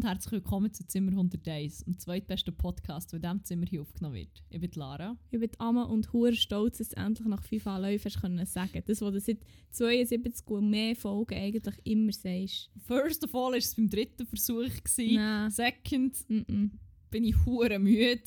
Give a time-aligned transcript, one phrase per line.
[0.00, 4.14] Und herzlich willkommen zu Zimmer 101, dem zweitbesten Podcast, der in diesem Zimmer hier aufgenommen
[4.14, 4.42] wird.
[4.48, 5.14] Ich bin Lara.
[5.30, 9.02] Ich bin Amma und hure stolz, dass du endlich nach fünf Anläufen können sagen Das,
[9.02, 9.40] was du seit
[9.72, 12.70] 72 und mehr Folgen eigentlich immer sagst.
[12.86, 14.70] First of all war es beim dritten Versuch.
[14.82, 15.16] Gewesen.
[15.16, 15.50] Nein.
[15.50, 16.70] Second Mm -mm.
[17.10, 18.22] bin ich hure müde.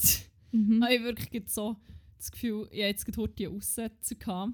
[0.52, 0.84] Mhm.
[0.92, 1.78] Ich habe wirklich so
[2.20, 4.54] das Gefühl, ich habe jetzt gerade heute einen Aussetzer gehabt.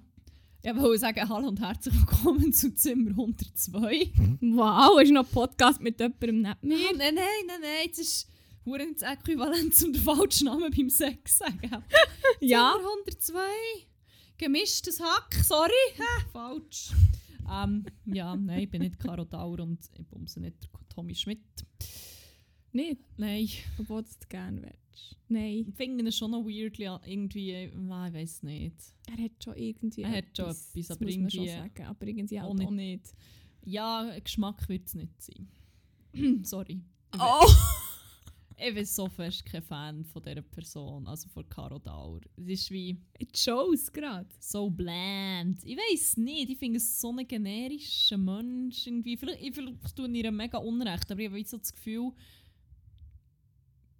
[0.61, 4.11] Ich wollte sagen, hallo und herzlich willkommen zu Zimmer 102.
[4.41, 6.49] Wow, hast du noch einen Podcast mit jemandem neben mir?
[6.51, 6.57] Ah,
[6.97, 8.27] nein, nein, nein, nein, das ist
[8.65, 11.61] nicht das Äquivalent zum falschen Namen beim Sex sagen.
[12.41, 12.73] Ja.
[12.73, 12.89] Zimmer
[13.35, 13.39] 102.
[14.37, 15.71] Gemischtes Hack, sorry.
[15.97, 16.91] Ha, falsch.
[17.51, 21.39] ähm, ja, nein, ich bin nicht Caro Dauer und ich bumse nicht Tommy Schmidt.
[22.71, 23.49] Nicht, Nein,
[23.79, 25.17] obwohl du es gerne willst.
[25.29, 25.65] Nein.
[25.69, 28.75] ich finde es schon noch weirdly irgendwie, äh, ich weiß nicht.
[29.07, 31.85] Er hat schon irgendwie Er hat schon etwas, aber man schon irgendwie sagen.
[31.85, 33.13] Aber irgendwie auch halt auch nicht.
[33.65, 35.47] Ja, Geschmack wird es nicht sein.
[36.43, 36.81] sorry.
[37.17, 37.45] Oh!
[38.61, 42.19] Ich bin so fest kein Fan von dieser Person, also von Caro Dauer.
[42.35, 42.97] Es ist wie...
[43.17, 44.27] It shows gerade.
[44.37, 45.63] so bland.
[45.63, 49.15] Ich weiß nicht, ich finde es so ein generischer Mensch irgendwie.
[49.15, 52.11] Vielleicht, ich, vielleicht tue ich ihr mega unrecht, aber ich habe so das Gefühl,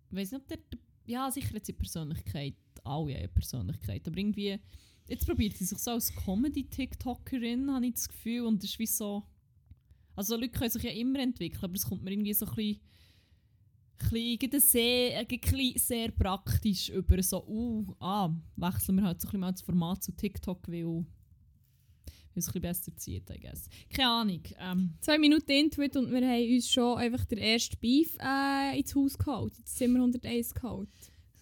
[0.10, 4.18] ich weiß nicht, ob der, der ja sicher hat sie Persönlichkeit, alle eine Persönlichkeit, aber
[4.18, 4.60] irgendwie,
[5.08, 8.86] jetzt probiert sie sich so als Comedy-TikTokerin, habe ich das Gefühl, und das ist wie
[8.86, 9.24] so,
[10.16, 12.80] also Leute können sich ja immer entwickeln, aber es kommt mir irgendwie so ein bisschen
[14.00, 17.22] bisschen, gerade sehr, äh, gerade sehr praktisch über.
[17.22, 21.06] So, uh, ah, wechseln wir halt so ein bisschen mal das Format zu TikTok, weil,
[22.34, 23.68] weil es ein bisschen besser zieht, I guess.
[23.94, 24.42] Keine Ahnung.
[24.60, 28.96] Ähm, Zwei Minuten Intuit und wir haben uns schon einfach den ersten Beef äh, ins
[28.96, 29.58] Haus geholt.
[29.58, 30.90] Ins Zimmer 101 geholt.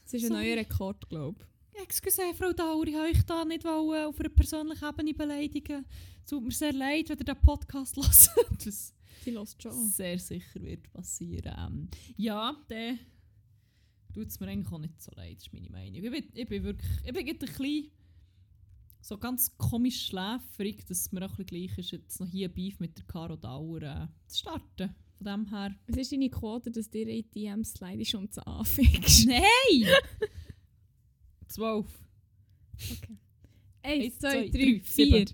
[0.04, 0.44] Das ist ein Sorry.
[0.48, 1.44] neuer Rekord, glaube
[1.76, 1.82] ich.
[1.84, 5.86] excuse, Frau Dauer, ich wollte euch da nicht wollen, auf einer persönlichen Ebene beleidigen.
[6.24, 7.96] Es tut mir sehr leid, wenn ihr diesen Podcast
[8.36, 8.66] hört.
[8.66, 8.94] Das
[9.24, 9.90] Sie lässt schon.
[9.90, 11.54] sehr sicher wird passieren.
[11.58, 13.00] Ähm, ja, dann
[14.14, 16.02] tut es mir eigentlich auch nicht so leid, ist meine Meinung.
[16.04, 17.92] Ich bin, ich bin wirklich, ich bin ein bisschen
[19.02, 22.50] so ganz komisch schläfrig, dass es mir auch ein bisschen gleich ist, jetzt noch hier
[22.50, 24.96] Beef mit der Caro Dauer äh, zu starten.
[25.18, 25.76] Von dem her...
[25.88, 29.26] Was ist deine Quote, dass dir in die DMs slide schon zu anfängst?
[29.28, 29.94] Nein!
[31.48, 31.86] 12.
[32.92, 33.18] Okay.
[33.84, 34.84] Eins, zwei, drei, vier.
[34.84, 35.26] sieben.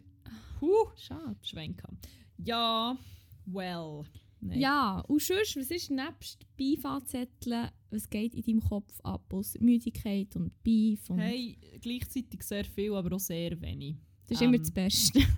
[0.62, 1.36] Huh, Schade.
[1.42, 1.90] Schwenker.
[2.38, 2.98] Ja,
[3.46, 4.04] well.
[4.46, 4.60] Nein.
[4.60, 9.34] Ja, und sonst, was ist nebst Beef-Anzetteln, was geht in deinem Kopf ab?
[9.34, 11.20] Aus Müdigkeit und Beef und...
[11.20, 13.96] Hey, gleichzeitig sehr viel, aber auch sehr wenig.
[14.24, 15.22] das ist ähm, immer das Beste.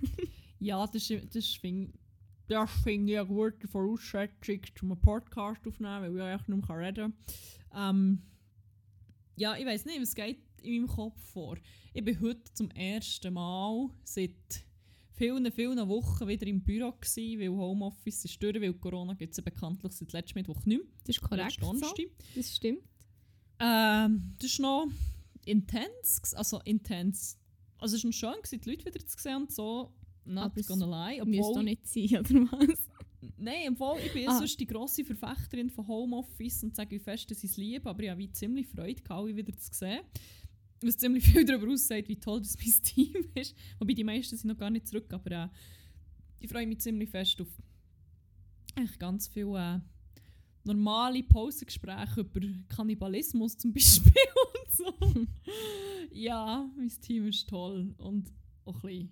[0.58, 1.92] Ja, das das finde
[2.48, 6.78] das find ich eine gute Voraussetzung, um einen Podcast aufzunehmen, weil ich eigentlich nicht mehr
[6.78, 7.14] reden
[7.72, 7.96] kann.
[7.96, 8.22] Ähm,
[9.36, 11.56] ja, ich weiß nicht, was geht in meinem Kopf vor.
[11.92, 14.65] Ich bin heute zum ersten Mal seit
[15.16, 19.36] vielen, vielen Wochen wieder im Büro gewesen, weil Homeoffice ist durch, weil Corona gibt es
[19.38, 20.86] ja bekanntlich seit letztem Mittwoch nicht mehr.
[21.04, 21.94] Das ist korrekt so.
[22.34, 22.82] Das stimmt.
[23.58, 24.86] Ähm, das ist noch
[25.46, 27.38] intens, also intens.
[27.78, 29.92] Also es war schön, gewesen, die Leute wieder zu sehen und so.
[30.24, 31.22] Not Aber gonna lie.
[31.22, 32.88] Obwohl doch nicht sein, oder was?
[33.38, 34.38] Nein, obwohl ich bin ja Ah.
[34.38, 38.02] sonst die grosse Verfechterin von Homeoffice und sage, wie fest dass ich es liebe, aber
[38.02, 40.00] ich habe wie ziemlich Freude alle wieder zu sehen.
[40.86, 43.56] Was ziemlich viel darüber aussagt, wie toll das mein Team ist.
[43.78, 45.48] Wobei die meisten sind noch gar nicht zurück, aber äh,
[46.38, 47.48] ich freue mich ziemlich fest auf
[48.76, 49.80] eigentlich ganz viele äh,
[50.64, 55.26] normale Pausengespräche über Kannibalismus zum Beispiel und so.
[56.12, 58.32] ja, mein Team ist toll und
[58.64, 59.10] auch ein bisschen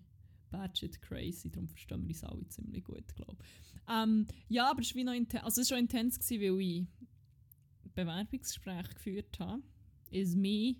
[0.51, 3.81] batshit crazy, darum verstehen wir uns alle ziemlich gut, glaube ich.
[3.89, 6.87] Ähm, ja, aber es war noch inten also es war schon intens, weil ich
[7.95, 9.63] Bewerbungsgespräche geführt habe.
[10.11, 10.77] Is me,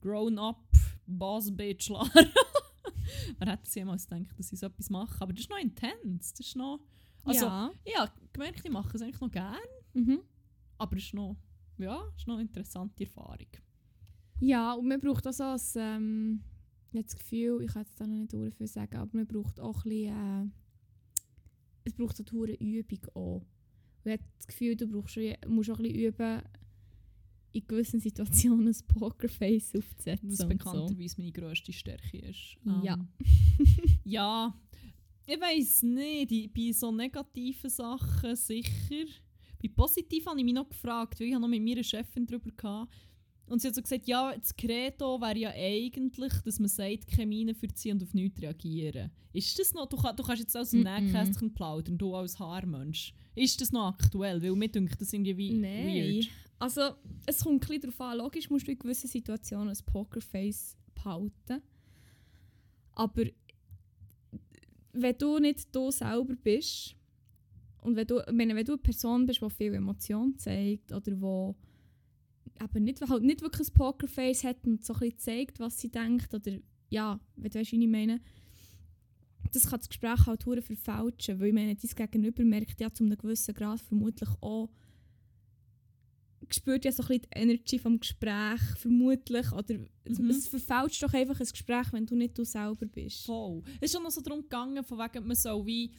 [0.00, 0.64] grown up,
[1.06, 2.08] boss bitch Lara.
[3.38, 5.20] Wer hätte jemals gedacht, dass ich so etwas mache?
[5.20, 6.32] Aber das ist noch intens.
[6.32, 6.80] Das ist noch...
[7.24, 7.72] Also, ja.
[7.84, 9.58] ich habe gemerkt, ich mache es eigentlich noch gerne,
[9.94, 10.20] Mhm.
[10.78, 11.36] aber es ist noch,
[11.78, 13.48] ja, ist noch eine interessante Erfahrung.
[14.40, 16.42] Ja, und man braucht auch so ein, ähm,
[16.92, 19.84] das Gefühl, ich kann jetzt da noch nicht sehr viel sagen, aber man braucht auch
[19.84, 23.42] ein bisschen, äh, es braucht eine Übung auch.
[24.04, 25.18] Ich habe das Gefühl, du brauchst,
[25.48, 26.42] musst auch ein bisschen üben,
[27.56, 30.30] in gewissen Situationen ein Pokerface aufzusetzen.
[30.30, 32.56] Was bekannterweise meine grösste Stärke ist.
[32.82, 32.94] Ja.
[32.94, 33.08] Ähm,
[34.04, 34.54] ja,
[35.26, 36.32] ich weiß nicht.
[36.32, 39.06] Ich, bei so negativen Sachen sicher.
[39.62, 42.50] Bei positiven habe ich mich noch gefragt, weil ich habe noch mit meiner Chefin darüber
[42.50, 42.92] gehabt.
[43.48, 47.26] Und sie hat so gesagt, ja, das Credo wäre ja eigentlich, dass man sagt, keine
[47.26, 49.10] Miene verziehen und auf nichts reagieren.
[49.32, 51.00] Ist das noch, du, kann, du kannst jetzt aus dem Mm-mm.
[51.00, 53.14] Nähkästchen plaudern, du als Haarmensch.
[53.36, 54.42] Ist das noch aktuell?
[54.42, 55.86] Weil mir denkt, das irgendwie wie Nein.
[55.86, 56.28] weird.
[56.58, 56.94] Also,
[57.26, 58.18] es kommt ein darauf an.
[58.18, 61.62] Logisch musst du in gewissen Situationen ein Pokerface behalten.
[62.92, 63.24] Aber
[64.92, 66.96] wenn du nicht du selber bist
[67.82, 72.64] Und wenn du, meine, wenn du eine Person bist, die viel Emotion zeigt oder die
[72.64, 76.32] eben nicht, halt nicht wirklich ein Pokerface hat und so ein zeigt, was sie denkt
[76.34, 78.20] oder ja, wenn du weißt, wie ich meine,
[79.52, 83.16] das kann das Gespräch halt verfälschen, weil ich meine, dein Gegenüber merkt ja zu einem
[83.16, 84.70] gewissen Grad vermutlich auch,
[86.50, 89.74] spürt ja so ein bisschen die Energy vom Gespräch, vermutlich, oder
[90.08, 90.30] Mhm.
[90.30, 93.26] es verfälscht doch einfach ein Gespräch, wenn du nicht du selber bist.
[93.26, 93.62] Voll.
[93.80, 95.92] Es ist schon noch so darum gegangen, von wegen, man soll wie.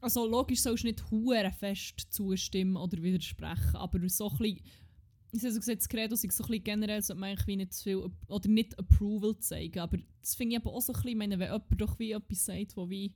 [0.00, 4.60] Also logisch sollst du nicht hure fest zustimmen oder widersprechen, aber so ein bisschen.
[5.32, 7.72] Ich habe so gesagt, das Credo ist so ein bisschen generell, sollte man eigentlich nicht
[7.74, 9.80] zu viel oder nicht Approval zeigen.
[9.80, 12.44] Aber das finde ich aber auch so ein bisschen, meine, wenn jemand doch wie etwas
[12.44, 13.12] sagt, wo wie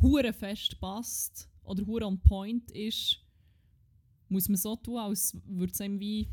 [0.00, 3.18] hure fest passt oder hure on point ist,
[4.30, 6.28] muss man so tun, als würde es einem wie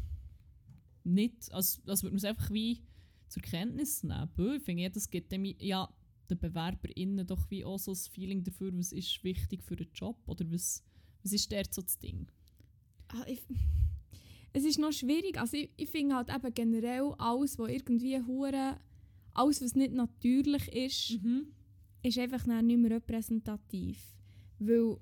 [1.03, 2.81] nicht, als, als würde man es einfach wie
[3.27, 4.29] zur Kenntnis nehmen.
[4.55, 5.89] Ich finde, ja, das gibt dem ja
[6.29, 10.17] den BewerberInnen doch wie auch so ein Feeling dafür, was ist wichtig für einen Job
[10.25, 10.83] oder was,
[11.23, 12.27] was ist dort so das Ding.
[13.09, 13.41] Ah, ich,
[14.53, 15.39] es ist noch schwierig.
[15.39, 18.77] Also ich, ich finde halt eben generell alles, was irgendwie hure,
[19.33, 21.47] alles was nicht natürlich ist, Mhm.
[22.03, 24.15] ist einfach nicht mehr repräsentativ.
[24.59, 24.97] Weil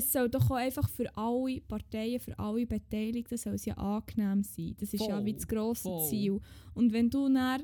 [0.00, 4.42] es soll doch auch einfach für alle Parteien, für alle Beteiligten soll es ja angenehm
[4.42, 4.74] sein.
[4.78, 6.08] Das ist ja Voll, wie das grosse voll.
[6.08, 6.40] Ziel.
[6.74, 7.62] Und wenn du dann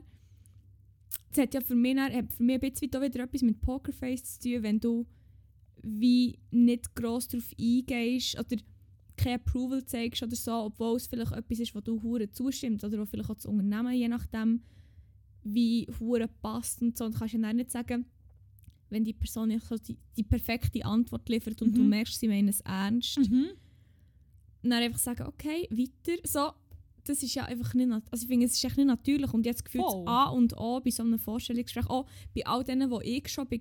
[1.31, 4.39] das hat ja für mich, dann, hat für mich ein bisschen wieder etwas mit Pokerface
[4.39, 5.07] zu tun, wenn du
[5.83, 8.57] wie nicht gross darauf eingehst oder
[9.17, 12.99] kein Approval zeigst oder so, obwohl es vielleicht etwas ist, wo du hure zustimmst oder
[12.99, 14.63] wo vielleicht auch das Unternehmen, je nachdem,
[15.43, 17.05] wie hure passt und so.
[17.05, 18.07] Und kannst ja dann nicht sagen,
[18.91, 21.89] wenn die Person so die, die perfekte Antwort liefert und du Mhm.
[21.89, 23.49] merkst, sie meinen es ernst, Mhm.
[24.63, 26.21] dann einfach sagen, okay, weiter.
[26.25, 26.53] So,
[27.05, 29.65] das ist ja einfach nicht, also ich finde, es ist echt nicht natürlich und jetzt
[29.65, 30.09] gefühlt Voll.
[30.09, 33.59] A und O bei so einem Vorstellungsgespräch, auch bei all denen, wo ich schon war,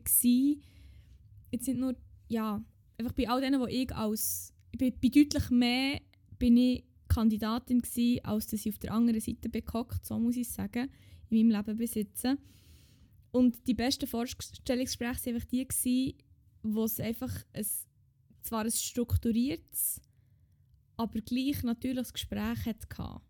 [1.52, 1.96] jetzt nicht nur,
[2.28, 2.64] ja,
[2.98, 6.02] einfach bei all denen, wo ich als, ich bin, bei deutlich mehr
[6.40, 10.50] bin ich Kandidatin gsi, als dass ich auf der anderen Seite bekockt, so muss ich
[10.50, 10.90] sagen,
[11.30, 12.38] in meinem Leben besitze.
[13.36, 16.16] Und die besten Vorstellungsgespräche waren einfach die, gsi,
[16.64, 17.66] wo es einfach ein,
[18.42, 20.00] zwar ein strukturiertes,
[20.96, 23.22] aber gleich natürliches Gespräch hatte.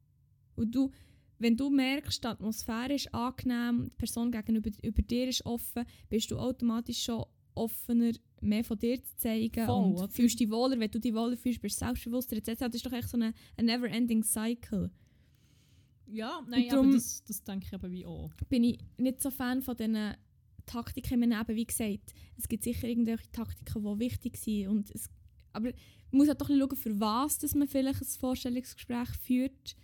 [0.55, 0.91] Und du,
[1.39, 6.29] wenn du merkst, die Atmosphäre ist angenehm, die Person gegenüber über dir ist offen, bist
[6.29, 7.25] du automatisch schon
[7.55, 8.11] offener,
[8.41, 10.09] mehr von dir zu zeigen Voll, und oder?
[10.09, 10.79] fühlst dich wohler.
[10.79, 12.59] Wenn du dich wohler fühlst, bist du selbstbewusster etc.
[12.59, 14.91] Das ist doch echt so ein never-ending Cycle.
[16.07, 18.31] Ja, nein, aber das, das denke ich aber wie auch.
[18.49, 20.15] bin ich nicht so Fan von diesen
[20.65, 22.13] Taktiken im Leben, wie gesagt.
[22.37, 24.67] Es gibt sicher irgendwelche Taktiken, die wichtig sind.
[24.67, 25.09] Und es,
[25.53, 25.71] aber
[26.11, 29.75] man muss halt doch schauen, für was dass man vielleicht ein Vorstellungsgespräch führt.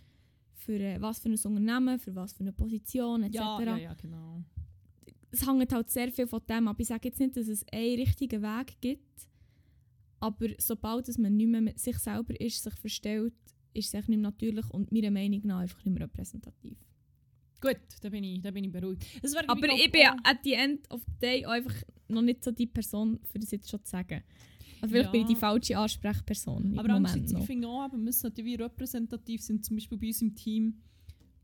[0.54, 3.34] Für äh, was für ein Unternehmen, für was für eine Position etc.
[3.34, 4.44] Ja, ja, ja, genau.
[5.30, 6.76] Es hängt halt sehr viel von dem ab.
[6.78, 9.28] Ich sage jetzt nicht, dass es einen richtigen Weg gibt.
[10.20, 13.34] Aber sobald dass man nicht mehr mit sich selber ist, sich verstellt,
[13.74, 16.76] ist es nicht mehr natürlich und meiner Meinung nach einfach nicht mehr repräsentativ.
[17.60, 19.04] Gut, da bin ich, da bin ich beruhigt.
[19.46, 21.74] Aber ich bin ja at the end of the day einfach
[22.08, 24.22] noch nicht so die Person, für das jetzt schon zu sagen.
[24.80, 25.34] Also vielleicht bin ich Ja.
[25.34, 29.64] die falsche Ansprechperson Aber im Moment andererseits, ich finde auch, wir sollten wie repräsentativ sind,
[29.64, 30.82] zum Beispiel bei uns im Team.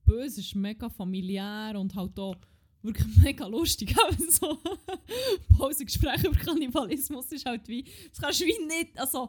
[0.05, 2.35] Böse ist mega familiär und halt auch
[2.83, 3.95] wirklich mega lustig.
[4.11, 4.59] Eben so
[5.57, 9.29] Pausengespräche über Kannibalismus ist halt wie, das kannst du wie nicht, also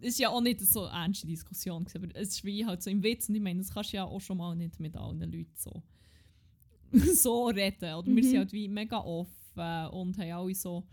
[0.00, 2.90] ist ja auch nicht so eine ernste Diskussion gewesen, aber es ist wie halt so
[2.90, 5.20] im Witz und ich meine, das kannst du ja auch schon mal nicht mit allen
[5.20, 5.82] Leuten so
[7.14, 7.94] so reden.
[7.94, 8.22] Oder wir Mhm.
[8.22, 10.86] sind halt wie mega offen und haben alle so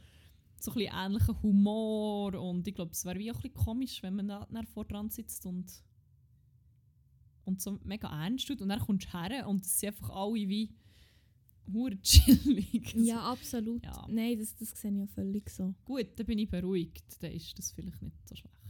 [0.59, 4.01] so ein bisschen ähnlichen Humor und ich glaube, es wäre wie auch ein bisschen komisch,
[4.01, 5.69] wenn man da vor dran sitzt und
[7.45, 10.35] und so mega ernst tut und dann kommst du her und es sind einfach alle
[10.47, 10.73] wie
[11.71, 12.93] hure chillig.
[12.95, 13.83] Ja, absolut.
[13.83, 14.05] Ja.
[14.09, 15.75] Nein, das, das sehe ich ja völlig so.
[15.83, 18.62] Gut, dann bin ich beruhigt, dann ist das vielleicht nicht so schlecht.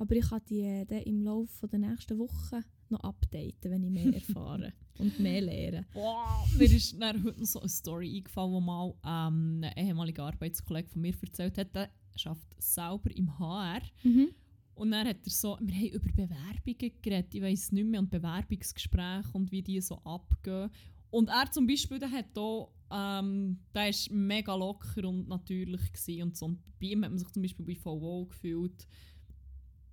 [0.00, 3.90] Aber ich kann die äh, dann im Laufe der nächsten Woche noch updaten, wenn ich
[3.90, 5.84] mehr erfahre und mehr lehre.
[5.92, 10.24] Boah, mir ist dann heute noch so eine Story eingefallen, wo mal ähm, ein ehemaliger
[10.24, 11.90] Arbeitskollege von mir erzählt hat, der
[12.24, 14.28] arbeitet selber im HR Mhm.
[14.74, 18.08] Und dann hat er so, wir haben über Bewerbungen geredet, ich weiß nicht mehr, und
[18.08, 20.70] Bewerbungsgespräche und wie die so abgehen.
[21.10, 26.22] Und er zum Beispiel, der hat auch, ähm, der ist mega locker und natürlich gewesen
[26.22, 26.46] und so.
[26.46, 28.86] Und bei ihm hat man sich zum Beispiel bei VW gefühlt.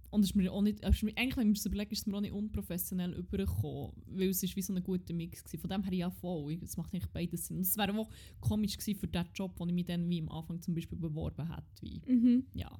[0.09, 2.05] Und es ist mir auch nicht, ist mir, eigentlich, wenn man es überlegt, ist es
[2.07, 5.59] mir auch nicht unprofessionell übergekommen, weil es ist wie so ein guter Mix gewesen.
[5.59, 7.57] Von dem her ja voll, es macht eigentlich beides Sinn.
[7.57, 8.09] Und es wäre auch
[8.39, 11.47] komisch gewesen für den Job, den ich mich dann wie am Anfang zum Beispiel beworben
[11.53, 12.45] hätte, wie Mhm.
[12.53, 12.71] ja,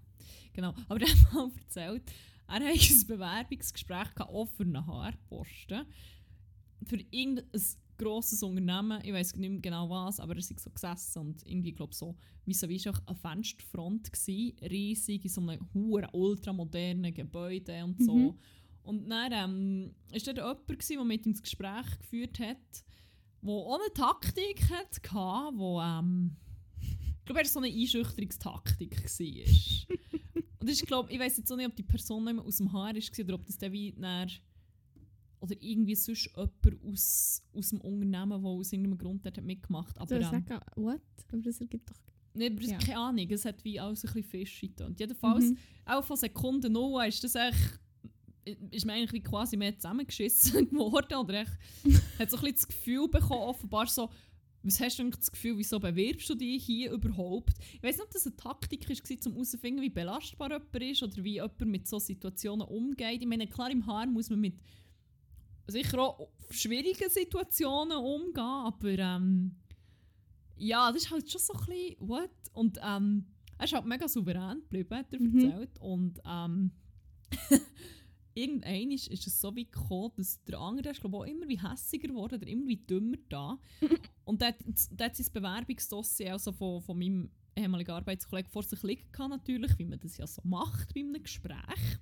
[0.53, 0.74] genau.
[0.88, 2.03] Aber er hat mal erzählt,
[2.48, 5.86] er hatte ein Bewerbungsgespräch gehabt, auch für einen HR-Posten.
[6.86, 7.46] Für irgendein
[7.98, 11.74] grosses Unternehmen, ich weiß nicht mehr genau was, aber er ist so gesessen und irgendwie,
[11.74, 17.84] glaube so, wie so wie eine Fensterfront gsi, riesig, in so einem hohen, ultramodernen Gebäude
[17.84, 18.16] und so.
[18.16, 18.34] Mhm.
[18.84, 22.86] Und dann ähm, ist dort jemand, gewesen, der mit ihm das Gespräch geführt hat,
[23.42, 25.01] der auch eine Taktik hatte,
[25.58, 26.38] wo, ähm,
[26.80, 29.98] ich glaube, er so eine Einschüchterungstaktik war.
[30.62, 32.72] und ich glaube, ich weiß jetzt auch nicht, ob die Person nicht mehr aus dem
[32.72, 34.30] Haar ist oder ob das dann wie dann,
[35.39, 39.89] oder irgendwie sonst jemand aus, aus dem Unternehmen, der aus irgendeinem Grund dort hat mitgemacht
[40.00, 40.12] hat.
[40.12, 41.01] Aber ähm, sagen, what?
[41.32, 41.96] Aber das ergibt doch...
[42.34, 42.77] nicht, aber Ja.
[42.79, 45.00] keine Ahnung, es hat wie alles ein bisschen fischig getönt.
[45.00, 45.58] Jedenfalls, Mhm.
[45.86, 47.79] auch von Sekunde null ist das echt
[48.72, 51.51] ist mir eigentlich quasi mehr zusammengeschissen geworden oder echt,
[52.20, 54.10] hat so ein bisschen das Gefühl bekommen, offenbar so,
[54.63, 57.53] was hast du eigentlich das Gefühl, wieso bewirbst du dich hier überhaupt?
[57.74, 58.96] Ich weiß nicht, ob das eine Taktik war,
[59.27, 63.22] um herauszufinden, wie belastbar jemand ist oder wie jemand mit so Situationen umgeht.
[63.22, 64.56] Ich meine, klar, im Haar muss man mit
[65.67, 69.55] sicher auch schwierigen Situationen umgehen, aber ähm,
[70.55, 72.29] ja, das ist halt schon so ein bisschen, what?
[72.53, 73.25] Und ähm,
[73.57, 75.39] er ist halt mega souverän geblieben, hat er Mhm.
[75.39, 75.79] erzählt.
[75.79, 76.71] Und ähm,
[78.33, 81.47] irgendwann ist, ist es so wie gekommen, dass der andere ist, glaube ich, auch immer
[81.47, 83.59] wie hässiger geworden oder immer wie dümmer da.
[84.25, 84.55] Und der,
[84.91, 89.77] der hat sein Bewerbungsdossier also von, von meinem ehemaligen Arbeitskollegen vor sich liegen gehabt, natürlich,
[89.79, 91.97] wie man das ja so macht bei einem Gespräch.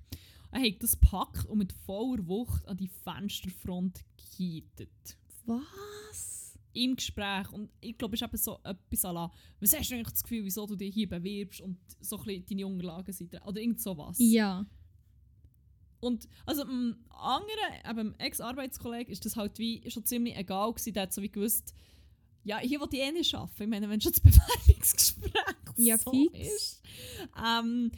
[0.56, 6.58] Er hat das gepackt und mit voller Wucht an die Fensterfront gehittet Was?
[6.72, 7.50] im Gespräch.
[7.52, 10.22] Und ich glaube, es ist eben so etwas à la, was hast du eigentlich das
[10.22, 13.34] Gefühl, wieso du dich hier bewirbst und so ein bisschen deine Unterlagen sind?
[13.44, 14.16] Oder irgend sowas.
[14.18, 14.64] Ja.
[16.00, 20.92] Und also einem anderen, eben einem Ex-Arbeitskollegen ist das halt wie schon ziemlich egal gewesen.
[20.92, 21.74] Der hat so wie gewusst,
[22.44, 23.62] ja, hier will ich eh nicht arbeiten.
[23.62, 25.32] Ich meine, wenn schon das Bewerbungsgespräch
[25.78, 26.38] Ja, so fix.
[26.38, 26.82] ist.
[27.44, 27.90] Ähm,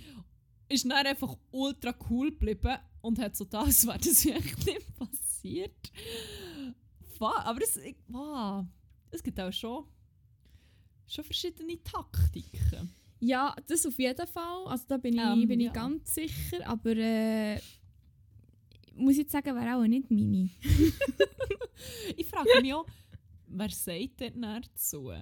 [0.68, 4.96] ist dann einfach ultra cool geblieben und hat so das, als wäre das wirklich nicht
[4.96, 5.92] passiert.
[7.20, 8.64] Aber es, ich- wow,
[9.10, 9.84] es gibt auch schon,
[11.06, 12.90] schon verschiedene Taktiken.
[13.20, 14.66] Ja, das auf jeden Fall.
[14.66, 15.72] Also da bin ich, Ähm, bin ich ja.
[15.72, 16.64] ganz sicher.
[16.68, 17.58] Aber äh,
[18.94, 20.50] muss ich jetzt sagen, wäre auch nicht meine.
[22.16, 22.86] Ich frage mich auch,
[23.46, 25.12] wer sagt denn dazu?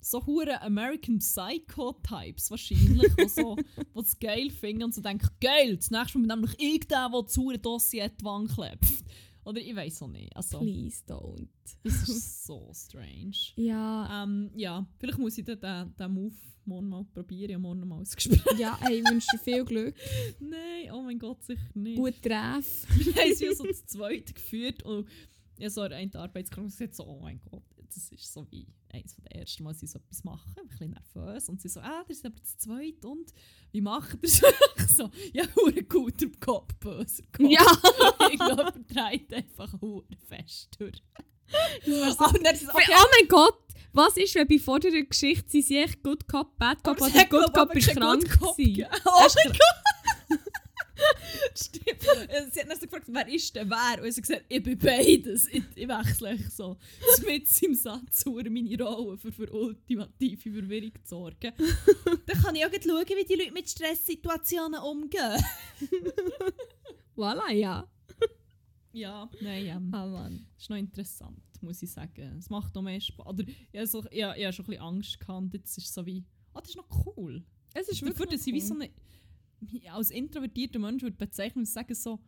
[0.00, 3.56] So hure American Psycho-Types wahrscheinlich, die so,
[3.94, 7.58] es geil finden und so denken, geil, das nächste Mal bin nämlich ich der, hure
[7.58, 9.04] Dossier an die Wand klebt.
[9.44, 10.34] Oder ich weiß auch nicht.
[10.36, 11.48] Also, Please don't.
[11.82, 13.36] das ist so strange.
[13.56, 17.50] Ja, Ähm, ja, vielleicht muss ich den, den, den Move morgen mal probieren.
[17.50, 18.42] Ja, morgen mal Gespräch.
[18.58, 19.94] ja, hey, ich wünsche dir viel Glück.
[20.40, 21.96] Nein, oh mein Gott, sicher nicht.
[21.96, 22.86] Gut treff.
[22.96, 25.08] Wir haben es wie so zu zweit geführt und
[25.58, 27.62] ja, so eine Arbeitskollege gesagt so, oh mein Gott,
[27.94, 30.90] das ist so wie eines der ersten Mal, dass sie so etwas machen, ein bisschen
[30.90, 33.32] nervös und sie so, ah, das ist aber zu zweit und
[33.72, 34.42] wie macht ihr das?
[34.76, 37.48] Ich so, ja, hure guter Kopf, böser Kopf.
[37.48, 37.64] Ja.
[38.32, 41.02] ich glaube, treibt einfach hure fest durch.
[41.84, 43.58] Das war Oh, es, okay, Oh mein Gott!
[43.92, 47.24] Was ist, wenn bei vorderer Geschichte sie sich echt Good Cop, Bad Cop aber oder
[47.26, 48.86] Good Cop ist krank gewesen?
[49.04, 49.89] Oh mein Gott!
[51.54, 52.00] Stimmt.
[52.52, 54.02] Sie hat dann so gefragt, wer ist denn wer?
[54.02, 55.46] Und sie hat gesagt, ich bin beides.
[55.48, 56.76] Ich, ich wechsle echt so
[57.26, 61.52] mit im Satz hure meine Rolle für, für ultimative Verwirrung zu sorgen.
[62.26, 65.42] Dann kann ich auch schauen, wie die Leute mit Stresssituationen umgehen.
[67.16, 67.86] Voilà, ja.
[68.92, 69.76] Ja, nein, ja.
[69.92, 70.46] Ah, Mann.
[70.54, 72.36] Das ist noch interessant, muss ich sagen.
[72.38, 73.26] Es macht noch mehr Spaß.
[73.26, 75.54] Oder ich habe so, ich, ich habe schon ein bisschen Angst gehabt.
[75.54, 77.44] Jetzt ist es so wie, ah, das ist noch cool.
[77.72, 78.66] Es ist Dafür, wirklich dass ich wie cool.
[78.66, 78.90] so eine,
[79.90, 82.20] als introvertierter Mensch würde bezeichnen und sagen so,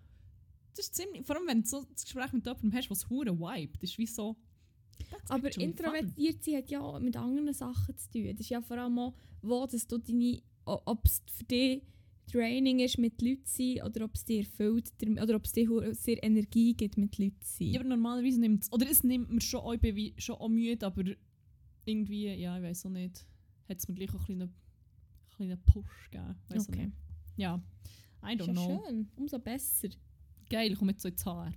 [0.75, 3.39] das ist ziemlich, vor allem wenn du so das Gespräch mit jemandem hast, was hure
[3.39, 4.37] Vibe, das ist wie so,
[5.29, 8.29] Aber introvertiert sein hat ja auch mit anderen Sachen zu tun.
[8.31, 11.83] Das ist ja vor allem auch, wo dass du deine, ob es für dich
[12.31, 15.95] Training ist mit Leuten zu sein oder ob es dir erfüllt oder ob es dir
[15.95, 17.69] sehr Energie gibt mit Leuten zu sein.
[17.69, 20.87] Ja, aber normalerweise nimmt es, oder es nimmt mir schon, auch, ich schon auch müde,
[20.87, 21.03] aber
[21.85, 23.27] irgendwie, ja, ich weiß auch nicht,
[23.69, 24.55] hat es mir gleich auch ein kleinen,
[25.37, 26.37] kleinen Push gegeben.
[26.49, 26.87] Weiss Okay.
[26.87, 26.97] nicht.
[27.37, 27.61] Ja,
[28.25, 28.85] I ist don't ja know.
[28.87, 29.89] schön, umso besser.
[30.51, 31.53] Geil, ich komme jetzt so ins Haar.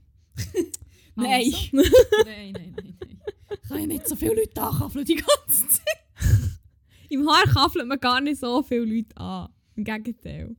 [1.16, 1.54] Nein.
[1.54, 1.68] Also.
[2.26, 3.22] nein, nein, nein, nein.
[3.64, 5.86] Ich kann ja nicht so viele Leute ankaffeln die ganze Zeit.
[7.10, 9.50] Im Haar kaffelt man gar nicht so viele Leute an.
[9.76, 10.56] Im Gegenteil.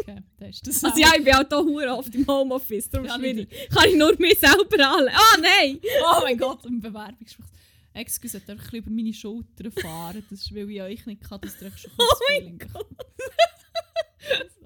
[0.00, 3.06] Okay, das ist das Also ja, ich bin auch hier hure oft im Homeoffice, darum
[3.06, 3.48] Ja, schwierig.
[3.70, 5.14] Kann ich nur mich selber anlegen.
[5.14, 5.78] Ah, nein!
[6.04, 7.46] Oh mein Gott, ein Bewerbungsgespräch.
[7.94, 10.24] Excuse, darf ich über meine Schultern fahren?
[10.30, 12.86] Das ist, weil ich euch nicht kann, dass ihr euch schon Oh mein bekommt.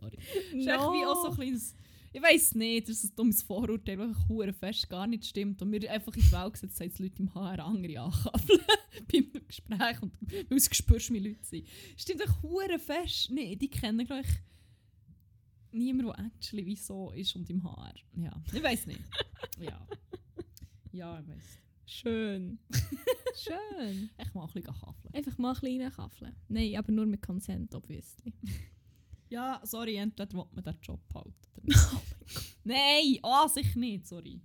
[0.01, 0.17] Sorry.
[0.17, 1.75] Das ist wie auch so ein kleines...
[2.15, 5.63] Ich weiss nicht, das ist ein dummes Vorurteil, das einfach hure fest gar nicht stimmt.
[5.63, 8.61] Und mir einfach in die Welt gesetzt, dass Leute im HR andere ankabeln
[9.11, 11.67] bei einem Gespräch und weil du spürst, wie Leute sind.
[11.97, 13.31] Stimmt echt hure fest.
[13.31, 14.27] Nee, die kennen gleich
[15.73, 17.95] niemand, der actually wie so ist und im HR.
[18.17, 19.01] Ja, ich weiss nicht.
[19.61, 19.87] Ja.
[20.93, 21.59] Ja, ich weiss.
[21.87, 22.59] Schön.
[23.37, 24.11] Schön.
[24.17, 25.15] Echt mal ein bisschen kaffeln.
[25.15, 26.35] Einfach mal kleine Kaffeln.
[26.49, 28.33] Nein, aber nur mit Consent, obviously.
[29.33, 31.33] Ja, sorry, entweder will man den Job halten.
[31.95, 32.01] Oh.
[32.65, 34.41] Nein, oh, sicher nicht, sorry.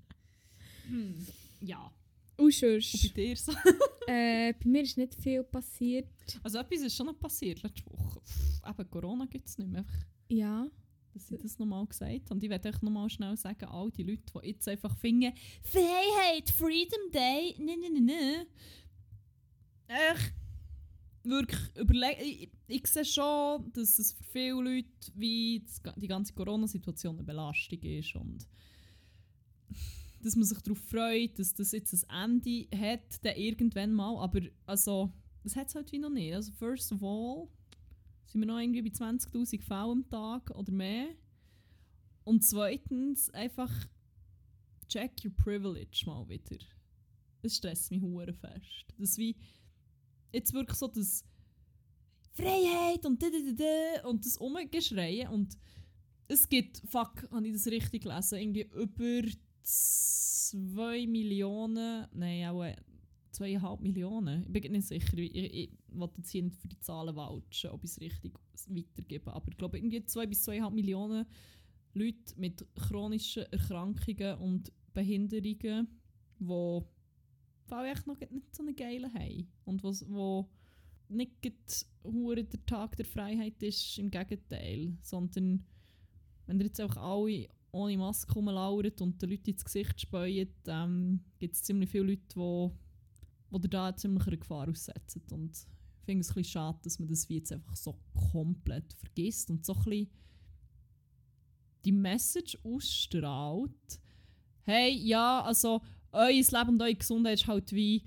[0.88, 1.26] Hm.
[1.62, 1.92] Ja,
[2.38, 3.52] Und und bei dir so?
[4.08, 6.08] äh, bei mir ist nicht viel passiert.
[6.44, 8.20] Also etwas ist schon noch passiert letzte Woche.
[8.22, 9.82] Pff, eben Corona gibt es nicht mehr.
[9.82, 10.68] Einfach, Ja.
[11.14, 12.34] dass ich das nochmal gesagt habe.
[12.34, 16.50] Und ich werde euch nochmal schnell sagen, all die Leute, die jetzt einfach finden, Freiheit,
[16.50, 18.48] Freedom Day, ne, ne, ne, ne.
[19.88, 20.34] Echt,
[21.30, 22.22] wirklich überlegen.
[22.22, 25.66] Ich, ich sehe schon, dass es für viele Leute wie
[25.98, 28.48] die ganze Corona-Situation eine Belastung ist und
[30.22, 34.18] dass man sich darauf freut, dass das jetzt ein Ende hat, dann irgendwann mal.
[34.22, 35.12] Aber also,
[35.44, 36.34] das hat es halt wie noch nicht.
[36.34, 37.48] Also first of all
[38.26, 41.08] sind wir noch irgendwie bei 20'000 Fällen am Tag oder mehr.
[42.24, 43.72] Und zweitens einfach
[44.90, 46.58] check your privilege mal wieder.
[47.42, 48.86] Es stresst mich hure fest.
[48.98, 49.36] Das wie
[50.38, 51.24] jetzt wirklich so das
[52.32, 55.58] Freiheit und da, da, da, und das Umgeschreien und
[56.28, 59.28] es gibt, fuck, habe ich das richtig gelesen, irgendwie über
[59.64, 62.76] 2 Millionen, nein, auch äh,
[63.34, 64.44] 2,5 Millionen.
[64.44, 67.84] Ich bin nicht sicher, ich, ich, will jetzt hier nicht für die Zahlen vouchen, ob
[67.84, 68.34] ich es richtig
[68.68, 71.26] weitergebe, aber ich glaube irgendwie 2 bis 2,5 Millionen
[71.94, 75.88] Leute mit chronischen Erkrankungen und Behinderungen,
[76.40, 76.82] die
[77.72, 79.48] echt noch nicht so eine geile haben.
[79.66, 80.50] Und was, wo
[81.10, 85.66] nicht der Tag der Freiheit ist, im Gegenteil, sondern
[86.46, 91.20] wenn ihr jetzt auch alle ohne Maske rumlauern und den Leuten ins Gesicht spähen, ähm,
[91.40, 92.72] gibt es ziemlich viele Leute, die
[93.50, 95.22] wo ihr da ziemlich einer Gefahr aussetzen.
[95.32, 98.00] Und ich finde es ein bisschen schade, dass man das wie jetzt einfach so
[98.32, 100.10] komplett vergisst und so ein bisschen
[101.86, 104.00] die Message ausstrahlt,
[104.64, 105.82] hey, ja, also
[106.18, 108.04] euer Leben und eure Gesundheit ist halt wie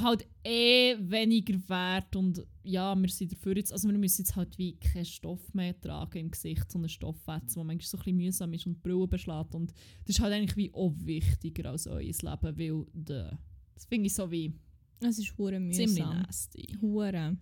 [0.00, 4.56] halt eh weniger wert und ja, wir sind dafür jetzt, also wir müssen jetzt halt
[4.58, 8.16] wie keinen Stoff mehr tragen im Gesicht, so einen Stoffwetzen, der manchmal so ein bisschen
[8.16, 9.72] mühsam ist und die Brille beschlägt und
[10.04, 13.30] das ist halt eigentlich wie auch wichtiger als euer Leben, weil de,
[13.74, 14.52] das finde ich so wie
[15.00, 16.20] Es ist hure ziemlich mühsam.
[16.20, 16.76] nasty.
[16.80, 17.36] Hure.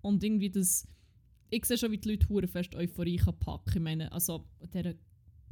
[0.00, 0.86] Und irgendwie das,
[1.50, 3.76] ich sehe schon, wie die Leute hure fest Euphorie kann packen.
[3.76, 4.94] Ich meine, also dieser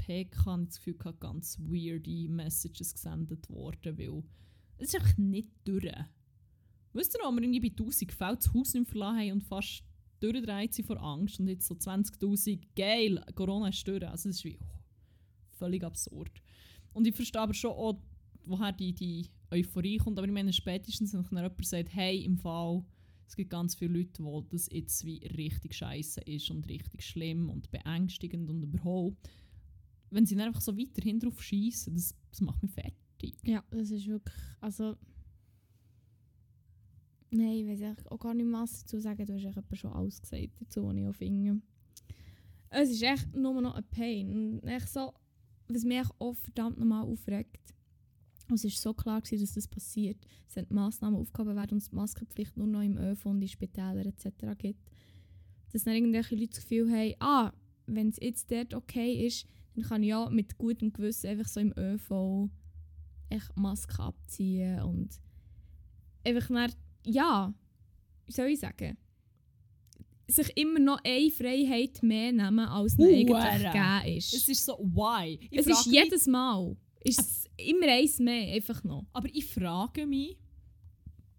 [0.07, 4.23] PK habe ich das Gefühl, gehabt, ganz weirde Messages gesendet worden, weil
[4.79, 5.93] es ist einfach nicht durch.
[6.93, 9.85] Wisst ihr noch, wir irgendwie bei 1000 Fällen das Haus nicht verlassen haben und fast
[10.21, 14.07] durchgedreht sind vor Angst und jetzt so 20'000, geil, Corona ist durch.
[14.07, 14.79] Also das ist wie oh,
[15.51, 16.31] völlig absurd.
[16.93, 18.01] Und ich verstehe aber schon auch,
[18.45, 22.39] woher die, die Euphorie kommt, aber ich meine spätestens, wenn dann jemand sagt, hey, im
[22.39, 22.83] Fall,
[23.27, 27.51] es gibt ganz viele Leute, wo das jetzt wie richtig scheiße ist und richtig schlimm
[27.51, 29.29] und beängstigend und überhaupt.
[30.11, 33.37] Wenn sie dann einfach so weiterhin drauf schießen, das, das macht mich fertig.
[33.43, 34.97] Ja, das ist wirklich, also...
[37.31, 39.27] Nein, ich weiß auch gar nicht mehr was dazu sagen.
[39.27, 41.61] Du hast echt schon alles gesagt dazu, was ich auch finde.
[42.71, 44.61] Es ist echt nur noch ein Pain.
[44.61, 45.13] Und echt so,
[45.69, 47.75] was mich auch verdammt nochmal aufregt.
[48.49, 50.25] Und es war so klar, gewesen, dass das passiert.
[50.47, 53.49] Es sind Massnahmen aufgehoben werden und es die Maskenpflicht nur noch im ÖV und in
[53.49, 54.29] Spitälern etc.
[54.57, 54.89] gibt.
[55.73, 57.53] Dass dann irgendwelche Leute das Gefühl haben, ah,
[57.87, 61.61] wenn es jetzt dort okay ist, dann kann ich ja mit gutem Gewissen einfach so
[61.61, 62.51] im ÖV
[63.29, 65.21] echt Maske abziehen und
[66.25, 66.73] einfach dann,
[67.05, 67.55] ja,
[68.27, 68.97] wie soll ich sagen,
[70.29, 74.35] sich immer noch eine Freiheit mehr nehmen, als ihnen eigentlich gegeben ist.
[74.35, 75.39] Es ist so, why?
[75.51, 79.07] Ich es ist jedes Mal ist es immer eins mehr, einfach noch.
[79.13, 80.37] Aber ich frage mich,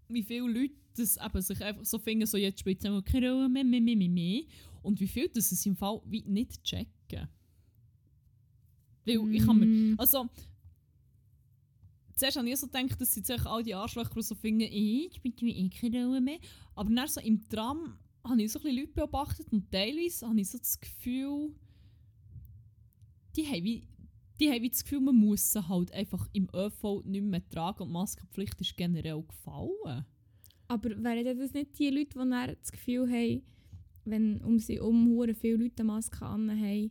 [0.08, 3.48] wie viele Leute das eben sich einfach so finden, so jetzt spielt es keine Rolle
[3.48, 4.42] mehr, mehr, mehr, mehr, mehr.
[4.82, 7.28] Und wie viele das es im Fall wie nicht checken.
[9.08, 10.28] Weil ich kann mir, Mm, also,
[12.14, 15.16] zuerst habe ich so gedacht, dass sie sich all die Arschlöcher, so finden, «Eh, jetzt
[15.16, 16.38] spielt mir eh keine Rolle mehr.
[16.74, 20.40] Aber dann so im Tram habe ich so ein bisschen Leute beobachtet und teilweise habe
[20.40, 21.54] ich so das Gefühl,
[23.36, 23.88] die haben wie
[24.40, 27.82] die haben wie das Gefühl, man muss sie halt einfach im ÖV nicht mehr tragen
[27.82, 30.04] und die Maskenpflicht ist generell gefallen.
[30.68, 33.42] Aber wären das nicht die Leute, die dann das Gefühl haben,
[34.04, 36.90] wenn um sie um hure viele Leute eine Maske anhaben,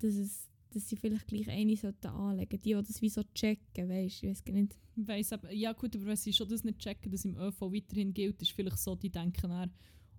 [0.00, 3.88] dass, es, dass sie vielleicht gleich eine sollten anlegen Die, die das wie so checken,
[3.88, 4.76] weißt du, ich weiß gar nicht.
[4.94, 7.62] Ich weiss aber, ja gut, aber wenn sie schon das nicht checken, dass im ÖV
[7.62, 9.70] weiterhin gilt, ist vielleicht so, die denken dann,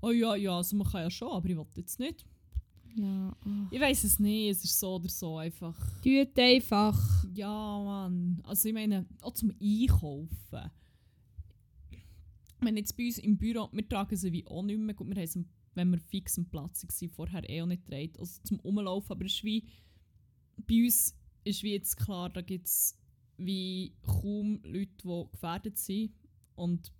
[0.01, 2.25] oh ja, ja, also man kann ja schon, aber ich will jetzt nicht.
[2.95, 3.67] Ja, oh.
[3.69, 5.77] Ich weiß es nicht, es ist so oder so einfach.
[6.01, 7.25] Tut einfach.
[7.35, 8.41] Ja, Mann.
[8.43, 10.71] Also ich meine, auch zum Einkaufen.
[12.61, 14.95] Wenn jetzt bei uns im Büro, wir tragen sie wie auch nicht mehr.
[14.95, 15.45] Gut, wir haben
[15.77, 18.19] wenn wir fix am Platz waren, vorher eh auch nicht getragen.
[18.19, 19.63] Also zum Umlaufen, aber es ist wie,
[20.67, 22.97] bei uns ist wie jetzt klar, da gibt es
[23.37, 26.13] wie kaum Leute, die gefährdet sind.
[26.55, 26.91] Und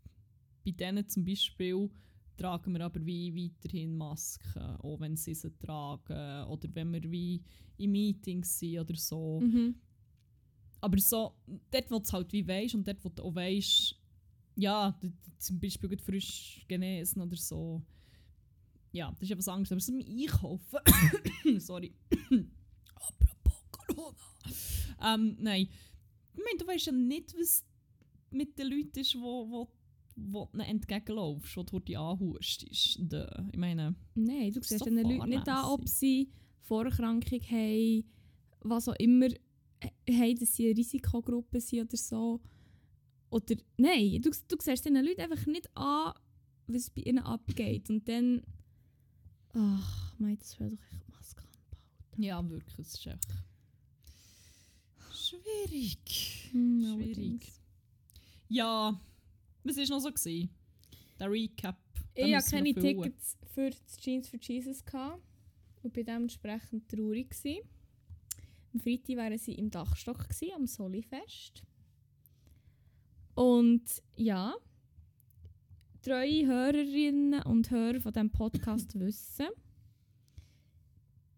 [0.64, 1.90] bei denen zum Beispiel
[2.38, 6.48] tragen wir aber wie weiterhin Masken, auch wenn sie sie tragen.
[6.48, 7.44] Oder wenn wir wie
[7.78, 9.42] in Meetings sind oder so.
[9.42, 9.76] Mhm.
[10.80, 11.36] Aber so,
[11.72, 13.96] dort, wo du halt wie weisst und dort, wo du auch weisst,
[14.56, 15.00] ja,
[15.40, 17.82] zum Beispiel gut frisch genesen oder so.
[18.92, 19.72] Ja, das ist etwas anderes.
[19.72, 20.80] Aber so im Einkaufen.
[21.60, 21.94] Sorry.
[25.14, 25.68] Ähm, nein.
[26.34, 27.64] Ich meine, du weißt ja nicht, was
[28.30, 29.68] mit den Leuten ist, wo, wo,
[30.16, 33.00] wo du entgegenlaufst, wo du die anhustest.
[33.12, 36.30] Äh, Ich meine, Nein, du siehst so den Leuten nicht an, ob sie
[36.62, 38.04] Vorerkrankung haben,
[38.62, 42.42] was auch immer äh, haben, dass sie eine Risikogruppe sind oder so.
[43.30, 46.14] Oder nein, du, du siehst den Leuten einfach nicht an,
[46.68, 47.90] was bei ihnen abgeht.
[47.90, 48.42] Und dann.
[49.54, 52.24] Ach, mein, das wäre doch echt Maske anbauen.
[52.24, 53.28] ja, wirklich, es ist echt
[55.30, 56.50] schwierig.
[56.52, 57.52] Hm, Schwierig.
[58.50, 59.00] Ja,
[59.64, 60.12] was war noch so?
[60.12, 60.50] Gewesen?
[61.20, 61.78] Der Recap.
[62.16, 62.74] Ich hatte keine.
[62.74, 65.22] Tickets für das Jeans for Jesus gehabt
[65.84, 67.30] und bin dementsprechend traurig.
[67.30, 67.68] Gewesen.
[68.74, 71.64] Am Freitag waren sie im Dachstock, gewesen, am Solifest.
[73.36, 73.84] Und
[74.16, 74.56] ja,
[76.02, 79.48] treue Hörerinnen und Hörer von diesem Podcast wissen,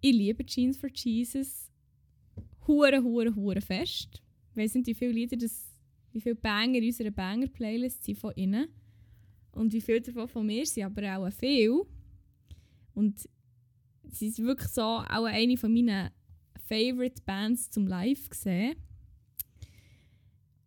[0.01, 1.68] ich liebe Jeans for Jesus
[2.69, 4.21] hure, hure, hure fest.
[4.51, 5.73] Ich weiss nicht, wie viele Lieder, das,
[6.11, 8.67] wie viele Banger in unserer Banger-Playlist sind von ihnen.
[9.51, 11.81] Und wie viel davon von mir sind aber auch viel.
[12.93, 13.27] Und
[14.03, 16.11] sie sind wirklich so auch eine von meinen
[16.67, 18.75] Favorite Bands zum Live gesehen.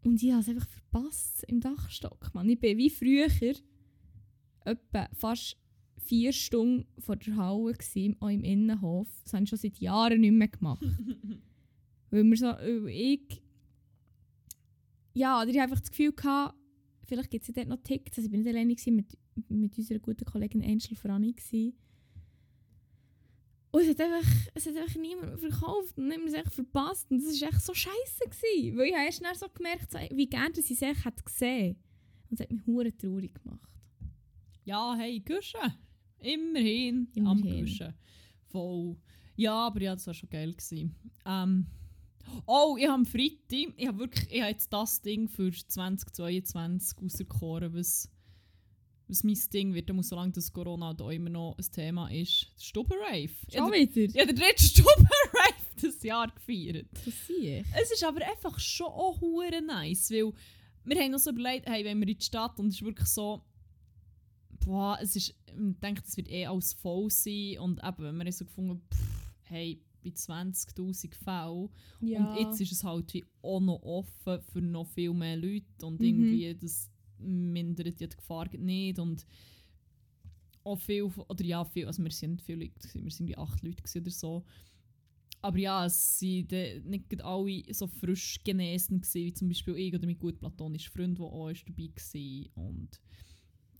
[0.05, 2.35] Und ich habe es einfach verpasst im Dachstock.
[2.35, 2.49] Mann.
[2.49, 3.29] Ich bin wie früher
[4.65, 5.57] etwa fast
[5.99, 9.09] vier Stunden vor der Halle gewesen, auch im Innenhof.
[9.23, 10.85] Das habe ich schon seit Jahren nicht mehr gemacht.
[12.13, 13.43] weil wir so, weil ich
[15.15, 16.57] ja, oder ich hatte einfach das Gefühl gehabt,
[17.05, 18.19] vielleicht gibt es ja dort noch Tickets.
[18.19, 21.33] Also ich bin nicht alleine gewesen, mit, mit unserer guten Kollegin Angel Franni.
[21.33, 21.75] Gewesen.
[23.71, 27.11] Und es hat, einfach, es hat einfach niemand verkauft und es echt verpasst.
[27.11, 28.25] Und das war echt so scheiße.
[28.25, 31.77] Gewesen, weil ich habe erst so gemerkt, so, wie gerne ich es echt gesehen
[32.29, 33.71] Und es hat mich hure traurig gemacht.
[34.65, 35.61] Ja, hey, Guschen.
[36.19, 37.65] Immerhin, am Immerhin.
[37.65, 37.95] Guschen.
[38.49, 38.97] Voll.
[39.37, 40.53] Ja, aber ja, das war schon geil.
[40.53, 40.95] Gewesen.
[41.25, 41.67] Ähm,
[42.47, 46.99] oh, ich habe am Freitag, ich habe wirklich, ich habe jetzt das Ding für 2022
[46.99, 48.11] auserkoren, was,
[49.09, 52.47] was mein Ding wird, muss, solange das Corona da immer noch ein Thema ist.
[53.49, 54.15] Ich Schon wieder?
[54.15, 56.87] ich habe den dritten Stubberrave das Jahr gefeiert.
[56.93, 57.67] Das sehe ich.
[57.81, 59.21] Es ist aber einfach schon auch
[59.67, 60.33] nice, weil
[60.85, 63.09] wir haben uns so überlegt, hey, wenn wir in die Stadt und es ist wirklich
[63.09, 63.43] so,
[64.65, 68.25] boah, es ist, ich denke, das wird eh alles voll sein und eben, wenn wir
[68.25, 69.01] haben so gefunden, pff,
[69.45, 71.69] hey, bei 20'000 Fällen
[72.01, 72.19] Ja.
[72.21, 76.03] und jetzt ist es halt wie auch noch offen für noch viel mehr Leute und
[76.03, 76.09] Mhm.
[76.09, 79.27] irgendwie das mindert ja die Gefahr nicht und
[80.65, 83.83] auch viel, oder ja, viel, also wir sind viele Leute, wir sind wie acht Leute
[84.01, 84.45] oder so.
[85.41, 90.07] Aber ja, es waren nicht alle so frisch genesen, gewesen, wie zum Beispiel ich oder
[90.07, 91.91] mein gut platonischer Freund, der auch ist dabei
[92.55, 92.69] war.
[92.69, 93.01] Und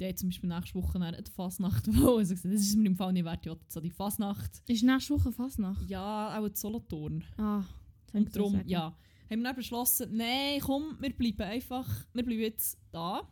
[0.01, 2.97] der hat zum Beispiel nächste Woche die Fasnacht, wo er gesagt das ist mir im
[2.97, 4.63] Fall nicht wert, ja, so die Fasnacht.
[4.67, 5.89] Ist nächste Woche Fasnacht?
[5.89, 7.25] Ja, auch die Solothurn.
[7.37, 7.65] Ah,
[8.07, 8.97] das Und darum, ja,
[9.31, 13.29] haben wir dann beschlossen, nein, komm, wir bleiben einfach, wir bleiben jetzt da.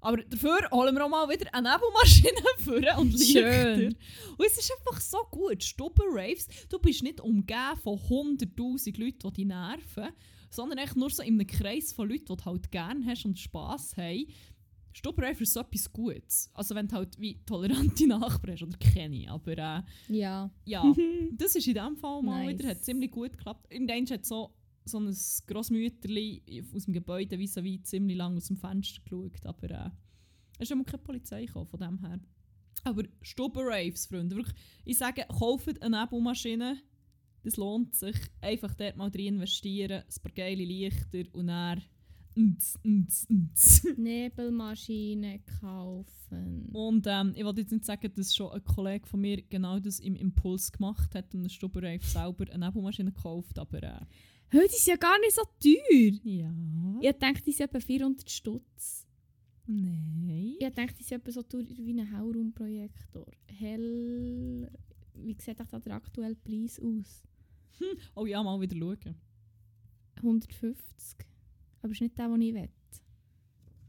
[0.00, 3.76] Aber dafür holen wir auch mal wieder eine Nebelmaschine vor und Lichter.
[3.76, 3.96] Schön.
[4.36, 5.64] Und es ist einfach so gut.
[5.64, 10.12] Stubber-Raves, du bist nicht umgeben von 100'000 Leuten, die dich nerven,
[10.50, 13.38] sondern echt nur so in einem Kreis von Leuten, die du halt gerne hast und
[13.38, 14.26] Spass haben.
[14.96, 16.50] Stubber-Rave ist so etwas Gutes.
[16.54, 20.50] Also wenn du halt wie tolerante Nachbarn hast, oder keine, aber äh, Ja.
[20.64, 20.94] ja,
[21.32, 22.58] das ist in diesem Fall mal Nice.
[22.58, 23.66] wieder, hat ziemlich gut geklappt.
[23.70, 24.54] Irgendwann hat so,
[24.86, 25.14] so ein
[25.46, 29.90] Grossmütterli aus dem Gebäude vis à ziemlich lang aus dem Fenster geschaut, aber äh,
[30.58, 32.18] es ist immer keine Polizei gekommen, von dem her.
[32.84, 36.80] Aber Stubber-Raves, Freunde, wirklich, ich sage, kauft eine Nebelmaschine,
[37.42, 38.16] das lohnt sich.
[38.40, 41.82] Einfach dort mal drin investieren, ein paar geile Lichter und dann
[43.96, 46.68] Nebelmaschine kaufen.
[46.72, 50.00] Und ähm, ich wollte jetzt nicht sagen, dass schon ein Kollege von mir genau das
[50.00, 54.00] im Impuls gemacht hat und einen Stubberreif selber eine Nebelmaschine gekauft, aber äh,
[54.52, 56.12] Heute ist ja gar nicht so teuer.
[56.22, 56.52] ja,
[57.00, 59.06] Ich dachte, die sind etwa 400 Stutz.
[59.66, 60.54] nein.
[60.60, 63.26] Ich dachte, die sind etwa so teuer wie ein Hellraumprojektor.
[63.46, 64.70] Hell...
[65.14, 67.22] Wie sieht auch da der aktuelle Preis aus?
[68.14, 69.16] Oh ja, mal wieder schauen.
[70.16, 71.26] 150.
[71.86, 72.68] Aber ist nicht der, den ich will.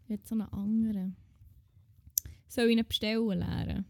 [0.04, 1.16] Ich will so einen anderen.
[2.48, 3.86] Soll ich ihn bestellen lernen?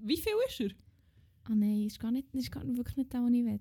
[0.00, 0.70] Wie viel ist er?
[1.44, 3.60] Ah nein, ist gar nicht, ist gar wirklich nicht der, den ich will.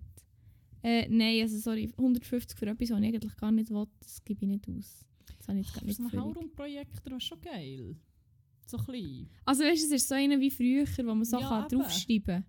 [0.81, 4.45] Äh, nein, also sorry, 150 für etwas, was ich eigentlich gar nicht will, das gebe
[4.45, 5.05] ich nicht aus.
[5.37, 6.19] Das habe ich jetzt Oh, gar nicht so ein.
[6.23, 7.95] Haurum-Projektor wäre schon geil.
[8.65, 9.29] So klein.
[9.45, 12.45] Also weißt du, es ist so einer wie früher, wo man so Ja, draufschreiben kann.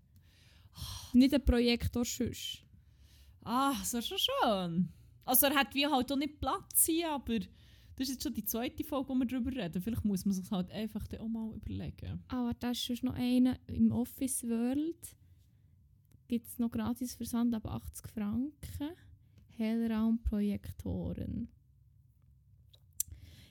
[1.13, 2.65] Nicht ein Projektor sonst.
[3.43, 4.89] Ah, das wäre schon schön.
[5.29, 8.45] Also er hat wie halt auch nicht Platz hier, aber das ist jetzt schon die
[8.45, 9.83] zweite Folge, wo wir darüber reden.
[9.83, 12.23] Vielleicht muss man sich halt einfach dann auch mal überlegen.
[12.29, 15.17] Aber da ist sonst noch einer im Office World.
[16.29, 18.91] Gibt es noch gratis Versand ab 80 Franken.
[19.57, 21.49] Hellraumprojektoren.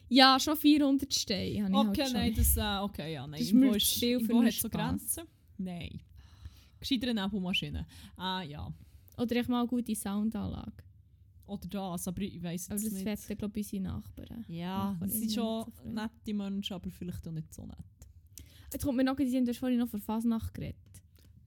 [0.10, 2.44] Ja, schon 400 Steine habe ich Okay, halt nein, schon.
[2.44, 3.40] das, äh, okay, ja, nein.
[3.42, 4.70] Das mir ist, viel für hat so.
[4.70, 5.24] Grenzen.
[5.58, 6.00] Nein.
[6.80, 7.86] Gescheiter Nebelmaschine.
[8.16, 8.72] Ah, ja.
[9.18, 10.87] Oder ich mal eine gute Soundanlage.
[11.48, 13.06] Oder das, aber ich weiß Aber jetzt das nicht.
[13.06, 14.46] werden, glaube ich, unsere Nachbarn.
[14.48, 17.78] Ja, das sind schon nicht nette Menschen, aber vielleicht auch nicht so nett.
[18.74, 20.76] Jetzt kommt mir noch, du hast vorhin noch von Fasnacht geredet.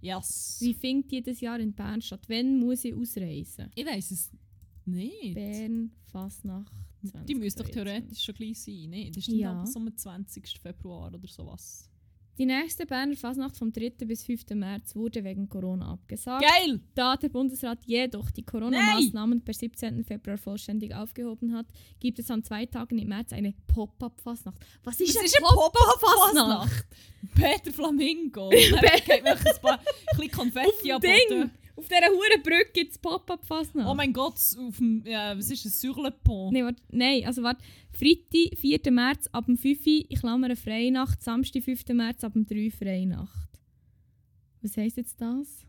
[0.00, 0.56] Yes.
[0.60, 2.22] Wie findet jedes Jahr in Bern statt?
[2.28, 3.70] Wann muss ich ausreisen?
[3.74, 4.30] Ich weiß es
[4.86, 5.34] nicht.
[5.34, 7.26] Bern, Fasnacht, 2022.
[7.26, 9.10] Die müsste doch theoretisch schon gleich sein, ne?
[9.10, 9.52] Das ist Ja.
[9.52, 10.58] dann so am 20.
[10.58, 11.89] Februar oder sowas.
[12.40, 14.06] Die nächste Berner Fasnacht vom 3.
[14.06, 14.48] bis 5.
[14.54, 16.42] März wurde wegen Corona abgesagt.
[16.42, 16.80] Geil!
[16.94, 20.02] Da der Bundesrat jedoch die Corona-Maßnahmen per 17.
[20.06, 21.66] Februar vollständig aufgehoben hat,
[21.98, 24.56] gibt es an zwei Tagen im März eine Pop-Up-Fasnacht.
[24.84, 26.86] Was ist, Das eine ist eine Pop-Up-Fasnacht?
[27.34, 28.48] Peter Flamingo.
[28.50, 31.02] Mir ein paar ein bisschen Konfetti Auf
[31.80, 33.88] Auf dieser hohen Brücke gibt es Pop-Up-Fasnacht.
[33.88, 36.52] Oh mein Gott, auf dem, ja, was ist das, Surlepont?
[36.52, 37.64] Nein, warte, nein, also warte.
[37.90, 38.92] Freitag, 4.
[38.92, 39.78] März ab dem 5.
[39.78, 41.22] Uhr, ich klammere Freinacht.
[41.22, 41.88] Samstag, 5.
[41.94, 43.48] März ab dem 3 Uhr Freinacht.
[44.60, 45.64] Was heisst jetzt das?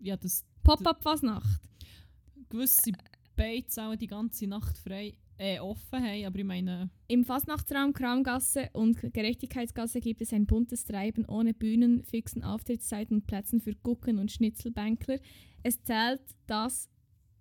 [0.00, 1.60] Ja, das Pop-Up-Fasnacht.
[2.48, 2.90] gewisse
[3.36, 8.68] Bates auch die ganze Nacht frei äh, offen haben, aber ich meine, Im Fastnachtsraum Kramgasse
[8.72, 14.18] und Gerechtigkeitsgasse gibt es ein buntes Treiben ohne Bühnen, fixen Auftrittszeiten und Plätzen für Gucken
[14.18, 15.18] und Schnitzelbänkler.
[15.62, 16.90] Es zählt das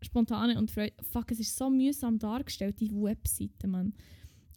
[0.02, 1.04] spontane und freudige...
[1.04, 3.94] Fuck, es ist so mühsam dargestellt, die Webseite, Mann.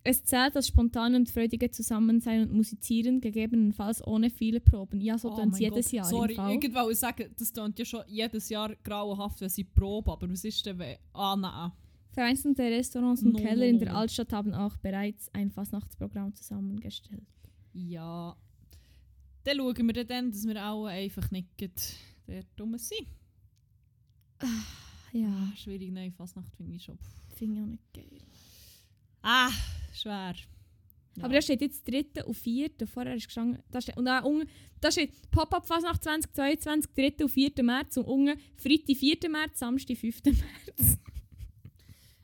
[0.03, 5.01] Es zählt das spontane und freudige Zusammensein und Musizieren, gegebenenfalls ohne viele Proben.
[5.01, 5.93] Ja, so oh tun mein jedes Gott.
[5.93, 6.59] Jahr Sorry, im Fall.
[6.63, 10.45] ich wollte sagen, das klingt ja schon jedes Jahr grauenhaft, wenn sie proben, aber was
[10.45, 10.97] ist denn, wenn...
[11.13, 11.73] Ah, nein.
[12.13, 13.99] Vereinzelte Restaurants und No, no, Keller in no, der no.
[13.99, 17.23] Altstadt haben auch bereits ein Fastnachtsprogramm zusammengestellt.
[17.73, 18.37] Ja.
[19.45, 23.07] Dann schauen wir dann, dass wir auch einfach nicht dort rum sind.
[25.13, 26.99] Ja, Ah, schwierig, nein, Fasnacht finde ich schon.
[27.35, 28.21] finde ich auch nicht geil.
[29.23, 29.51] Ah,
[29.93, 30.35] schwer.
[31.17, 31.25] Ja.
[31.25, 32.25] Aber da steht jetzt 3.
[32.25, 32.71] und 4.
[32.87, 34.49] Vorher ist gestanden, da steht, und da, unten,
[34.81, 37.25] da steht Pop-Up Fasnacht 2022, 3.
[37.25, 37.53] und 4.
[37.65, 39.17] März und unten Freitag 4.
[39.29, 40.23] März, Samstag 5.
[40.25, 40.99] März.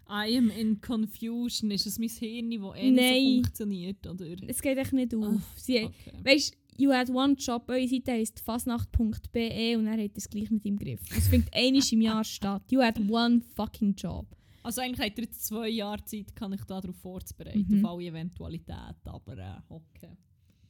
[0.08, 1.70] I am in confusion.
[1.70, 4.06] Ist es mein Hirn, das eh nicht so funktioniert?
[4.06, 4.26] Oder?
[4.48, 5.40] Es geht echt nicht auf.
[5.56, 6.12] Sie, Okay.
[6.22, 10.66] Weißt you had one job, eure Seite heisst fasnacht.be und er hat es gleich nicht
[10.66, 11.00] im Griff.
[11.16, 12.62] Es findet einmal im Jahr statt.
[12.70, 14.26] You had one fucking job.
[14.62, 17.84] Also eigentlich hat er jetzt zwei Jahre Zeit, kann ich darauf vorzubereiten, Mhm.
[17.84, 18.94] auf alle Eventualitäten.
[19.04, 20.10] Aber äh, okay.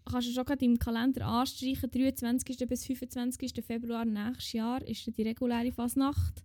[0.05, 2.69] Kannst du schon gerade im Kalender anstreichen, 23.
[2.69, 3.65] bis 25.
[3.65, 6.45] Februar nächstes Jahr ist die reguläre Fasnacht.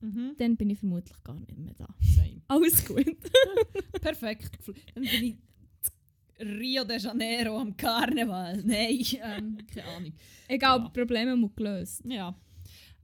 [0.00, 0.34] Mhm.
[0.38, 1.88] Dann bin ich vermutlich gar nicht mehr da.
[2.00, 2.42] Same.
[2.48, 3.04] Alles gut.
[4.00, 4.58] Perfekt.
[4.94, 5.36] Dann bin ich
[6.40, 8.62] Rio de Janeiro am Karneval.
[8.64, 10.12] Nein, ähm, keine Ahnung.
[10.48, 10.88] Egal, Ja.
[10.88, 12.02] Probleme muss gelöst.
[12.04, 12.34] Ja.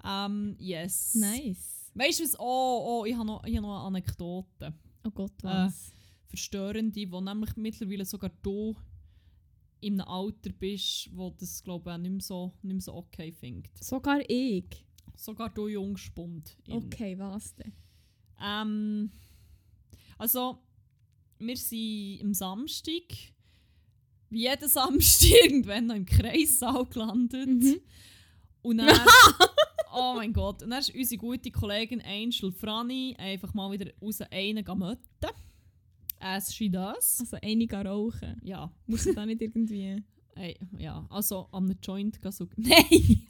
[0.05, 1.14] Ähm, yes.
[1.14, 1.90] Nice.
[1.94, 2.38] Weißt du was?
[2.38, 4.74] Oh, oh, ich habe noch, ich hab noch eine Anekdote.
[5.05, 5.92] Oh Gott, was?
[6.26, 8.76] Verstörende, die nämlich mittlerweile sogar du
[9.81, 12.94] in einem Alter bist, wo das glaube ich auch nicht mehr so, nicht mehr so
[12.94, 13.83] okay findet.
[13.83, 14.85] Sogar ich.
[15.16, 16.56] Sogar du Jungspund.
[16.68, 17.72] Okay, was denn?
[18.42, 19.10] Ähm,
[20.18, 20.58] also,
[21.38, 23.02] wir sind am Samstag,
[24.30, 27.48] wie jeden Samstag, irgendwann noch im Kreissaal gelandet.
[27.48, 27.80] Mhm.
[28.62, 28.98] Und dann,
[29.94, 34.20] oh mein Gott, und dann ist unsere gute Kollegin Angel Franny einfach mal wieder raus
[34.30, 35.28] einen möten.
[36.18, 37.20] As she does.
[37.20, 38.40] Also einige rauchen.
[38.44, 40.02] Ja, Muss ich da nicht irgendwie...
[40.40, 42.46] ey, ja, also am Joint gehen so.
[42.57, 43.26] Nein!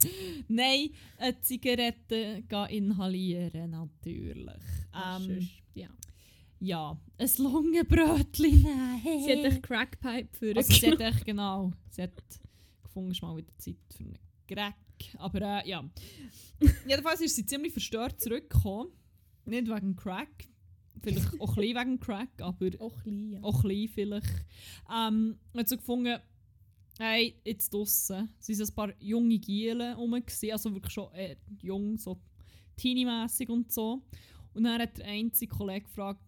[0.49, 4.63] Nein, eine Zigarette inhalieren, natürlich.
[4.95, 5.89] Ähm, Sonst- ja.
[6.61, 9.01] ja, ein Lungenbrötchen nehmen.
[9.25, 12.13] Sie hat echt Crackpipe für Also sie hat echt genau, sie hat
[12.83, 14.75] gefunden, mal wieder Zeit für einen Crack.
[15.19, 15.89] Aber äh, ja.
[16.87, 18.91] Jedenfalls ist sie ziemlich verstört zurückgekommen.
[19.47, 20.49] Nicht wegen Crack,
[21.01, 23.43] vielleicht auch ein bisschen wegen Crack, aber Auch klein, ja.
[23.43, 24.45] auch ein bisschen vielleicht.
[24.95, 26.19] Ähm, hat sie gefunden,
[27.01, 31.97] hey, jetzt draussen sind so ein paar junge Gielen rum, also wirklich schon äh, jung,
[31.97, 32.21] so
[32.77, 34.03] teenie-mässig und so.
[34.53, 36.21] Und dann hat der einzige Kollege gefragt,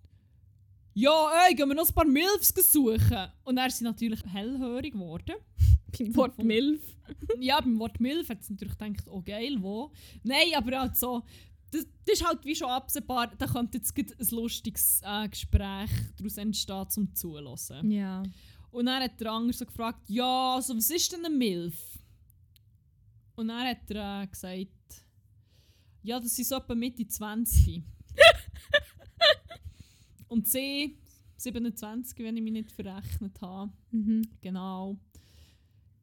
[0.95, 3.29] ja, ey, gehen wir noch ein paar Milfs suchen?
[3.45, 5.37] Und dann ist natürlich hellhörig geworden.
[5.99, 6.81] Beim Wort Milf.
[7.39, 9.93] ja, beim Wort Milf hat sie natürlich gedacht, oh geil, wo?
[10.23, 11.23] Nein, aber halt so,
[11.71, 16.39] das, das ist halt wie schon absehbar, da könnte jetzt ein lustiges äh, Gespräch daraus
[16.39, 17.91] entstehen zum Zuhören.
[17.91, 18.23] Ja.
[18.73, 21.99] Und dann hat der andere so gefragt, ja, also was ist denn eine Milf?
[23.37, 25.05] Und dann hat er äh, gesagt,
[26.03, 27.83] ja, das sind so etwa Mitte 20.
[30.29, 30.97] Und sie,
[31.37, 33.71] 27, wenn ich mich nicht verrechnet habe.
[33.91, 34.23] Mhm.
[34.41, 34.99] Genau.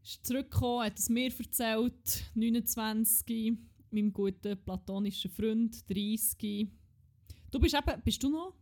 [0.03, 3.57] Ist zurückgekommen, hat es mir erzählt, 29,
[3.89, 6.69] meinem guten platonischen Freund, 30.
[7.49, 8.53] Du bist eben, bist du noch?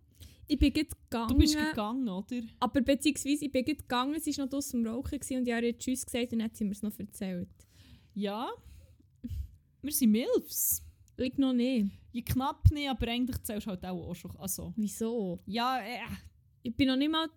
[0.47, 1.27] Ich bin jetzt gegangen.
[1.29, 2.41] Du bist gegangen, oder?
[2.59, 5.53] Aber beziehungsweise, ich bin gerade gegangen, sie war noch draussen am Rauchen gewesen und ich
[5.53, 7.49] habe Tschüss gesagt und hat sie mir es noch erzählt.
[8.13, 8.49] Ja.
[9.81, 10.81] Wir sind Milfs.
[11.17, 11.91] Ich noch nicht.
[12.11, 14.35] Je knapp nicht, aber eigentlich zählst du halt auch, auch schon.
[14.37, 15.39] Also, Wieso?
[15.45, 15.99] ja, äh,
[16.63, 17.27] Ich bin noch nicht mal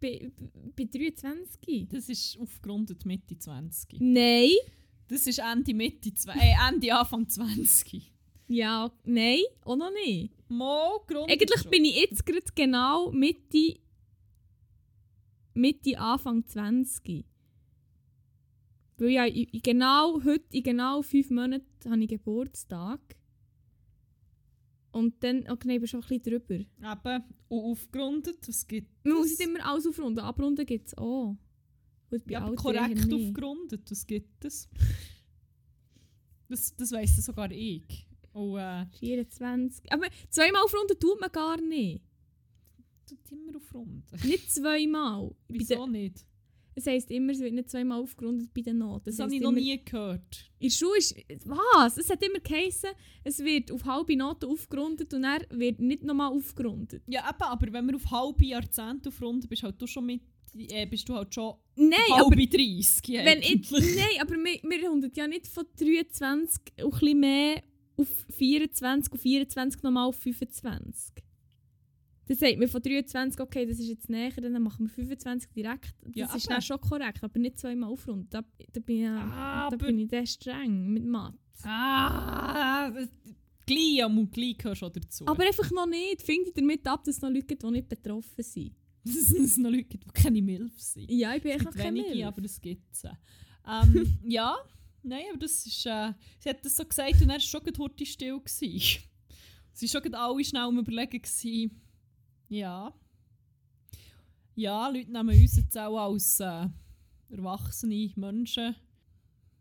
[0.00, 0.30] bei,
[0.76, 1.88] bei 23.
[1.88, 4.00] das ist aufgerundet Mitte 20.
[4.00, 4.50] Nein.
[5.08, 8.12] Das ist Ende Mitte, zwe- äh, Ende Anfang 20.
[8.50, 10.34] Ja, nein, auch noch nicht.
[10.48, 13.78] Mo, Grund Eigentlich bin ich jetzt gerade genau Mitte,
[15.54, 17.24] Mitte Anfang 20.
[18.98, 22.98] Weil ja, in, genau heute, in genau fünf Monaten, habe ich Geburtstag.
[24.90, 26.54] Und dann, okay, ich bin schon ein bisschen drüber.
[26.56, 29.38] Eben, und aufgerundet, was gibt Man muss es?
[29.38, 31.36] nicht immer alles aufrunden, abrunden gibt es auch.
[32.10, 34.68] Gut, Ja, aber korrekt aufgerundet, was gibt es?
[36.48, 38.09] Das, das weiss sogar ich.
[38.32, 39.92] Und äh, 24.
[39.92, 42.02] Aber zweimal aufrunden tut man gar nicht.
[43.06, 44.04] tut immer aufrunden.
[44.24, 45.34] Nicht zweimal.
[45.48, 46.24] Wieso nicht?
[46.74, 49.04] Es heisst immer, es wird nicht zweimal aufgerundet bei den Noten.
[49.06, 50.50] Das Es habe ich noch nie gehört.
[50.60, 51.16] In der Schule ist.
[51.44, 51.98] Was?
[51.98, 52.90] Es hat immer geheißen,
[53.24, 57.02] es wird auf halbe Noten aufgerundet und er wird nicht nochmal aufgerundet.
[57.08, 60.22] Ja, eben, aber wenn wir auf halbe Jahrzehnte aufrunden, bist, halt du schon mit,
[60.56, 62.30] äh, bist du halt schon Nein, aber.
[62.30, 63.02] halbe 30.
[63.08, 67.62] Wenn ich, nein, aber wir, wir runden ja nicht von 23 und ein bisschen mehr
[68.00, 71.12] auf 24 und 24 nochmal auf 25.
[72.26, 75.94] Dann sagt man von 23, okay, das ist jetzt näher, dann machen wir 25 direkt.
[76.02, 78.28] Das Ja, ist dann schon korrekt, aber nicht zweimal aufrunden.
[78.30, 81.36] Da, da, bin, ich, Ah, da bin ich dann streng mit Mathe.
[81.64, 83.08] Ah, das-
[83.66, 85.26] gleich, am gleich du auch dazu.
[85.26, 86.22] Aber einfach noch nicht.
[86.22, 88.72] Finde ich damit ab, dass es noch Leute gibt, die nicht betroffen sind.
[89.04, 91.10] dass es noch Leute gibt, die keine Milf sind.
[91.10, 92.26] Ja, ich bin echt keine wenige, Milf.
[92.26, 93.04] aber es gibt es.
[93.66, 94.56] Ähm, ja,
[95.02, 95.86] nein, aber das ist.
[95.86, 98.38] Äh, sie hat das so gesagt und er war schon heute still.
[98.40, 99.02] Gewesen.
[99.72, 101.22] Sie waren schon alle schnell am Überlegen.
[101.22, 101.80] Gewesen.
[102.48, 102.92] Ja.
[104.54, 106.66] Ja, Leute nehmen uns jetzt auch als äh,
[107.30, 108.74] erwachsene Menschen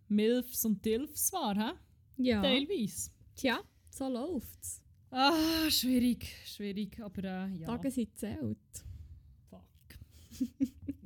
[0.09, 1.71] Milfs und Dilfs wahr, hä?
[2.17, 2.41] Ja.
[2.41, 3.11] teilweise.
[3.35, 4.81] Tja, so läuft's.
[5.11, 7.67] Ah, schwierig, schwierig, aber äh, ja.
[7.67, 8.57] Tage sind zählt.
[9.49, 9.61] Fuck.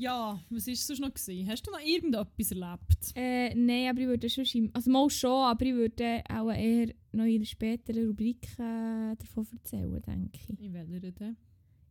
[0.00, 1.12] ja, was war sonst noch?
[1.12, 1.48] Gewesen?
[1.48, 3.12] Hast du noch irgendetwas erlebt?
[3.14, 6.86] Äh, nein, aber ich würde schon im, also mal schon, aber ich würde auch eher
[7.12, 10.48] noch in einer späteren Rubrik äh, davon erzählen, denke ich.
[10.58, 11.36] In welcher denn?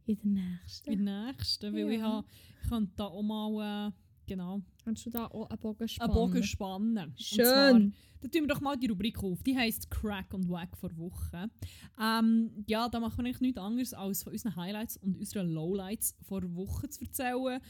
[0.05, 0.91] In der nächsten.
[0.91, 2.05] In der nächsten, weil ich, Ja.
[2.07, 2.25] ha,
[2.63, 3.91] ich könnte da auch mal äh,
[4.25, 6.13] genau, Kannst du da auch einen Bogen einen spannen?
[6.15, 7.09] Bogen spannen.
[7.09, 7.93] Und zwar, Schön.
[8.21, 9.43] dann tun wir doch mal die Rubrik auf.
[9.43, 11.51] Die heisst Crack und Wack vor Woche.
[12.01, 16.17] Ähm, ja, da machen wir eigentlich nichts anderes, als von unseren Highlights und unseren Lowlights
[16.23, 17.61] vor Woche zu erzählen.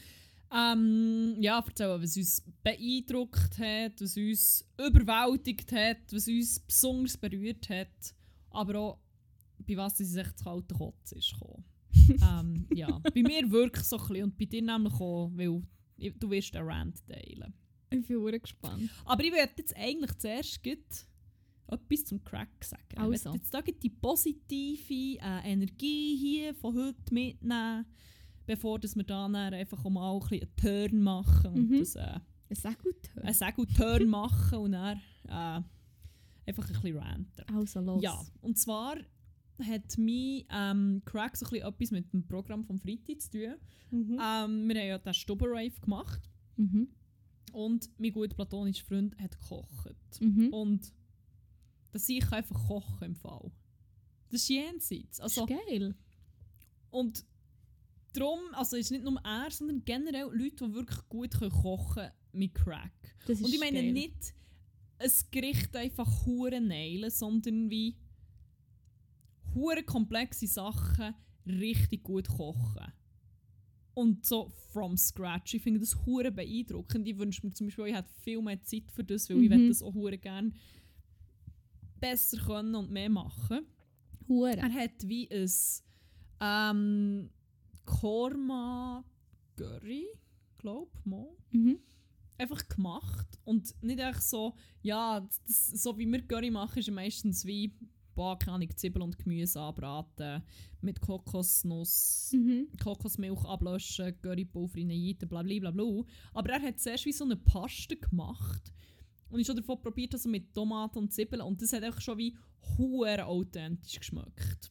[0.52, 7.68] Ähm, ja, erzählen, was uns beeindruckt hat, was uns überwältigt hat, was uns besonders berührt
[7.68, 8.14] hat.
[8.50, 8.98] Aber auch,
[9.58, 11.64] bei was sie sich das kalte Kotzen ist gekommen.
[12.22, 15.62] ähm, ja, bei mir wirklich so ein bisschen und bei dir nämlich auch, weil
[15.96, 17.54] du wirst einen Rant teilen.
[17.92, 18.90] Ich bin sehr gespannt.
[19.04, 20.60] Aber ich werde jetzt eigentlich zuerst
[21.68, 22.84] etwas zum Crack sagen.
[22.92, 23.10] Ich Also.
[23.10, 27.86] möchte jetzt da die positive äh, Energie hier von heute mitnehmen,
[28.50, 30.56] bevor dass wir dann einfach auch mal ein bisschen einen
[30.90, 31.78] Turn machen und Mhm.
[31.78, 32.18] das, äh,
[32.50, 32.96] Sehr gut.
[33.22, 34.98] einen Segel-Turn machen und dann
[35.28, 35.62] äh,
[36.48, 37.54] einfach ein bisschen ranten.
[37.54, 38.02] Also los.
[38.02, 38.96] Ja, und zwar
[39.62, 43.54] hat mein ähm, Crack so ein bisschen etwas mit dem Programm vom Freitag zu tun.
[43.92, 44.12] Mhm.
[44.20, 46.88] Ähm, wir haben ja den Stubber-Rave gemacht Mhm.
[47.52, 50.20] und mein guter platonischer Freund hat gekocht.
[50.20, 50.48] Mhm.
[50.52, 50.92] Und
[51.92, 53.52] dass ich einfach kochen im Fall.
[54.30, 55.20] Das ist jenseits.
[55.20, 55.94] Also, ist geil.
[56.90, 57.24] und
[58.12, 62.12] darum, also ist nicht nur er, sondern generell Leute, die wirklich gut können kochen können
[62.32, 62.92] mit Crack.
[63.26, 63.92] Das ist Und ich meine geil.
[63.92, 64.34] nicht
[64.98, 67.96] ein Gericht einfach hure nailen, sondern wie
[69.54, 71.14] hure komplexe Sachen
[71.46, 72.92] richtig gut kochen.
[73.94, 75.54] Und so from scratch.
[75.54, 77.06] Ich finde das hure beeindruckend.
[77.08, 79.54] Ich wünsche mir zum Beispiel, ich hätte viel mehr Zeit für das, weil ich Mhm.
[79.54, 80.52] würde das auch hure gerne
[81.98, 83.66] besser können und mehr machen.
[84.28, 84.56] Hure.
[84.56, 85.50] Er hat wie ein
[86.40, 87.30] ähm,
[87.84, 89.04] Korma
[89.56, 90.06] Curry,
[90.58, 91.28] glaube mal.
[91.50, 91.78] Mhm.
[92.38, 97.44] Einfach gemacht und nicht einfach so, ja, das, so wie wir Curry machen, ist meistens
[97.44, 97.74] wie,
[98.14, 100.42] boah, keine Ahnung, Zwiebeln und Gemüse anbraten,
[100.80, 102.68] mit Kokosnuss, Mhm.
[102.82, 106.04] Kokosmilch ablöschen, Currypulver reinjeiten, bla bla bla bla.
[106.32, 108.72] Aber er hat zuerst wie so eine Paste gemacht
[109.28, 112.16] und ich schon davon probiert, also mit Tomaten und Zwiebeln und das hat einfach schon
[112.18, 112.36] wie
[112.78, 114.70] hure authentisch geschmeckt.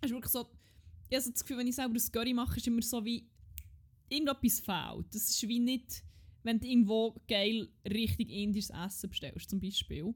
[0.00, 0.46] Es ist wirklich so,
[1.10, 3.26] ich habe so das Gefühl, wenn ich selber ein Curry mache, ist immer so wie
[4.08, 5.14] irgendetwas fehlt.
[5.14, 6.04] Das ist wie nicht,
[6.44, 10.14] wenn du irgendwo geil richtig indisches Essen bestellst, zum Beispiel.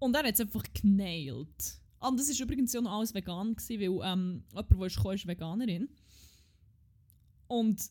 [0.00, 1.80] Und er hat es einfach genailt.
[2.00, 4.96] Ah, Und das war übrigens ja noch alles vegan, gewesen, weil ähm, jemand, der ist
[4.96, 5.88] gekommen, ist Veganerin.
[7.46, 7.90] Und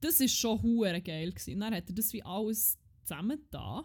[0.00, 1.30] das war schon hure geil.
[1.30, 1.54] Gewesen.
[1.54, 3.84] Und dann hat er das wie alles zusammen da.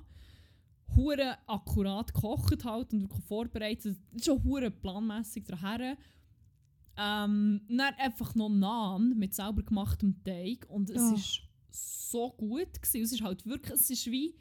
[0.95, 3.97] Hure akkurat gekocht halt und vorbereitet.
[4.21, 5.97] Schon hure planmässig daher.
[6.99, 10.65] Ähm, dann einfach noch Naan mit sauber gemachtem Teig.
[10.69, 11.13] Und es Ah.
[11.15, 11.41] ist
[11.71, 12.73] so gut.
[12.81, 13.01] Gewesen.
[13.03, 14.35] Es ist halt wirklich, es ist wie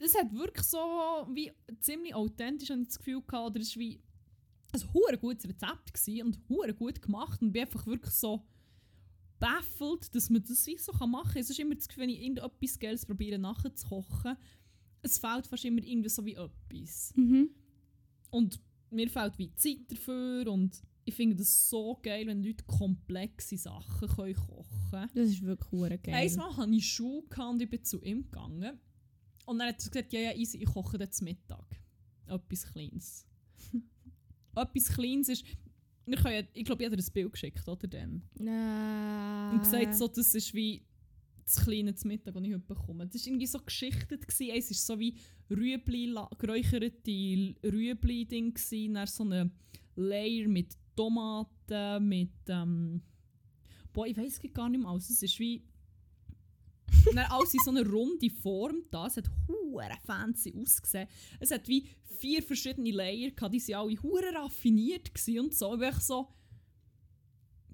[0.00, 0.78] es hat wirklich so
[1.32, 4.00] wie ziemlich authentisch habe ich das Gefühl gehabt, oder es war wie
[4.72, 8.44] ein hure gutes Rezept gewesen und hure gut gemacht und bin einfach wirklich so
[9.40, 11.40] baffelt, dass man das wie so kann machen kann.
[11.40, 14.36] Es ist immer das Gefühl, wenn ich irgendetwas Geiles probiere nachzukochen,
[15.02, 17.12] es fehlt fast immer irgendwie so wie etwas.
[17.16, 17.50] Mhm.
[18.30, 18.60] Und
[18.90, 24.08] mir fehlt wie Zeit dafür und ich finde das so geil, wenn Leute komplexe Sachen
[24.08, 25.10] können kochen können.
[25.14, 26.14] Das ist wirklich geil.
[26.14, 28.78] Einmal hatte ich Schuhe und ich bin zu ihm gegangen.
[29.46, 31.64] Und dann hat er gesagt, ja, ja, easy, ich koche zu Mittag.
[32.26, 33.26] Etwas Kleines.
[34.54, 35.44] Etwas Kleines ist...
[36.04, 37.86] Wir können, ja- ich glaube, ich habe dir ein Bild geschickt, oder?
[37.88, 38.22] Dann.
[38.38, 39.52] Nein.
[39.52, 40.82] Und gesagt, so, das ist wie
[41.48, 43.06] das kleine Mittag, das ich heute bekomme.
[43.06, 44.28] Das war irgendwie so geschichtet.
[44.28, 44.52] Gewesen.
[44.54, 45.14] Es war so wie
[45.50, 48.58] Rüebli, geräucherte Rüebli-Ding.
[48.94, 49.50] Dann so eine
[49.96, 52.32] Layer mit Tomaten, mit...
[52.48, 53.02] Ähm,
[53.92, 55.08] boah, ich weiß gar nicht mehr alles.
[55.08, 55.64] Es ist wie...
[57.14, 59.06] dann alles in so eine runde Form da.
[59.06, 61.08] Es hat hure fancy ausgesehen.
[61.40, 61.86] Es hat wie
[62.18, 63.54] vier verschiedene Layer gehabt.
[63.54, 65.80] Die waren alle hure raffiniert und so.
[65.80, 66.28] Ich so...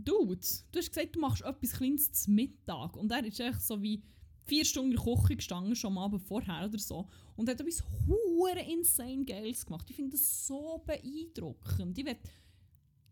[0.04, 2.96] Dude, du hast gesagt, du machst etwas Kleines zum Mittag.
[2.96, 4.02] Und er ist echt so wie
[4.44, 7.08] vier Stunden in der Küche gestanden, schon am Abend vorher oder so.
[7.36, 9.88] Und hat etwas hure insane Geiles gemacht.
[9.88, 11.98] Ich finde das so beeindruckend.
[11.98, 12.16] Ich will,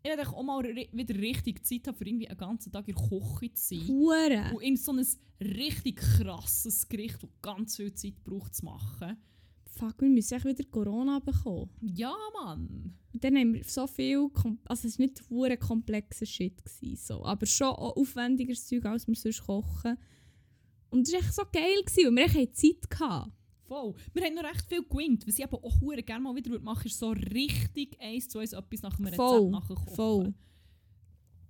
[0.03, 3.19] ich will auch mal wieder richtig Zeit haben, für irgendwie einen ganzen Tag in der
[3.19, 3.87] Küche zu sein.
[3.87, 4.51] Hure.
[4.53, 5.05] Und in so ein
[5.39, 9.17] richtig krasses Gericht, das ganz viel Zeit braucht zu machen.
[9.75, 11.69] Fuck, wir müssen echt wieder Corona bekommen.
[11.81, 12.95] Ja, Mann!
[13.13, 14.29] Und dann haben wir so viel,
[14.65, 17.25] also es war nicht hure komplexer Shit, gewesen, so.
[17.25, 19.97] aber schon auch aufwendigeres Zeug, als wir sonst kochen.
[20.89, 23.31] Und es war echt so geil, gewesen, weil wir echt Zeit hatten.
[23.65, 23.95] Voll.
[24.13, 25.25] Wir haben noch recht viel gewinnt.
[25.27, 28.81] Was ich aber auch gerne mal wieder machen ist so richtig eins zu eins etwas
[28.83, 29.95] nach einem Rezept nachkochen.
[29.95, 30.33] voll.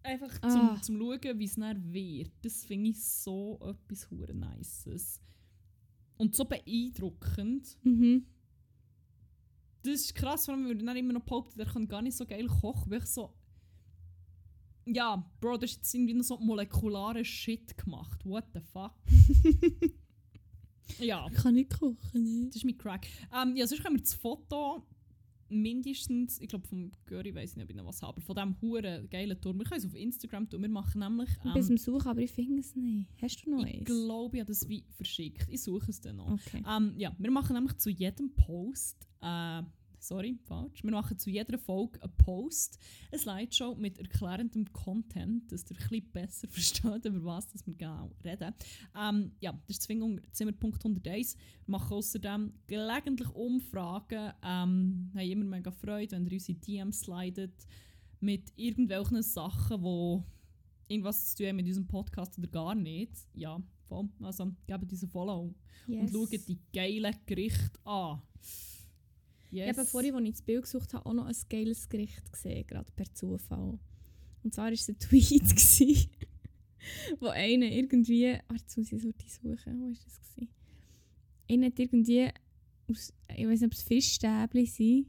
[0.03, 0.49] Einfach Ah.
[0.49, 2.31] zum, zum Schauen, wie es dann wird.
[2.41, 5.19] Das finde ich so etwas hure Nices.
[6.17, 7.77] Und so beeindruckend.
[7.83, 8.25] Mhm.
[9.83, 12.25] Das ist krass, vor allem, weil dann immer noch behauptet, er kann gar nicht so
[12.25, 12.91] geil kochen.
[12.91, 13.33] Weil ich so...
[14.85, 18.25] Ja, Bro, das ist jetzt irgendwie noch so molekulare Shit gemacht.
[18.25, 18.93] What the fuck?
[20.99, 21.27] ja.
[21.31, 22.45] Ich kann nicht kochen, ne?
[22.47, 23.07] Das ist mein Crack.
[23.33, 24.85] Ähm, ja, sonst können wir das Foto
[25.61, 28.35] mindestens, ich glaube vom Göri weiß ich nicht, ob ich noch was habe, aber von
[28.35, 29.57] diesem huren geilen Turm.
[29.59, 30.61] Wir können es auf Instagram tun.
[30.61, 31.29] Wir machen nämlich.
[31.29, 33.07] Ich bin Ähm, am Suchen, aber ich finde es nicht.
[33.21, 35.47] Hast du noch ich glaube, ich habe das wie verschickt.
[35.49, 36.31] Ich suche es dann noch.
[36.33, 36.63] Okay.
[36.69, 39.61] Ähm, ja, wir machen nämlich zu jedem Post, äh,
[40.03, 42.77] sorry, falsch, wir machen zu jeder Folge einen Post,
[43.11, 48.11] eine Slideshow mit erklärendem Content, dass ihr ein besser versteht, über was das wir genau
[48.23, 48.53] reden.
[48.99, 51.35] Ähm, ja, das ist Zwingung Zimmerpunkt 101.
[51.65, 57.65] Wir machen außerdem gelegentlich Umfragen, ähm, haben immer mega Freude, wenn ihr unsere DMs slidet
[58.19, 63.13] mit irgendwelchen Sachen, die irgendwas zu tun haben mit unserem Podcast oder gar nicht.
[63.33, 64.09] Ja, voll.
[64.21, 65.53] Also gebt uns ein Follow
[65.87, 66.01] Yes.
[66.01, 68.21] und schaut die geilen Gerichte an.
[69.53, 69.69] Yes.
[69.69, 72.65] Ich habe vorhin, als ich das Bild gesucht habe, auch noch ein geiles Gericht gesehen,
[72.65, 73.77] gerade per Zufall.
[74.43, 76.09] Und zwar war es ein Tweet, gewesen,
[77.19, 78.33] wo einer irgendwie...
[78.47, 79.79] Warte, jetzt muss ich so die suchen.
[79.79, 80.19] Wo war das?
[80.19, 80.49] Gewesen?
[81.47, 82.29] Einer hat irgendwie
[82.87, 83.13] aus...
[83.29, 85.07] Ich weiß nicht, ob es Fischstäbchen sind.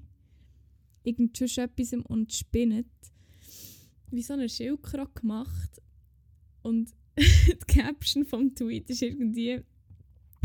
[1.04, 2.86] Irgend schon etwas und spinnet.
[4.10, 5.80] Wie so eine Schildkröte gemacht.
[6.60, 9.62] Und die Caption vom Tweet ist irgendwie...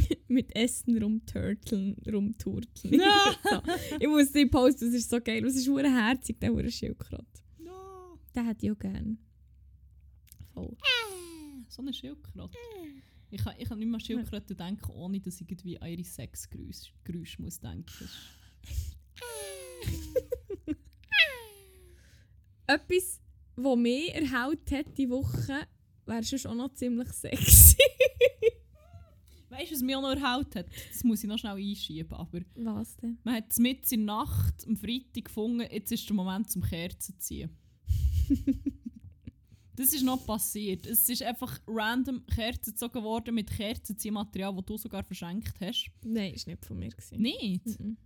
[0.27, 2.93] mit Essen rumturteln, rumturteln.
[2.93, 3.35] Ja.
[3.43, 3.61] so.
[3.99, 5.41] Ich muss die posten, das ist so geil.
[5.41, 7.25] Das ist hure herzig, der hure Schildkröte.
[7.63, 8.17] Ja.
[8.35, 9.17] Den hätte ich auch gerne.
[10.53, 10.75] Voll.
[11.67, 12.57] So eine Schildkröte.
[13.31, 16.03] Ich kann, ich kann nicht mehr an Schildkröten denken, ohne dass ich irgendwie an ihre
[16.03, 17.85] Sexgeräusche Geräusche muss denken.
[17.87, 18.97] Das
[22.81, 23.21] Etwas,
[23.55, 25.67] was mich erhält hat die Woche,
[26.05, 27.77] wäre sonst auch noch ziemlich sexy.
[29.49, 30.67] Weißt du, was mich auch noch erhält hat?
[30.91, 32.13] Das muss ich noch schnell einschieben.
[32.13, 33.17] Aber Was denn?
[33.23, 36.61] man hat es mit in der Nacht am Freitag gefunden, jetzt ist der Moment zum
[36.61, 37.49] Kerzen zu ziehen.
[39.75, 40.85] das ist noch passiert.
[40.85, 45.89] Es ist einfach random Kerzen gezogen worden mit Kerzenziehmaterial, das du sogar verschenkt hast.
[46.03, 46.89] Nein, ist nicht von mir.
[46.89, 47.21] Gewesen.
[47.21, 47.79] Nicht?
[47.79, 47.97] Mhm.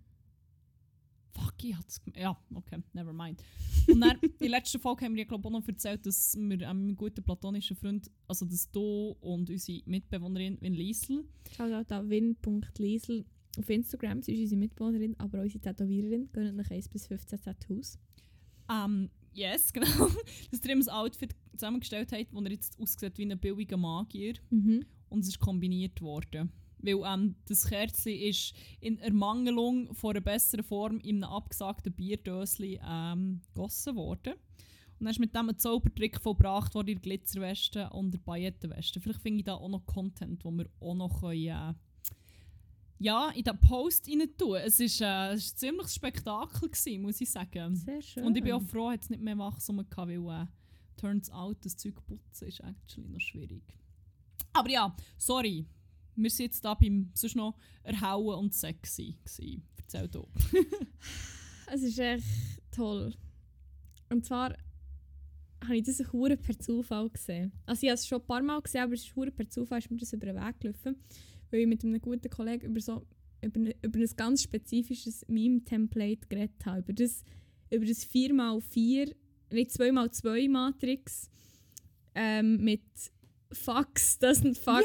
[1.33, 3.41] Fuck, ich hat's Ja, okay, never mind.
[3.87, 6.61] Und dann, in der letzten Folge haben wir ja glaub, auch noch erzählt, dass wir
[6.61, 11.25] äh, meinem guten platonischen Freund, also dass du und unsere Mitbewohnerin in Liesl,
[11.55, 13.25] Schaut an win.liesel
[13.57, 14.21] auf Instagram.
[14.21, 16.29] Sie ist unsere Mitbewohnerin, aber auch unsere Tätowiererin.
[16.31, 17.97] Gehen nach 1 bis 15 Tattoos.
[18.71, 20.09] ähm, yes, genau,
[20.51, 24.35] dass ihr ihm ein Outfit zusammengestellt habt, wo er jetzt aussieht wie ein billiger Magier.
[24.49, 24.85] Mhm.
[25.09, 26.51] und es ist kombiniert worden.
[26.83, 32.79] Weil ähm, das Kerzchen ist in Ermangelung von einer besseren Form in einem abgesagten Bierdösli
[32.85, 34.33] ähm, gegossen worden.
[34.33, 39.01] Und dann ist mit dem ein Zaubertrick vollbracht worden in der Glitzerweste und der Paillettenweste.
[39.01, 41.73] Vielleicht finde ich da auch noch Content, wo wir auch noch können, äh,
[42.99, 44.57] ja, in den Post rein tun.
[44.63, 47.75] Es war äh, es ist ein ziemliches Spektakel, gewesen, muss ich sagen.
[47.75, 48.23] Sehr schön.
[48.23, 50.45] Und ich bin auch froh, dass es nicht mehr Wachstum gehabt, weil äh,
[50.95, 53.63] turns out, das Zeug putzen ist actually noch schwierig.
[54.53, 55.65] Aber ja, sorry.
[56.15, 59.63] Wir sind jetzt da beim sonst noch erhauen und sexy gewesen.
[59.77, 60.27] Erzähl du.
[61.71, 62.25] Es ist echt
[62.71, 63.13] toll.
[64.09, 64.55] Und zwar
[65.63, 67.51] habe ich das hure per Zufall gesehen.
[67.65, 69.79] Also ich habe es schon ein paar Mal gesehen, aber es ist hure per Zufall
[69.79, 70.97] ist mir das über den Weg gelaufen,
[71.49, 73.07] weil ich mit einem guten Kollegen über so
[73.43, 76.79] über, ne, über ein ganz spezifisches Meme-Template geredet habe.
[76.79, 77.23] Über das,
[77.69, 79.13] über das 4x4,
[79.51, 81.29] nicht 2x2 Matrix
[82.15, 82.81] ähm, mit
[83.51, 84.83] Fucks, doesn't fuck,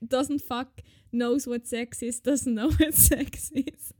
[0.00, 0.68] doesn't fuck,
[1.12, 3.94] knows what sex is, doesn't know what sex is.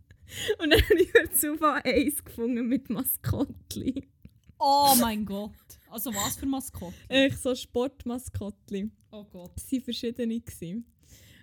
[0.59, 4.09] Und dann habe ich per Zufall eins gefunden mit Maskottli.
[4.59, 5.51] Oh mein Gott.
[5.89, 6.95] Also was für Maskottchen?
[7.09, 8.91] Echt so Sportmaskottli.
[9.11, 9.53] Oh Gott.
[9.57, 10.41] Es waren verschiedene.
[10.41, 10.85] Gewesen.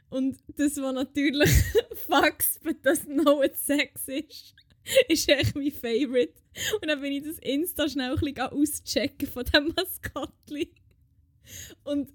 [0.10, 1.50] Und das, was natürlich
[2.08, 4.56] Fax, but doesn't know what sex ist,
[5.10, 6.34] ist echt mein Favorite.
[6.82, 10.72] Und dann bin ich das Insta schnell ein bisschen auschecken von diesem Maskottli.
[11.84, 12.14] Und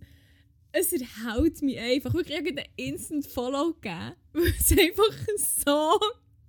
[0.72, 2.14] es erhält mich einfach.
[2.14, 6.00] Wirklich irgendeinen Instant Follow gegeben, weil es einfach so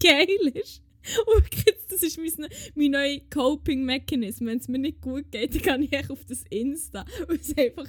[0.02, 0.82] geil ist.
[1.26, 4.48] Und jetzt, das ist mein, mein neuer Coping-Mechanismus.
[4.48, 7.88] Wenn es mir nicht gut geht, dann gehe ich auf das Insta, weil es einfach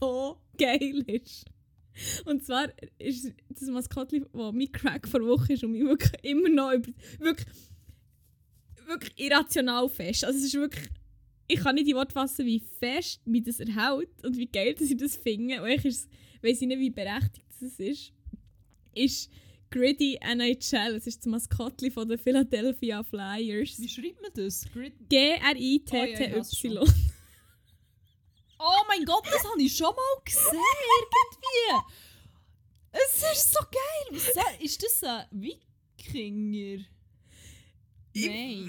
[0.00, 1.44] so geil ist.
[2.24, 2.68] Und zwar
[2.98, 6.90] ist das Maskottchen, das mein Crack vor Woche ist und mich wirklich immer noch über,
[7.18, 7.46] wirklich,
[8.86, 10.24] wirklich irrational fest.
[10.24, 10.88] Also es ist wirklich,
[11.46, 14.90] ich kann nicht die Worte fassen, wie fest mich das erhält und wie geil dass
[14.90, 15.62] ich das finde.
[15.62, 18.12] Und ich ich nicht, wie berechtigt das ist,
[18.94, 19.30] ist
[19.70, 20.94] Gritty NHL.
[20.94, 23.78] Es ist das Maskottchen von den Philadelphia Flyers.
[23.78, 24.64] Wie schreibt man das?
[24.72, 26.78] Grid Oh G-R-I-T-T-Y.
[28.58, 30.52] oh mein Gott, das habe ich schon mal gesehen.
[31.00, 31.94] Irgendwie.
[32.92, 34.20] Es ist so geil.
[34.60, 36.84] Ist das ein Wikinger?
[38.14, 38.68] Nein.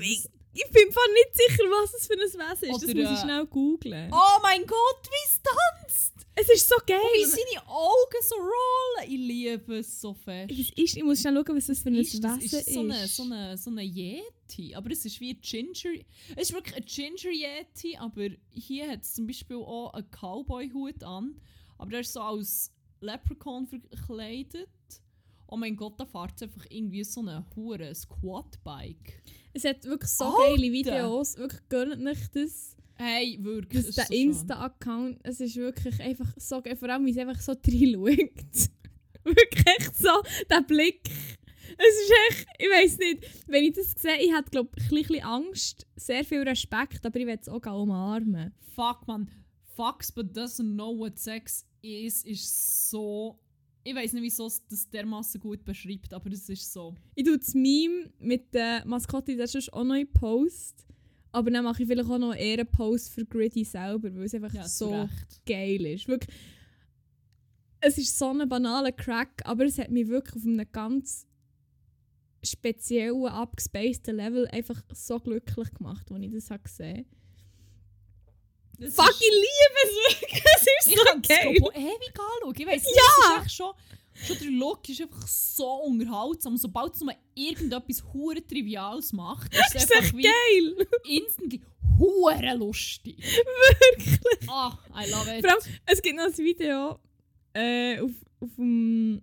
[0.55, 2.83] Ich, bin voll nicht sicher, was es für ein Wesen ist.
[2.83, 4.11] das Oder, muss ich äh, schnell googlen.
[4.13, 6.13] Oh mein Gott, wie es tanzt!
[6.37, 6.99] Es ist so geil.
[7.13, 9.09] Wie seine Augen so rollen.
[9.09, 10.51] Ich liebe es so fest.
[10.51, 12.73] Ist, ich muss schnell schauen, was das für ein Ist das Wesen ist ist.
[12.73, 14.75] so eine, so, eine, so eine Yeti.
[14.75, 16.01] Aber es ist wie ein Ginger.
[16.35, 21.03] Es ist wirklich ein Ginger Yeti, aber hier hat es zum Beispiel auch einen Cowboy-Hut
[21.03, 21.39] an.
[21.77, 24.69] Aber der ist so als Leprechaun verkleidet.
[25.47, 29.21] Oh mein Gott, da fährt es einfach irgendwie so eine hure Squat-Bike.
[29.55, 30.49] Es hat wirklich so Alter!
[30.49, 31.37] geile Videos.
[31.37, 32.75] Wirklich gönnt nicht das.
[32.95, 33.85] Hey, wirklich.
[33.85, 34.15] das es der ist so.
[34.15, 35.19] Insta-Account.
[35.23, 36.75] Es ist wirklich einfach so geil.
[36.75, 38.05] Vor allem, wie es einfach so reinschaut.
[39.23, 40.09] wirklich echt so,
[40.49, 41.01] der Blick.
[41.77, 44.89] Es ist echt, ich weiß nicht, wenn ich das sehe, ich hätte glaube ich ein
[44.89, 48.53] bisschen Angst, sehr viel Respekt, aber ich will es auch umarmen.
[48.75, 49.31] Fuck, man.
[49.75, 53.39] Fox but doesn't know what sex is, ist so.
[53.87, 56.95] Ich weiß nicht, wieso es das dermaßen gut beschreibt, aber es ist so.
[57.13, 60.87] Ich tue das Meme mit der Maskottchen, das ist auch noch in Post.
[61.31, 64.33] Aber dann mache ich vielleicht auch noch eher einen Post für Gritty selber, weil es
[64.33, 65.45] einfach Ja, so Recht.
[65.45, 66.07] geil ist.
[66.07, 66.35] Wirklich,
[67.81, 71.27] es ist so ein banaler Crack, aber es hat mich wirklich auf einem ganz
[72.43, 77.05] speziellen, abgespaceden Level einfach so glücklich gemacht, als ich das habe gesehen
[78.79, 80.43] Das Fuck, ist- ich liebe es wirklich!
[80.55, 81.53] Es ist Ich so geil!
[81.55, 82.55] glaub, ewig anschauen.
[82.57, 83.39] Ich weiss Ja!
[83.39, 83.73] es ist schon,
[84.25, 86.57] schon der Look ist einfach so unterhaltsam.
[86.57, 90.87] Sobald es nur irgendetwas hure Triviales macht, ist Das es ist einfach echt wie geil!
[91.05, 91.61] instantly
[91.97, 93.17] hure lustig.
[93.23, 94.19] Wirklich!
[94.49, 95.45] Ah, I love it.
[95.45, 96.99] Allem, es gibt noch ein Video
[97.53, 98.11] äh, auf,
[98.41, 99.21] auf, dem,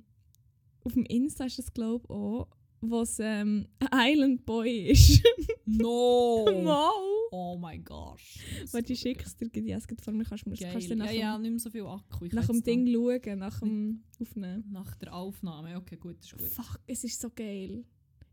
[0.84, 2.48] auf dem Insta, ist das glaube ich auch,
[2.80, 5.22] wo es ähm, ein Island Boy ist.
[5.66, 6.46] no.
[6.64, 7.12] Wow!
[7.34, 8.38] Oh mein gosh.
[8.72, 11.10] Warte, ich schicke es dir, ja, es vor mir, kannst du mir kannst du ja,
[11.10, 12.26] ja, nicht mehr so viel Akku.
[12.26, 14.64] Ich nach dem Ding schauen, nach dem Aufnehmen.
[14.70, 15.76] Nach der Aufnahme.
[15.78, 16.46] Okay, gut, ist gut.
[16.48, 17.86] Fuck, es ist so geil.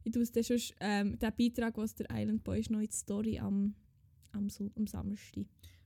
[0.03, 2.87] Ich tue es dann schon, ähm, den Beitrag, was der Island Boy ist, noch in
[2.87, 3.73] die Story am,
[4.33, 5.45] am, am Samstag.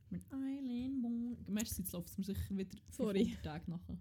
[0.10, 1.38] Mit Island Boy.
[1.48, 3.26] Merci, jetzt läuft es mir sicher wieder Sorry.
[3.26, 3.98] 500 Tage nachher.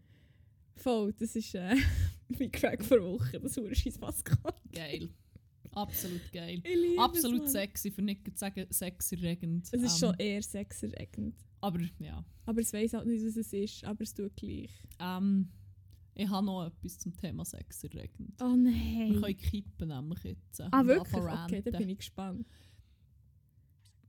[0.76, 1.76] Voll, das ist äh,
[2.28, 4.55] mein Crack vor Woche, das hure scheiß Pascal.
[4.72, 5.11] Geil.
[5.72, 6.62] Absolut geil.
[6.98, 9.68] Absolut es, sexy, für nicht zu sagen sexerregend.
[9.72, 11.36] Es ist Ähm, schon eher sexerregend.
[11.60, 12.24] Aber ja.
[12.46, 14.70] Aber es weiß halt nicht, was es ist, aber es tut gleich.
[14.98, 15.48] Ähm,
[16.14, 18.34] ich habe noch etwas zum Thema sexerregend.
[18.42, 19.12] Oh nein.
[19.12, 20.60] Wir können kippen nämlich jetzt.
[20.60, 21.14] ah, wirklich?
[21.14, 21.72] Okay, ranten.
[21.72, 22.46] bin ich gespannt.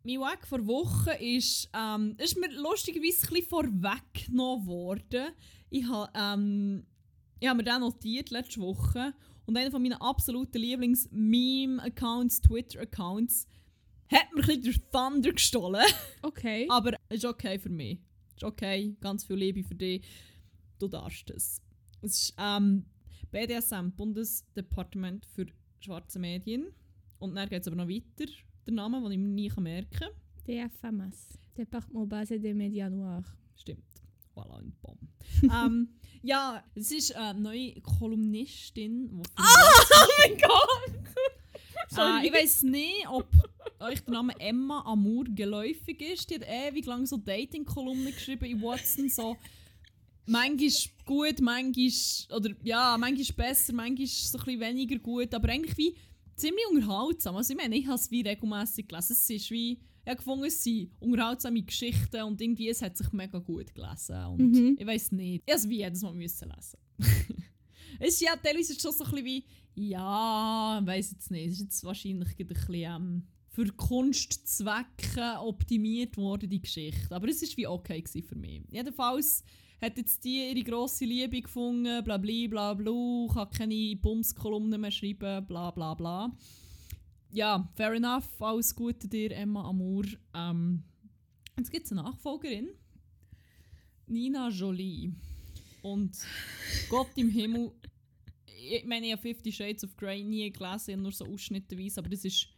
[0.06, 5.28] Mein Weg vor Wochen ist, ähm, ist mir lustigerweise ein bisschen vorweggenommen worden.
[5.70, 6.86] Ich habe ähm,
[7.40, 9.14] ich hab mir den notiert letzte Woche
[9.46, 13.48] und einer von meinen absoluten Lieblings-Meme-Accounts, Twitter-Accounts,
[14.12, 15.86] hat mir ein bisschen den Thunder gestohlen.
[16.22, 16.68] Okay.
[16.70, 18.00] Aber es ist okay für mich.
[18.30, 20.06] Es ist okay, ganz viel Liebe für dich.
[20.80, 21.62] Du darfst es.
[22.02, 22.86] Es ist ähm,
[23.32, 25.46] BDSM, Bundesdepartement für
[25.80, 26.68] schwarze Medien.
[27.20, 28.32] Und dann geht es aber noch weiter,
[28.66, 30.10] der Name, den ich mir nie merken kann.
[30.48, 31.40] DFMS.
[31.58, 33.26] Département Base des Médias Noirs.
[33.56, 33.93] Stimmt.
[34.36, 35.00] Voilà, Bomb.
[35.44, 35.90] ähm,
[36.22, 39.10] ja, es ist eine neue Kolumnistin.
[39.10, 40.94] Die Oh mein Gott!
[41.98, 43.28] äh, ich weiß nicht, ob
[43.80, 46.30] euch der Name Emma Amour geläufig ist.
[46.30, 49.10] Die hat ewig lang so Dating-Kolumnen geschrieben in Watson.
[49.10, 49.38] So,
[50.26, 50.72] manchmal
[51.06, 55.34] gut, manchmal, oder ja, manchmal besser, manchmal so ein bisschen weniger gut.
[55.34, 55.96] Aber eigentlich wie
[56.36, 57.36] ziemlich unterhaltsam.
[57.36, 59.14] Also ich meine, ich habe es wie regelmässig gelesen.
[59.14, 63.12] Es ist wie, ich habe gefunden, es sind unterhaltsame Geschichten und irgendwie, es hat sich
[63.14, 64.26] mega gut gelesen.
[64.26, 64.76] Und Mhm.
[64.80, 66.78] ich weiß nicht, ich musste es wie jedes Mal müssen lesen.
[68.00, 69.46] es ist ja teilweise schon so ein bisschen wie,
[69.76, 75.40] ja, ich weiß jetzt nicht, es ist jetzt wahrscheinlich gerade ein bisschen ähm, für Kunstzwecke
[75.40, 77.16] optimiert worden, die Geschichte.
[77.16, 78.64] Aber es war wie okay für mich.
[78.72, 79.44] Jedenfalls
[79.82, 84.92] hat jetzt die ihre grosse Liebe gefunden, bla bla bla bla, kann keine Bumskolumnen mehr
[84.92, 86.32] schreiben, bla bla bla.
[87.34, 90.06] Ja, fair enough, alles Gute dir, Emma Amour.
[90.36, 90.84] Ähm,
[91.58, 92.70] jetzt gibt es eine Nachfolgerin,
[94.06, 95.12] Nina Jolie.
[95.82, 96.16] Und
[96.90, 97.72] Gott im Himmel,
[98.46, 102.24] ich meine, ich habe Fifty Shades of Grey nie gelesen, nur so ausschnittenweise, aber das
[102.24, 102.50] ist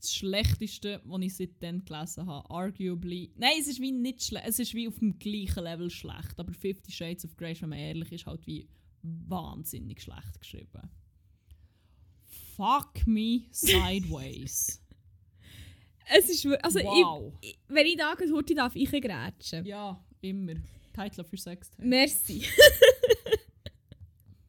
[0.00, 2.48] das Schlechteste, was ich seitdem gelesen habe.
[2.48, 3.34] Arguably.
[3.36, 6.54] Nein, es ist wie nicht schlecht, es ist wie auf dem gleichen Level schlecht, aber
[6.54, 8.66] Fifty Shades of Grey, wenn man ehrlich ist, halt wie
[9.02, 10.88] wahnsinnig schlecht geschrieben.
[12.60, 14.76] Fuck me sideways.
[16.12, 17.32] Es ist also wow.
[17.40, 19.64] ich, ich, wenn ich da heute darf, ich grätschen.
[19.64, 20.54] ja, immer.
[20.92, 21.70] Title für Sex.
[21.78, 22.42] Merci.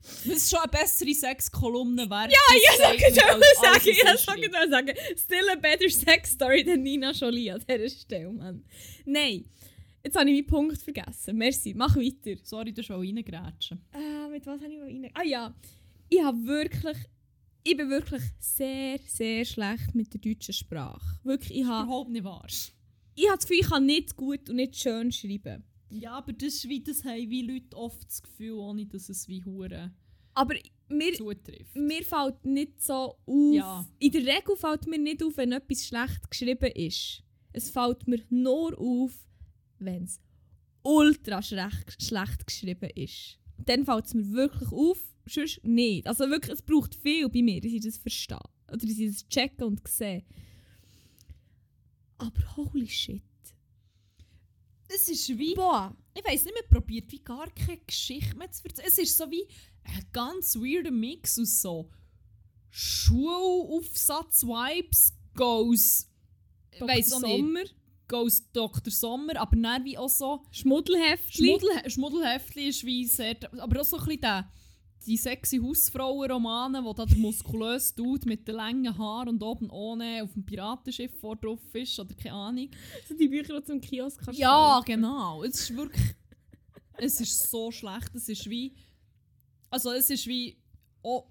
[0.03, 2.31] Das ist schon eine bessere Sexkolumne wert.
[2.31, 6.63] Ja, ich sage sagen, mal sagen, ich sage mal sagen, still a better sex story
[6.63, 8.63] than Nina Jolie an dieser Stelle, Mann.
[9.05, 9.45] Nein,
[10.03, 11.37] jetzt habe ich meinen Punkt vergessen.
[11.37, 12.39] Merci, mach weiter.
[12.43, 13.81] Sorry, du schon reingrätschen.
[13.93, 15.11] Äh, mit was habe ich mal rein?
[15.13, 15.55] Ah ja,
[16.09, 16.97] ich habe wirklich,
[17.63, 21.19] ich bin wirklich sehr, sehr schlecht mit der deutschen Sprache.
[21.23, 22.45] Wirklich, ich habe, Überhaupt nicht wahr.
[23.15, 25.63] ich habe das Gefühl, ich kann nicht gut und nicht schön schreiben.
[25.89, 29.27] Ja, aber das ist wie, das haben wie Leute oft das Gefühl, ohne dass es
[29.27, 29.91] wie Hure
[30.33, 30.55] Aber
[30.87, 31.75] mir, zutrifft.
[31.75, 33.53] mir fällt nicht so auf.
[33.53, 33.85] Ja.
[33.99, 37.23] In der Regel fällt mir nicht auf, wenn etwas schlecht geschrieben ist.
[37.53, 39.11] Es fällt mir nur auf,
[39.79, 40.21] wenn es
[40.83, 43.37] ultra schlecht, schlecht geschrieben ist.
[43.65, 46.07] Dann fällt es mir wirklich auf, sonst nicht.
[46.07, 48.37] Also wirklich, es braucht viel bei mir, dass ich das verstehe.
[48.67, 50.23] Oder dass ich das checken und sehe.
[52.17, 53.23] Aber holy shit.
[54.93, 55.95] Es ist wie, Boah.
[56.13, 58.87] ich weiß nicht, man probiert wie gar keine Geschichte mehr zu erzählen.
[58.87, 59.47] Es ist so wie
[59.83, 61.89] ein ganz weirder Mix aus so
[62.71, 66.07] Schulaufsatz-Vibes, goes,
[66.71, 66.87] Dr.
[66.87, 67.63] weiss auch nicht, Sommer.
[68.07, 68.91] goes Dr.
[68.91, 71.47] Sommer, aber dann wie auch so Schmuddelheftli.
[71.47, 74.49] Schmuddel, Schmuddelheftli ist wie sehr, aber auch so ein bisschen der,
[75.05, 80.23] die sexy Hausfrauen-Romane, wo da der muskulöse Dude mit den langen Haaren und oben ohne
[80.23, 82.69] auf dem Piratenschiff vor drauf ist, oder keine Ahnung.
[83.07, 84.85] So die Bücher, die zum Kiosk kannst Ja, kaufen.
[84.85, 85.43] genau.
[85.43, 86.15] Es ist wirklich.
[86.97, 88.11] es ist so schlecht.
[88.13, 88.75] Es ist wie.
[89.69, 90.57] Also, es ist wie.
[91.01, 91.23] Oh,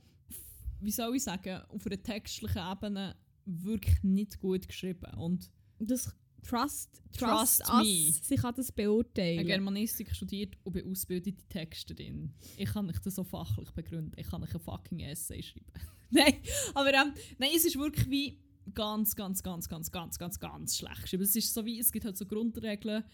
[0.81, 1.61] wie soll ich sagen?
[1.69, 3.15] Auf einer textlichen Ebene
[3.45, 5.13] wirklich nicht gut geschrieben.
[5.17, 6.13] Und Das
[6.43, 7.83] Trust, Trust trust, us.
[7.83, 8.13] me.
[8.23, 9.39] Sie kann das ich beurteilen.
[9.39, 12.33] habe Germanistik studiert und bin ausgebildete Texterin.
[12.57, 14.13] Ich kann nicht das so fachlich begründen.
[14.17, 15.73] Ich kann nicht ein fucking Essay schreiben.
[16.11, 16.35] nein,
[16.75, 18.39] aber ähm, nein, es ist wirklich wie
[18.75, 21.23] ganz, ganz, ganz, ganz, ganz, ganz, ganz schlecht geschrieben.
[21.23, 23.05] Es ist so wie, es gibt halt so Grundregeln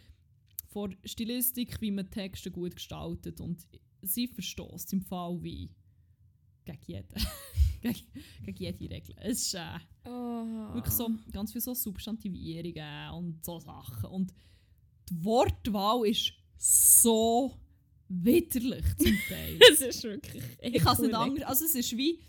[0.69, 3.67] von Stilistik, wie man Texte gut gestaltet und
[4.03, 5.75] sie verstößt im Fall wie
[6.65, 7.27] gegen jeden.
[7.83, 8.07] gegen,
[8.45, 9.17] gegen jede Regel.
[9.21, 10.75] Es ist, äh, Oh, Oh.
[10.75, 14.11] Wirklich so ganz viel so Substantivierungen und so Sachen.
[14.11, 14.33] Und
[15.11, 17.55] die Wortwahl ist so
[18.09, 19.59] widerlich zum Teil.
[19.73, 20.43] Es ist wirklich.
[20.61, 21.45] ich kann es nicht anders.
[21.45, 22.21] Also es ist wie.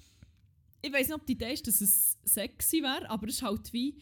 [0.81, 3.71] Ich weiß nicht, ob die Idee ist, dass es sexy wäre, aber es ist halt
[3.73, 3.97] wie.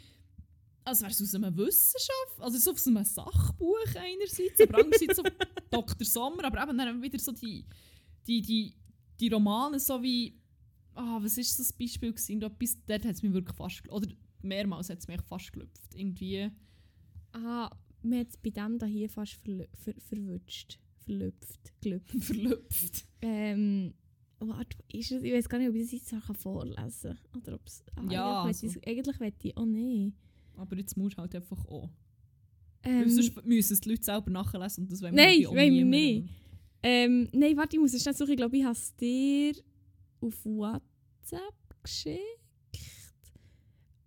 [0.84, 5.24] Als wäre es aus einer Wissenschaft, also so aus einem Sachbuch einerseits, aber andererseits so
[5.72, 6.06] Dr.
[6.06, 7.66] Sommer, aber eben dann wieder so die,
[8.28, 8.76] die, die,
[9.20, 10.40] die Romane, so wie.
[10.96, 12.40] Ah, was ist das Beispiel gewesen?
[12.40, 13.88] Da Etwas, dort hat es mich wirklich fast.
[13.90, 14.08] Oder
[14.42, 15.94] mehrmals hat es mich fast gelüpft.
[15.94, 16.50] Irgendwie.
[17.34, 17.70] Ah,
[18.02, 20.80] mir hat es bei dem da hier fast ver verwünscht.
[21.06, 21.74] Verlüpft.
[21.82, 22.16] Gelüpft.
[22.24, 23.06] verlüpft.
[23.22, 23.94] Ähm.
[24.40, 25.24] Warte, ist es?
[25.24, 27.42] Ich weiß gar nicht, ob ich das jetzt noch vorlesen kann.
[27.42, 27.84] Oder ob es.
[27.96, 28.66] Ah, Ja, eigentlich also.
[28.68, 29.58] möchte ich- Eigentlich möchte ich.
[29.58, 30.14] Oh nein.
[30.58, 31.90] Aber jetzt musst du halt einfach auch.
[32.84, 35.86] Ähm, sonst müssen es die Leute selber nachlesen und das wollen Nein, wir wollen wir
[35.86, 36.30] nicht.
[36.84, 38.32] ähm, nein, warte, ich muss es schnell suchen.
[38.32, 39.54] Ich glaube, ich habe es dir
[40.26, 41.54] auf WhatsApp
[41.84, 42.22] geschickt.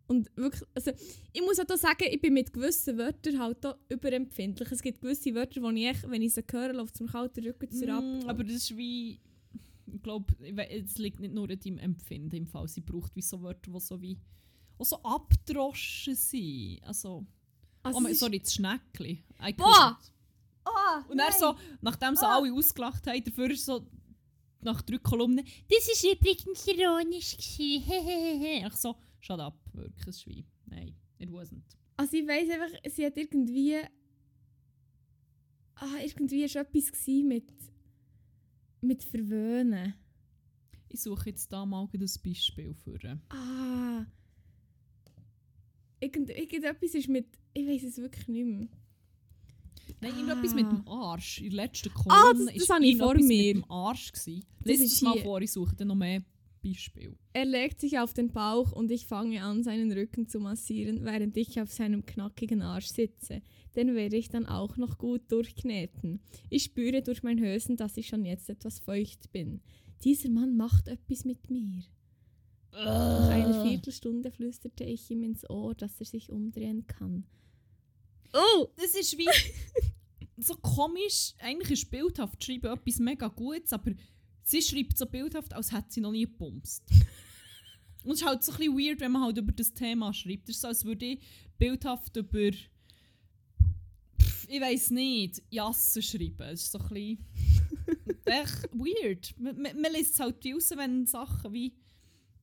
[0.07, 0.91] Und wirklich, also
[1.35, 4.73] ich muss auch da sagen, ich bin mit gewissen Wörtern halt da überempfindlich.
[4.73, 7.45] Es gibt gewisse Wörter, wo ich, echt, wenn ich sie höre, läuft es mir kalten
[7.45, 9.21] Rücken zu Mm, aber das ist wie.
[9.91, 10.33] Ich glaube,
[10.71, 12.69] es liegt nicht nur an deinem Empfinden im Fall.
[12.69, 14.19] Sie braucht wie so Wörter, die so wie.
[14.79, 16.81] Auch so abgedroschen sind.
[16.85, 17.27] Also.
[17.83, 19.25] also, oh mein, sorry, das Schnäckli.
[19.47, 19.99] I Boah!
[20.64, 22.37] Oh, Und dann so, nachdem sie Ah.
[22.37, 23.87] alle ausgelacht haben, dafür ist so.
[24.61, 25.45] Nach drei Kolumnen.
[25.69, 27.37] Das ist übrigens ironisch.
[27.37, 28.67] gewesen.
[28.67, 30.45] Ich so, shut up, wirklich, ein Schwein.
[30.67, 31.63] Nein, it wasn't.
[31.97, 33.77] Also ich weiss einfach, sie hat irgendwie...
[35.75, 37.53] Ah, irgendwie war etwas mit...
[38.81, 39.95] mit Verwöhnen.
[40.89, 43.21] Ich suche jetzt da mal das Beispiel für.
[43.29, 44.07] Ah.
[46.01, 47.27] Irgend, irgendetwas ist mit.
[47.53, 48.69] Ich weiß es wirklich nicht mehr.
[50.01, 50.16] Nein, Ah.
[50.18, 51.41] irgendetwas mit dem Arsch.
[51.41, 53.24] In der letzten Ah, Kolumne das- das ist ich vor mir.
[53.24, 54.12] mit dem Arsch.
[54.12, 54.45] Gewesen.
[54.64, 56.22] Das ist es mal vor, ich suche dann noch mehr
[56.62, 57.14] Beispiele.
[57.32, 61.36] Er legt sich auf den Bauch und ich fange an, seinen Rücken zu massieren, während
[61.36, 63.43] ich auf seinem knackigen Arsch sitze.
[63.76, 66.20] Den werde ich dann auch noch gut durchkneten.
[66.51, 69.61] Ich spüre durch mein Hösen, dass ich schon jetzt etwas feucht bin.
[70.05, 71.84] Dieser Mann macht etwas mit mir.
[72.72, 77.24] Nach einer Viertelstunde flüsterte ich ihm ins Ohr, dass er sich umdrehen kann.
[78.33, 78.68] Oh!
[78.76, 79.29] Das ist wie
[80.37, 81.35] so komisch.
[81.39, 83.93] Eigentlich ist bildhaft schreiben etwas mega Gutes, aber
[84.43, 86.85] sie schreibt so bildhaft, als hätte sie noch nie gepumst.
[88.05, 90.49] Und es ist halt so ein bisschen weird, wenn man halt über das Thema schreibt.
[90.49, 91.20] Es ist so, als würde ich
[91.59, 92.53] bildhaft über.
[94.20, 96.43] Pff, Ich weiß nicht, Jassen schreiben.
[96.43, 97.26] Es ist so ein bisschen.
[98.24, 99.35] echt weird.
[99.39, 101.74] Man, man, man liest es halt wie raus, wenn Sachen wie.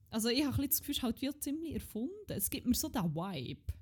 [0.09, 2.13] Also ich habe das Gefühl, es ist halt wie ziemlich erfunden.
[2.27, 3.73] Es gibt mir so den Vibe.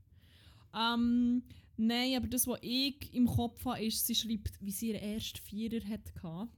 [0.76, 1.44] Ähm,
[1.78, 5.40] nein, aber das, was ich im Kopf habe, ist, sie schreibt, wie sie ihren ersten
[5.40, 6.50] Vierer hatte.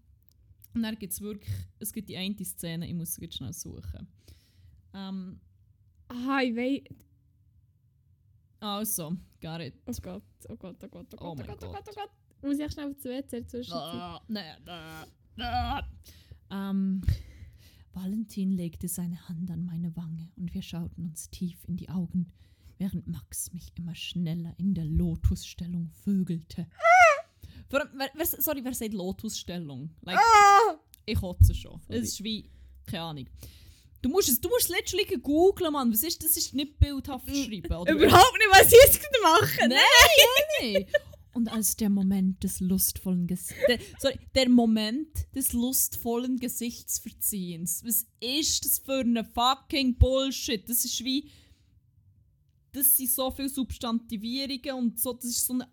[0.74, 1.50] Und dann gibt es wirklich,
[1.80, 4.08] es gibt die eine Szene, ich muss sie jetzt schnell suchen.
[4.94, 5.40] Ähm,
[6.08, 6.84] Ah, ich weiß.
[8.60, 9.74] also, got it.
[9.88, 11.86] Oh Gott, oh Gott, oh Gott, oh Gott, Oh oh, Gott, oh Gott.
[11.86, 12.10] Gott, oh Gott.
[12.44, 13.74] Muss ich schnell auf die WC zwischen?
[13.74, 15.06] Ah, nee, nee,
[15.38, 15.82] nee.
[16.52, 17.02] Ähm,
[17.94, 22.32] Valentin legte seine Hand an meine Wange und wir schauten uns tief in die Augen,
[22.78, 26.68] während Max mich immer schneller in der Lotusstellung vögelte.
[27.70, 29.90] Wer, wer, sorry, wer sagt Lotusstellung?
[30.02, 30.20] Like,
[31.06, 31.82] ich kotze schon.
[31.88, 32.00] Sorry.
[32.00, 32.50] Es ist wie,
[32.86, 33.30] keine Ahnung.
[34.02, 35.92] Du musst es, du musst es letztlich googeln, Mann.
[35.92, 36.38] Was ist das?
[36.38, 37.74] ist nicht bildhaft schreiben.
[37.76, 39.68] Oder Überhaupt nicht, was ich jetzt gerade mache.
[39.68, 39.80] Nein,
[40.62, 40.88] nee.
[41.34, 47.84] Und als der Moment des lustvollen Ges der, sorry, der Moment des lustvollen Gesichtsverziehens.
[47.84, 50.70] Was ist das für eine fucking Bullshit?
[50.70, 51.30] Das ist wie.
[52.76, 55.14] Das sind so viele Substantivierungen und so.
[55.14, 55.68] Das ist so eine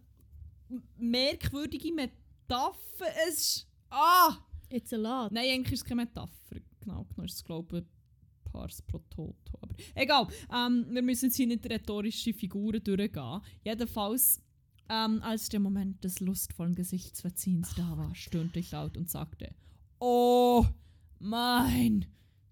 [0.96, 3.07] merkwürdige Metapher.
[3.28, 3.68] Es ist.
[3.90, 4.36] Ah!
[4.70, 5.32] It's a lot.
[5.32, 6.61] Nein, eigentlich ist es keine Metapher.
[6.80, 7.84] Genau genommen ist es, glaube ich,
[8.50, 9.59] Pars pro Toto.
[9.61, 13.40] Aber egal, ähm, wir müssen jetzt hier nicht rhetorische Figuren durchgehen.
[13.64, 14.40] Jedenfalls,
[14.88, 19.55] ähm, als der Moment des lustvollen Gesichtsverziehens da war, stöhnte ich laut und sagte:
[19.98, 20.64] Oh
[21.18, 22.07] mein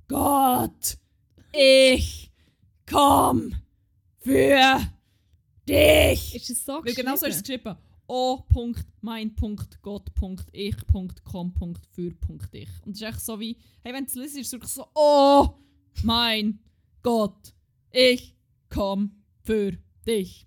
[0.09, 0.98] Gott,
[1.53, 2.32] ich
[2.86, 3.55] komm
[4.20, 4.80] für
[5.68, 6.34] dich!
[6.34, 7.64] Ist es so Weil genau so ist es geschrieben?
[7.64, 7.78] geschrieben.
[8.06, 8.44] O.
[9.02, 9.34] Mein.
[9.82, 10.44] Gott.
[10.52, 10.76] Ich.
[11.28, 11.50] Com.
[11.62, 11.68] Für.
[12.52, 12.84] Ich.
[12.84, 14.86] Und es ist echt so wie, hey, wenn du es liest, ist es wirklich so,
[14.94, 15.48] oh
[16.02, 16.58] mein
[17.02, 17.54] Gott,
[17.90, 18.36] ich
[18.68, 20.46] komm für dich.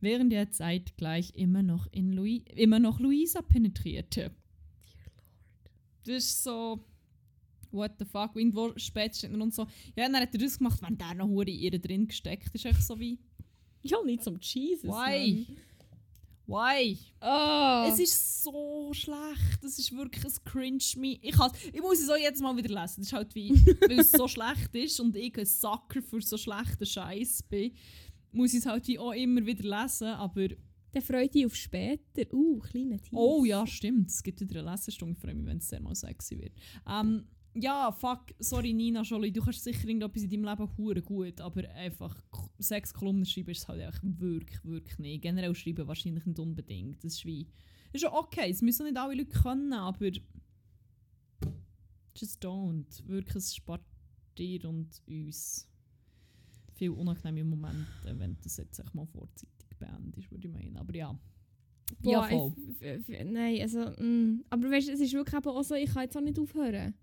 [0.00, 4.34] Während er zeitgleich immer noch, in Louis, immer noch Luisa penetrierte.
[6.04, 6.84] Das ist so,
[7.72, 9.66] what the fuck, irgendwo spät steht und so,
[9.96, 12.64] ja, dann hat er das gemacht, wenn der noch Hure in ihr drin gesteckt ist,
[12.64, 13.18] echt so wie,
[13.82, 14.88] Ja, nicht zum Jesus.
[14.90, 15.46] Why?
[16.46, 16.98] Why?
[17.20, 17.88] Oh.
[17.88, 19.64] Es ist so schlecht.
[19.64, 21.18] Es ist wirklich ein cringe me.
[21.22, 22.96] Ich, has, ich muss es auch jedes Mal wieder lesen.
[22.98, 23.50] Das ist halt wie,
[23.80, 27.72] weil es so schlecht ist und ich ein Sucker für so schlechten Scheiß bin,
[28.32, 30.08] muss ich es halt wie auch immer wieder lesen.
[30.08, 30.48] Aber
[30.92, 32.34] Der freut dich auf später.
[32.34, 33.16] Uh, kleiner Tease.
[33.16, 34.10] oh ja, stimmt.
[34.10, 35.14] Es gibt wieder eine Lesestunde.
[35.14, 36.52] Ich freue mich, wenn es sehr mal sexy wird.
[36.88, 41.40] Ähm, ja, fuck, sorry Nina Jolie, du kannst sicher irgendetwas in deinem Leben hure gut,
[41.40, 42.16] aber einfach
[42.58, 45.22] sechs Kolumnen schreiben ist halt einfach wirklich, wirklich nicht.
[45.22, 47.04] Generell schreiben wahrscheinlich nicht unbedingt.
[47.04, 47.44] Das ist wie,
[47.92, 50.10] das ist schon okay, es müssen nicht alle Leute können, aber
[52.16, 53.06] just don't.
[53.06, 53.82] Wirklich, es spart
[54.38, 55.68] dir und uns
[56.74, 57.86] viel unangenehme Momente,
[58.18, 60.76] wenn das jetzt echt mal vorzeitig beendest, würde ich meinen.
[60.76, 61.18] Aber ja.
[62.00, 62.54] Boah, ja, voll.
[62.80, 64.44] ich- Nein, also, mm.
[64.48, 66.94] aber weißt du, es ist wirklich auch so, ich kann jetzt auch nicht aufhören.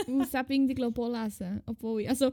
[0.00, 1.62] Ich muss eben irgendwie, glaube ich, auch lesen.
[1.66, 2.32] Obwohl ich, also,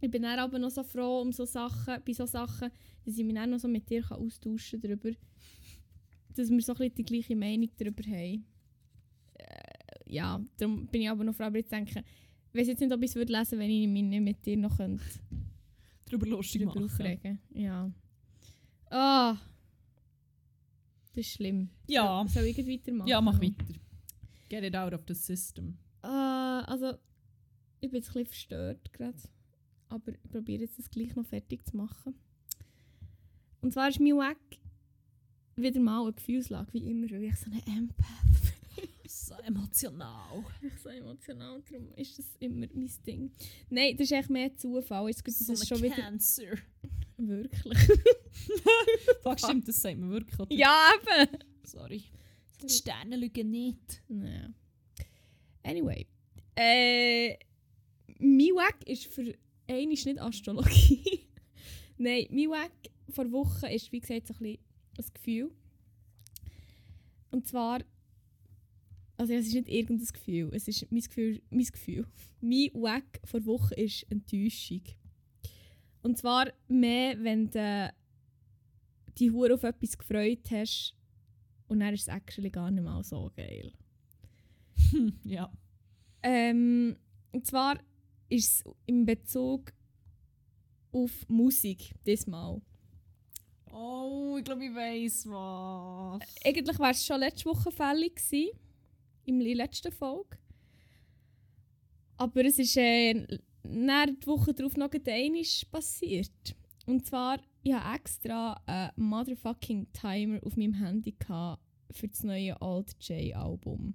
[0.00, 2.70] ich bin dann aber noch so froh um so Sachen, bei so Sachen,
[3.04, 5.16] dass ich mich dann noch so mit dir kann austauschen kann darüber,
[6.34, 8.44] dass wir so ein bisschen die gleiche Meinung darüber haben.
[9.34, 12.02] Äh, ja, darum bin ich aber noch froh, aber jetzt denke,
[12.52, 14.56] ich weiß jetzt nicht, ob ich es würde lesen wenn ich mich nicht mit dir
[14.56, 15.02] noch könnte
[16.04, 16.84] Darüber lustig darüber machen.
[16.84, 17.90] aufregen Ja.
[18.90, 19.38] Ah.
[21.14, 21.70] Das ist schlimm.
[21.88, 22.26] Ja.
[22.28, 23.08] Soll ich weitermachen?
[23.08, 23.74] Ja, mach weiter.
[24.48, 25.78] Get it out of the system.
[26.02, 26.94] Ah, also,
[27.80, 29.18] ich bin jetzt ein bisschen verstört gerade.
[29.88, 32.14] Aber ich probiere jetzt das gleich noch fertig zu machen.
[33.60, 34.38] Und zwar ist mein Wack
[35.56, 38.54] wieder mal eine Gefühlslage, wie immer, weil ich so eine Empath
[39.06, 40.44] So emotional.
[40.62, 43.30] Ich so emotional, darum ist das immer mein Ding.
[43.68, 45.08] Nein, das ist echt mehr Zufall.
[45.08, 45.96] Jetzt gut, das so schon wieder...
[45.96, 46.56] Cancer.
[47.18, 47.78] Wirklich?
[49.22, 50.40] Fuck, stimmt, das sagt man wirklich.
[50.40, 50.52] oder?
[50.52, 51.38] ja, eben!
[51.62, 52.02] Sorry.
[52.62, 54.02] Die Sterne lügen nicht.
[54.08, 54.48] Naja.
[55.62, 56.06] Anyway.
[56.56, 57.36] Äh,
[58.18, 59.34] mein Wack ist für
[59.68, 61.28] eine ist nicht Astrologie.
[61.98, 62.72] Nein, mein Wack
[63.10, 64.58] vor Wochen ist, wie gesagt, so ein, bisschen
[64.98, 65.50] ein Gefühl.
[67.30, 67.80] Und zwar,
[69.16, 72.06] also es ist nicht irgendein Gefühl, es ist mein Gefühl, mein Gefühl.
[72.44, 74.82] Mein Wack vor Wochen ist Enttäuschung.
[76.02, 77.94] Und zwar mehr, wenn du
[79.20, 80.96] Hure auf etwas gefreut hast
[81.68, 83.72] und dann ist es actually gar nicht mal so geil.
[85.24, 85.50] Ja.
[86.22, 86.96] Ähm,
[87.32, 87.78] und zwar
[88.28, 89.72] ist es in Bezug
[90.92, 92.60] auf Musik diesmal.
[93.72, 96.20] Oh, ich glaube, ich weiss was.
[96.44, 98.50] Eigentlich war es schon letzte Woche fällig gewesen,
[99.24, 100.36] in der letzten Folge.
[102.18, 103.26] Aber es ist äh,
[103.62, 106.56] nach die Woche darauf noch einmal passiert.
[106.86, 112.60] Und zwar, ich hatte extra einen motherfucking Timer auf meinem Handy gehabt für das neue
[112.60, 113.94] Alt J-Album.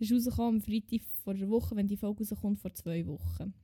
[0.00, 3.54] Ist rausgekommen am Freitag vor einer Woche, wenn die Folge rauskommt, vor zwei Wochen.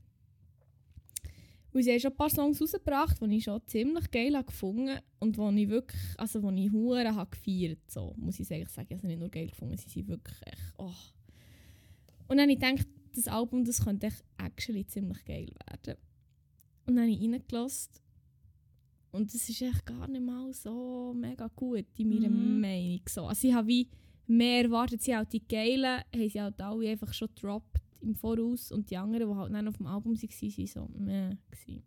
[1.73, 4.99] Und sie haben schon ein paar Songs rausgebracht, die ich schon ziemlich geil habe gefunden
[5.19, 8.95] und die ich wirklich, also die ich hure habe gefeiert, so, muss ich eigentlich sagen.
[8.95, 10.93] Also nicht nur geil gefunden, sie sind wirklich echt, oh.
[12.29, 15.99] Und dann habe ich gedacht, das Album, das könnte echt actually ziemlich geil werden.
[16.87, 17.93] Und dann habe ich reingelassen
[19.13, 22.61] und das ist echt gar nicht mal so mega gut, in meiner Mhm.
[22.61, 23.01] Meinung.
[23.09, 23.27] So.
[23.27, 23.89] Also ich habe wie
[24.27, 28.73] mehr erwartet, sie halt die geilen, haben sie halt alle einfach schon gedroppt im Voraus
[28.73, 31.31] und die anderen, die halt dann auf dem Album waren, waren so meh.
[31.31, 31.85] Und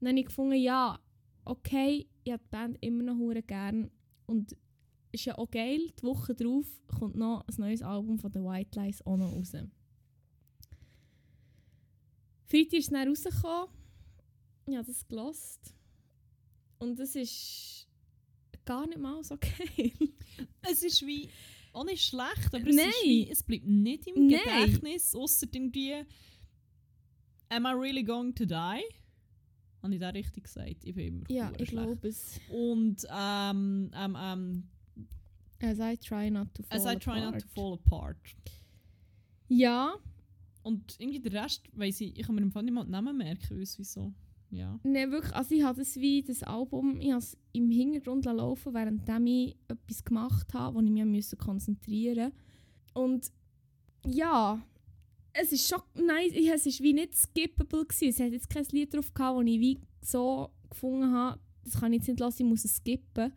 [0.00, 0.98] dann habe ich gefunden, ja,
[1.44, 3.90] okay, ich habe die Band immer noch hure gern
[4.26, 4.56] und
[5.12, 6.66] ist ja auch geil, die Woche drauf
[6.98, 9.52] kommt noch ein neues Album von den White Lies auch noch raus.
[12.46, 13.68] Freitag ist es dann rausgekommen,
[14.66, 15.74] ich habe das gelost
[16.78, 17.88] und es ist
[18.64, 19.92] gar nicht mal so geil.
[20.62, 21.28] Es ist wie
[21.74, 24.38] auch nicht schlecht, aber es, ist wie, es bleibt nicht im Nein.
[24.38, 26.04] Gedächtnis, außer irgendwie
[27.50, 28.54] Am I really going to die?
[28.54, 30.84] Habe ich das richtig gesagt?
[30.84, 32.40] Ich bin immer ja, ich glaube es.
[32.48, 34.68] Und ähm, ähm, ähm,
[35.60, 37.42] As I try not to fall As I try not apart.
[37.42, 38.16] to fall apart.
[39.48, 39.94] Ja,
[40.62, 43.16] Und irgendwie der Rest, weiss ich, ich kann mir im Fall nicht mal den Namen
[43.18, 44.12] merken, wieso.
[44.54, 44.78] Ja.
[44.84, 47.12] ne wirklich, also ich habe das wie das Album, ich
[47.52, 52.32] im Hintergrund laufen, während ich etwas gemacht habe, wo ich mich musste konzentrieren
[52.92, 53.32] Und
[54.06, 54.62] ja,
[55.32, 58.08] es ist schon nice, es ist wie nicht skippable gewesen.
[58.08, 61.92] Es hat jetzt kein Lied drauf gehabt, das ich wie so gefunden habe, das kann
[61.92, 63.32] ich jetzt nicht lassen, ich muss es skippen.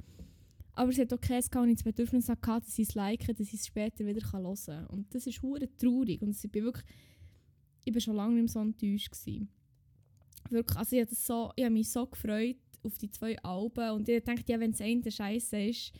[0.73, 3.25] Aber es hat auch keins gehabt, wo ich das Bedürfnis hatte, dass ich es like,
[3.25, 4.85] dass ich es später wieder hören kann.
[4.87, 6.21] Und das ist hure traurig.
[6.21, 6.85] Und ich bin wirklich,
[7.83, 9.49] ich bin schon lange nicht mehr so enttäuscht gewesen.
[10.49, 14.23] Wirklich, also ich habe, so, ich mich so gefreut auf die zwei Alben und ich
[14.23, 15.91] dachte, ja, wenn das eine scheiße ist,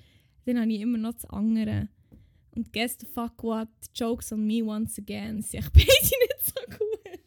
[0.45, 1.89] dann habe ich immer noch das andere.
[2.55, 6.77] Und guess the fuck what, jokes on me once again, sind echt beide nicht so
[6.77, 7.19] gut.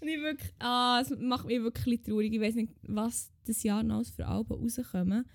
[0.00, 2.32] Und ich wirklich, ah, es macht mich wirklich traurig.
[2.32, 5.26] Ich weiß nicht, was das Jahr noch für Alben rauskommen.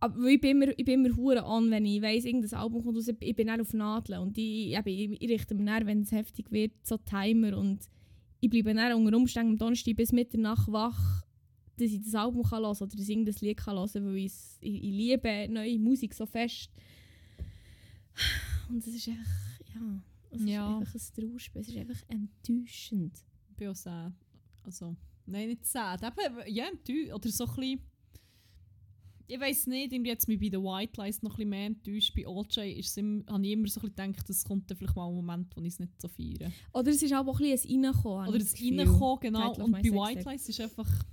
[0.00, 2.98] Aber ich bin immer, ich bin immer hure an, wenn ich weiss, irgendein Album kommt
[2.98, 6.12] raus, ich bin dann auf Nadeln und ich, ich, ich richte mir dann, wenn es
[6.12, 7.88] heftig wird, so Timer und
[8.44, 11.24] ich bleibe dann unter Umständen am Donnerstag bis Mitternacht wach,
[11.76, 14.58] dass ich das Album kann hören oder dass ich irgendein Lied kann hören weil ich's-
[14.60, 16.70] ich, ich liebe neue Musik so fest.
[18.68, 20.80] Und es ist einfach, ja, es Ja.
[20.80, 23.24] ist einfach ein Trauerspiel, es ist einfach enttäuschend.
[23.50, 24.12] Ich bin auch sad.
[24.62, 26.02] Also, nein, nicht sad.
[26.02, 27.12] Eben, ja, enttäuscht.
[27.12, 27.80] Oder so ein bisschen...
[29.26, 32.14] Ich weiß nicht, irgendwie jetzt mich bei den White Lies noch ein bisschen mehr enttäuscht.
[32.14, 35.08] Bei OJ ist habe ich immer so ein bisschen gedacht, es kommt dann vielleicht mal
[35.08, 36.52] ein Moment, wo ich es nicht so feiere.
[36.72, 38.18] Oder es ist auch ein bisschen ein Reinkommen.
[38.20, 38.80] habe Oder ich das Gefühl.
[38.80, 39.48] Reinkommen, genau.
[39.48, 40.30] Title Und bei White tape.
[40.30, 41.04] Lies ist einfach...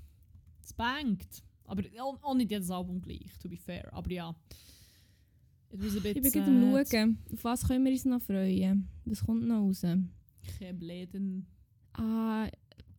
[0.64, 1.44] Es bangt.
[1.66, 3.92] Aber auch, auch nicht jedes Album gleich, to be fair.
[3.94, 4.36] Aber ja.
[5.72, 8.90] Ich bin gerade am schauen, auf was können wir uns noch freuen.
[9.06, 9.82] Was kommt noch raus?
[10.60, 11.48] Kein Bläden.
[11.94, 12.50] Ah,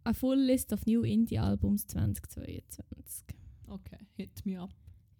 [0.04, 3.36] a full list of new Indie-Albums 2022.
[3.66, 4.70] Okay, hit me up.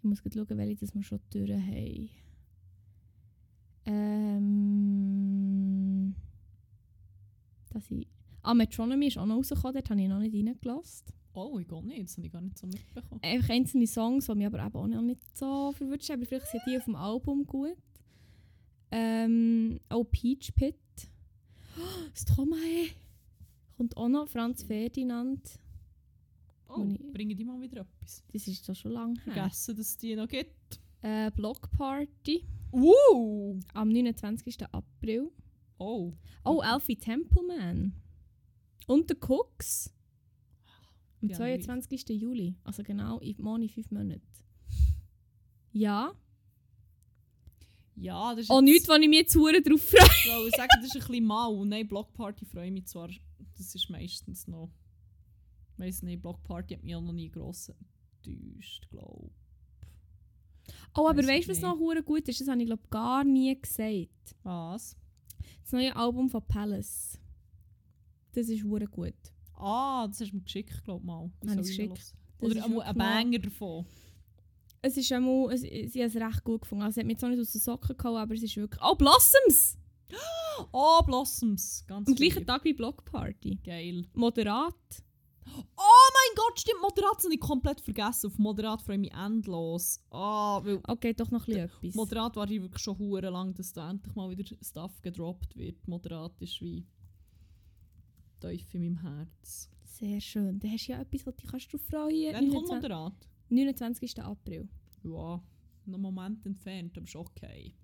[0.03, 2.11] Ich muss gerade schauen, welche das wir schon durch haben.
[3.87, 4.83] Ähm.
[7.71, 8.09] Das ich.
[8.43, 11.07] Ah, Metronomy ist auch noch rausgekommen, dort habe ich noch nicht reingelassen.
[11.35, 13.21] Oh, ich gehe nicht, das habe ich gar nicht so mitbekommen.
[13.23, 16.21] Einfach einzelne Songs, die mich aber eben auch noch nicht so verwünscht haben.
[16.21, 17.77] Aber vielleicht sind die auf dem Album gut.
[18.91, 20.75] Ähm, auch Peach Pit.
[21.79, 22.89] Oh, Stromae.
[23.77, 24.29] Kommt auch noch.
[24.29, 25.41] Franz Ferdinand.
[26.77, 28.23] Oh, ich- bringen die mal wieder etwas.
[28.33, 29.33] Das ist doch schon lange her.
[29.35, 30.81] Vergessen, dass es die noch gibt.
[31.03, 32.45] Äh, Block Party.
[32.73, 33.59] Uh!
[33.75, 34.63] Am 29.
[34.73, 35.31] April.
[35.79, 36.13] Oh.
[36.45, 37.93] Oh, Alfie Templeman.
[38.87, 39.93] Und der Cooks.
[41.21, 42.09] Am Ja, 22.
[42.11, 42.55] Juli.
[42.65, 44.23] Also genau morgen in fünf Monaten.
[45.73, 46.13] Ja.
[47.97, 50.09] Ja, das ist Oh, nichts, wo ich mich jetzt drauf freue.
[50.25, 51.65] Ich wollte sagen, das ist ein bisschen mau.
[51.65, 53.09] Nein, Blockparty freue ich mich zwar.
[53.57, 54.71] Das ist meistens noch...
[55.83, 57.73] Ich weiss nicht, Blockparty hat mich auch noch nie gross
[58.25, 59.33] enttäuscht, glaube
[60.95, 62.41] Oh, aber weißt ich du, was noch hure gut ist?
[62.41, 64.37] Das habe ich glaube gar nie gesagt.
[64.45, 64.97] Was?
[65.63, 67.19] Das neue Album von Palace.
[68.33, 69.15] Das ist hure gut.
[69.55, 71.31] Ah, das hast du mir geschickt, glaube ich mal.
[71.43, 72.15] Ich Habe ich geschickt.
[72.41, 73.85] Oder einmal ein Banger davon.
[74.83, 76.85] Es ist einmal, es, sie hat es recht gut gefunden.
[76.85, 78.81] Also, es hat mich jetzt auch nicht aus den Socken gehauen, aber es ist wirklich...
[78.85, 79.79] Oh, Blossoms!
[80.73, 81.85] Oh, Blossoms.
[81.89, 82.47] Ganz Am gleichen.
[82.47, 83.59] Tag wie Block Party.
[83.65, 84.07] Geil.
[84.15, 84.75] Moderat.
[85.47, 88.29] Oh mein Gott, stimmt, Moderat habe ich komplett vergessen.
[88.29, 90.01] Auf Moderat freue ich mich endlos.
[90.11, 91.95] Ah, weil Okay, doch noch ein bisschen etwas.
[91.95, 95.87] Moderat war ich wirklich schon hure lang, dass da endlich mal wieder Stuff gedroppt wird.
[95.89, 96.87] Moderat ist wie
[98.41, 99.71] tief in meinem Herz.
[99.85, 100.59] Sehr schön.
[100.59, 102.75] Dann hast du ja etwas, was dich kannst du freuen Wann kommt 29.
[102.75, 103.29] Moderat?
[103.49, 104.23] 29.
[104.23, 104.69] April.
[105.05, 105.43] Ja, noch
[105.87, 107.75] einen Moment entfernt, aber ist okay.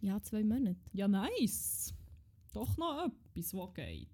[0.00, 0.80] Ja, zwei Monate.
[0.92, 1.94] Ja, nice.
[2.52, 4.08] Doch noch etwas, was geht.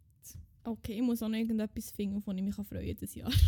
[0.67, 3.31] Okay, ich muss auch noch irgendetwas finden, wovon ich mich freuen dieses Jahr.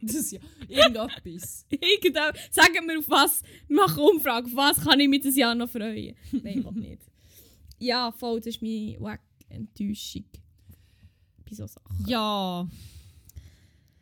[0.00, 1.66] Das ist ja irgendetwas.
[1.70, 2.36] Irgendetwas.
[2.52, 3.42] Sagen wir auf was.
[3.68, 4.46] Machen eine Umfrage.
[4.46, 6.14] Auf was kann ich mich dieses Jahr noch freuen?
[6.32, 7.02] Nein, ich nicht.
[7.80, 10.24] Ja, voll, das ist meine wack Enttäuschung.
[11.44, 12.06] Bei so Sachen.
[12.06, 12.68] Ja.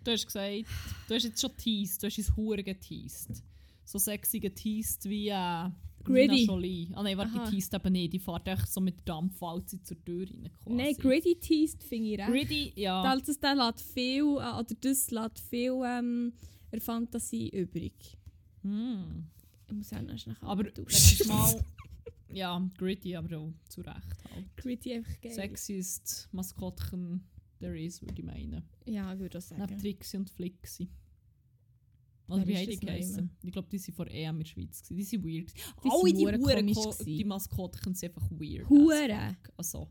[0.04, 0.66] Du hast gesagt,
[1.08, 3.42] du hast jetzt schon teased, du hast uns hure geteased.
[3.84, 5.70] So sexy geteased wie äh,
[6.06, 6.46] Gritty.
[6.46, 6.88] Jolie.
[6.94, 7.44] Ah nein, warte, Aha.
[7.46, 8.12] die teased eben nicht.
[8.12, 10.50] Die fährt echt so mit der Dampfwalze zur Tür rein.
[10.62, 10.76] Quasi.
[10.76, 12.30] Nein, Gritty Teased finde ich recht.
[12.30, 13.02] Gritty, ja.
[13.02, 16.32] Das, das, das lässt viel, äh, oder das lässt viel ähm,
[16.72, 18.16] der Fantasie übrig.
[18.62, 19.26] Hm.
[19.68, 21.64] Ich muss auch noch schnell Aber letztes Mal...
[22.28, 24.56] Ja, Gritty, aber auch zu Recht halt.
[24.56, 25.32] Gritty einfach geil.
[25.32, 27.24] Sexiest Maskottchen
[27.60, 28.62] there is, würde ich meinen.
[28.84, 29.62] Ja, ich würde auch sagen.
[29.62, 30.88] Neben Trixie und Flixi.
[32.28, 33.30] Wer wie haben die geheißen?
[33.42, 34.82] Ich glaube, die sind vor EM in der Schweiz.
[34.82, 34.96] gewesen.
[34.96, 35.52] Die sind weird.
[35.84, 38.68] Die Alle sind die hure Huren die Maskottchen sind einfach weird.
[38.68, 39.36] Hure.
[39.56, 39.88] Also,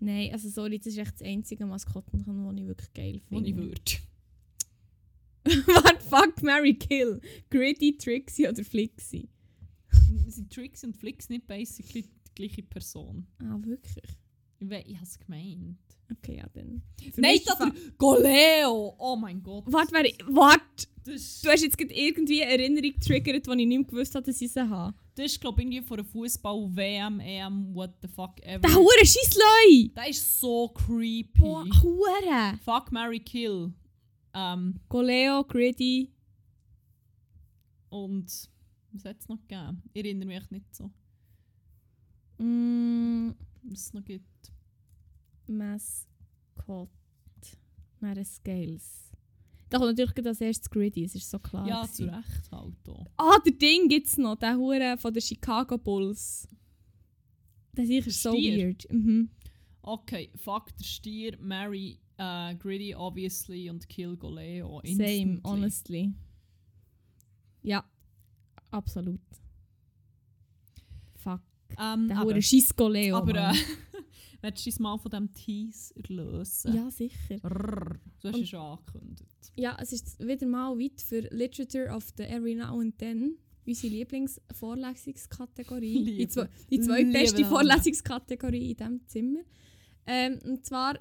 [0.00, 2.26] Nein, also sorry, das ist echt das einzige Maskottchen, das
[2.58, 3.50] ich wirklich geil finde.
[3.50, 3.80] ich würde.
[5.66, 7.20] What fuck, Mary Kill?
[7.50, 9.28] Gritty, Trixie oder Flixie?
[10.28, 13.26] sind Trixie und Flix nicht basically die gleiche Person?
[13.42, 14.04] Ah, wirklich?
[14.60, 15.78] Ich, habe es gemeint.
[16.12, 16.82] Okay, ja dann.
[17.12, 17.58] Für Nein, das
[17.96, 18.94] Goleo!
[18.98, 19.64] Oh mein Gott.
[19.66, 19.92] Warte.
[20.28, 20.86] Warte!
[21.04, 24.14] Das ist, Du hast jetzt gerade irgendwie eine Erinnerung getriggert, die ich nicht mehr gewusst
[24.14, 24.94] habe, dass ich sie habe.
[25.14, 28.58] das ist glaube ich, irgendwie von der Fußball, WM, EM, what the fuck ever.
[28.60, 29.88] Der hure Scheissleu!
[29.96, 31.40] Der ist so creepy.
[31.40, 32.58] Boah, hure!
[32.64, 33.72] Fuck, Mary Kill.
[34.34, 36.12] Ähm, Goleo, Gritty.
[37.88, 38.26] und
[38.92, 39.82] was hat es noch gegeben?
[39.92, 40.90] Ich erinnere mich nicht so,
[42.38, 43.32] Mm,
[43.72, 44.52] es noch gibt.
[45.46, 46.88] Mascot.
[48.00, 49.10] Mary Scales.
[49.68, 51.66] Da kommt natürlich gerade als erstes Gritty, es ist so klar.
[51.68, 51.94] ja, gewesen.
[52.08, 53.06] zu Recht halt auch.
[53.16, 56.48] Ah, der Ding gibt's noch, der Hure von der Chicago Bulls.
[57.76, 58.66] Der sicher ist so Stier?
[58.66, 58.86] weird.
[58.90, 59.30] Mhm.
[59.82, 64.80] Okay, fuck der Stier, Mary, äh, Gritty obviously und Kill Goleo.
[64.84, 65.40] Same, instantly.
[65.44, 66.14] honestly.
[67.62, 67.84] Ja.
[68.72, 69.20] Absolut.
[71.16, 71.42] Fuck.
[71.78, 73.16] Ähm, Der aber hure Schisco-Leo.
[73.16, 73.54] aber äh,
[74.42, 76.74] willst du uns mal von diesem Tease erlösen?
[76.74, 77.38] Ja, sicher.
[77.44, 77.98] Rrrr.
[78.20, 79.52] Du hast es schon angekündigt.
[79.56, 83.36] Ja, es ist wieder mal weit für Literature of the Every Now and Then.
[83.66, 86.04] Unsere Lieblingsvorlesungskategorie.
[86.04, 86.48] Die, Liebe.
[86.70, 87.56] die zweitbeste Liebe Name.
[87.56, 89.40] Vorlesungskategorie in diesem Zimmer.
[90.06, 90.98] Ähm, und zwar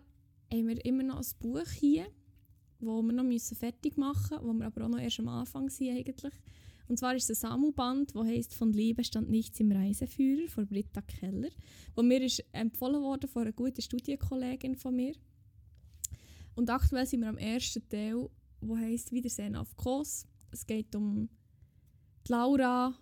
[0.51, 2.07] haben wir immer noch ein Buch hier,
[2.80, 5.70] wo wir noch müssen fertig machen müssen, wo wir aber auch noch erst am Anfang
[5.70, 6.34] sind eigentlich.
[6.90, 10.66] Und zwar ist es ein Samu-Band, das heisst «Von Liebe stand nichts im Reiseführer» von
[10.66, 11.52] Britta Keller,
[11.96, 15.14] wo mir ist empfohlen worden von einer guten Studienkollegin von mir.
[16.56, 18.28] Und aktuell sind wir am ersten Teil,
[18.60, 20.26] wo heisst «Wiedersehen auf Kos».
[20.52, 21.30] Es geht um
[22.28, 22.96] die Laura,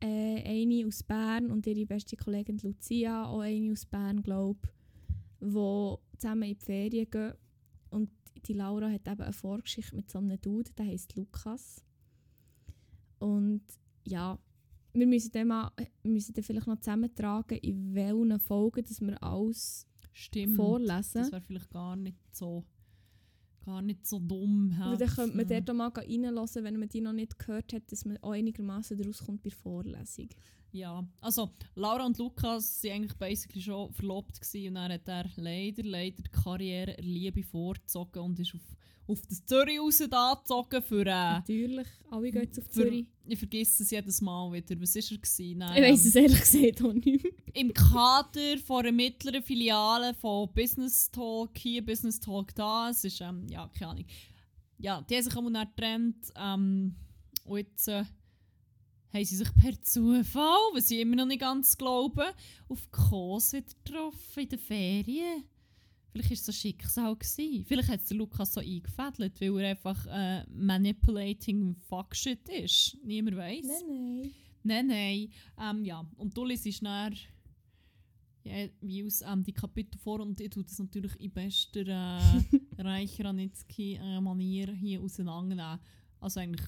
[0.00, 4.58] äh, eine aus Bern und ihre beste Kollegin Lucia, auch eine aus Bern, glaube
[5.40, 7.34] ich, die zusammen in die Ferien gehen.
[7.90, 8.10] Und
[8.44, 11.84] die Laura hat eben eine Vorgeschichte mit so einem Dude, der heisst Lukas.
[13.20, 13.62] Und
[14.04, 14.38] ja,
[14.92, 15.70] wir müssen dann, mal,
[16.02, 20.56] müssen dann vielleicht noch zusammentragen, in welchen Folgen dass wir alles Stimmt.
[20.56, 21.22] vorlesen.
[21.22, 22.64] Das wäre vielleicht gar nicht so,
[23.64, 24.74] gar nicht so dumm.
[24.76, 25.66] Weil dann könnte man helfen.
[25.66, 28.96] dort auch mal reinhören, wenn man die noch nicht gehört hat, dass man auch einigermaßen
[28.96, 30.28] daraus kommt bei der Vorlesung.
[30.72, 35.28] Ja, also Laura und Lukas waren eigentlich basically schon verlobt gewesen, und dann hat er
[35.36, 38.76] leider, leider die Karriere Liebe vorgezogen und ist auf,
[39.10, 41.00] auf das Zürich raus da gezogen für...
[41.02, 43.06] Äh, Natürlich, alle gehen jetzt auf für Zürich.
[43.26, 44.80] ich vergesse es jedes Mal wieder.
[44.80, 45.18] Was war er?
[45.18, 45.58] Gewesen?
[45.58, 47.32] Nein, Ich weiss ähm, es ehrlich gesagt auch nicht mehr.
[47.54, 52.90] Im Kader von einer mittleren Filiale von Business Talk hier, Business Talk da.
[52.90, 54.04] Es ist, ähm, ja, keine Ahnung.
[54.78, 56.32] Ja, die haben sich einmal dann getrennt.
[56.36, 56.94] Ähm,
[57.44, 58.04] und jetzt äh,
[59.12, 62.24] haben sie sich per Zufall, was ich immer noch nicht ganz glaube,
[62.68, 65.44] auf Kos wieder getroffen in den Ferien.
[66.12, 67.16] Vielleicht war es so Schicksal.
[67.16, 67.64] Gewesen.
[67.66, 72.96] Vielleicht hat es Lukas so eingefädelt, weil er einfach äh, manipulating fuckshit ist.
[73.04, 73.64] Niemand weiß.
[73.88, 74.30] nein.
[74.62, 75.28] Nein, nein.
[75.58, 77.14] Ähm, ja, und du liest dann
[78.42, 82.18] ja, wie aus ähm, die Kapitel vor und ich tue das natürlich in bester äh,
[82.78, 85.78] Reich Ranitzky-Manier hier auseinandernehmen.
[86.20, 86.66] Also eigentlich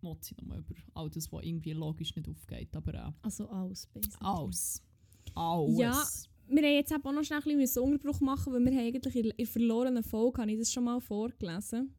[0.00, 3.86] muss ich nochmal über all das, was irgendwie logisch nicht aufgeht, aber äh, Also alles,
[3.86, 4.18] basically.
[4.20, 4.82] alles.
[5.34, 5.78] Alles.
[5.78, 6.04] Ja.
[6.54, 9.16] Wir haben jetzt auch noch schnell ein bisschen einen Unterbruch machen, weil wir haben eigentlich
[9.16, 11.94] in der verlorenen Folge, habe ich das schon mal vorgelesen.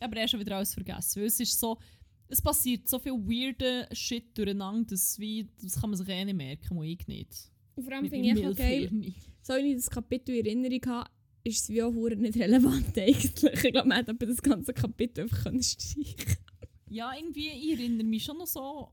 [0.00, 1.78] Aber er hat schon wieder alles vergessen, weil es ist so,
[2.28, 6.36] es passiert so viel weirde Shit durcheinander, dass wie, das kann man sich eh nicht
[6.36, 7.50] merken, muss ich nicht.
[7.74, 9.14] Und vor allem finde ich auch geil, Milchhirn.
[9.42, 11.10] so ich das Kapitel in Erinnerung habe,
[11.44, 13.64] ist es wie auch nicht relevant eigentlich.
[13.64, 16.36] Ich glaube, man hätte das ganze Kapitel einfach können streichen
[16.88, 18.88] Ja, irgendwie, ich erinnere mich schon noch so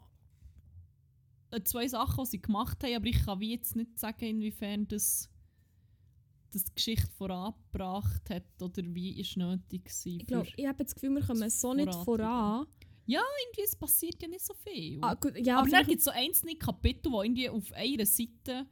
[1.63, 5.29] zwei Sachen, die sie gemacht haben, aber ich kann wie jetzt nicht sagen, inwiefern das,
[6.51, 10.13] das die Geschichte vorangebracht hat oder wie es nötig war.
[10.13, 12.67] Ich glaube, ich habe das Gefühl, wir kommen so nicht voran.
[13.07, 14.99] irgendwie, es passiert ja nicht so viel.
[15.01, 18.67] Ah, gut, ja, aber dann gibt es so einzelne Kapitel, wo irgendwie auf einer Seite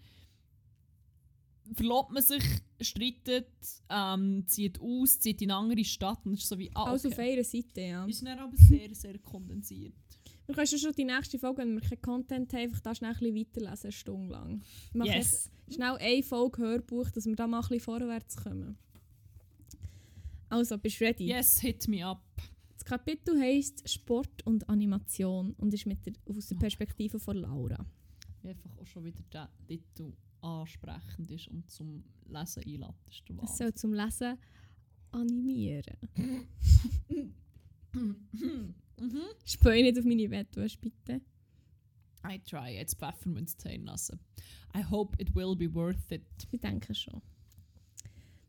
[1.73, 2.43] verlobt man sich,
[2.81, 3.49] streitet,
[3.89, 7.33] ähm, zieht aus, zieht in eine andere Stadt und ist so wie, ah, auf okay.
[7.33, 8.05] einer Seite, ja.
[8.05, 9.93] Ist dann aber sehr, sehr kondensiert.
[10.47, 13.17] Wir können schon die nächste Folge, wenn wir keinen Content haben, einfach da schnell ein
[13.19, 14.61] bisschen weiterlesen, eine Stunde lang.
[14.91, 15.49] Wir machen Yes.
[15.73, 18.77] schnell eine Folge Hörbuch, dass wir da mal ein bisschen vorwärts kommen.
[20.49, 21.25] Also, bist du ready?
[21.27, 22.21] Yes, hit me up.
[22.75, 26.49] Das Kapitel heisst Sport und Animation und ist mit der, aus Oh.
[26.53, 27.83] der Perspektive von Laura.
[28.43, 32.95] Wie einfach auch schon wieder der Titel ansprechend ist und zum Lesen einladen.
[33.43, 34.37] Es soll zum Lesen
[35.11, 35.97] animieren.
[38.99, 39.21] mhm.
[39.45, 41.21] Speu nicht auf meine Bettwäsche, bitte.
[42.27, 44.19] I try, jetzt Pfefferminz zählen lassen.
[44.75, 46.23] I hope it will be worth it.
[46.51, 47.21] Ich denke schon.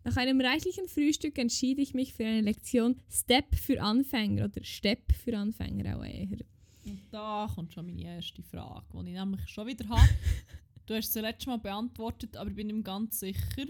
[0.05, 5.13] Nach einem reichlichen Frühstück entschied ich mich für eine Lektion Step für Anfänger oder Step
[5.13, 6.39] für Anfänger auch eher.
[6.85, 10.09] Und da kommt schon meine erste Frage, die ich nämlich schon wieder habe.
[10.87, 13.67] du hast sie letztes Mal beantwortet, aber ich bin nicht ganz sicher.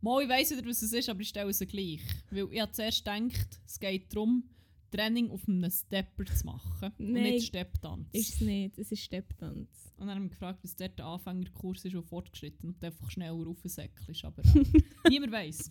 [0.00, 2.00] Mal, ich weiss wieder, was es ist, aber ich stelle sie gleich.
[2.30, 4.42] Weil ich habe zuerst gedacht, es geht darum,
[4.90, 7.22] Training auf einem Stepper zu machen und Nein.
[7.22, 8.08] nicht Stepptanz.
[8.12, 9.68] Ist es nicht, es ist Stepptanz.
[9.96, 13.44] Und dann haben wir gefragt, was dort der Anfängerkurs ist und fortgeschritten und einfach schneller
[13.44, 14.24] raufsäckelst.
[14.24, 14.64] Aber äh,
[15.08, 15.70] niemand weiß.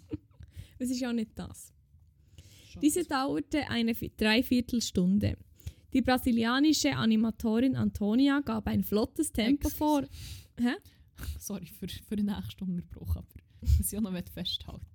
[0.77, 1.73] Es ist ja nicht das.
[2.81, 5.37] Diese dauerte eine Vi- Dreiviertelstunde.
[5.93, 9.75] Die brasilianische Animatorin Antonia gab ein flottes Tempo Excuse.
[9.75, 10.01] vor.
[10.59, 10.75] Hä?
[11.39, 13.27] Sorry für, für den nächsten Unterbruch, aber
[13.61, 14.85] was ich auch noch festhalten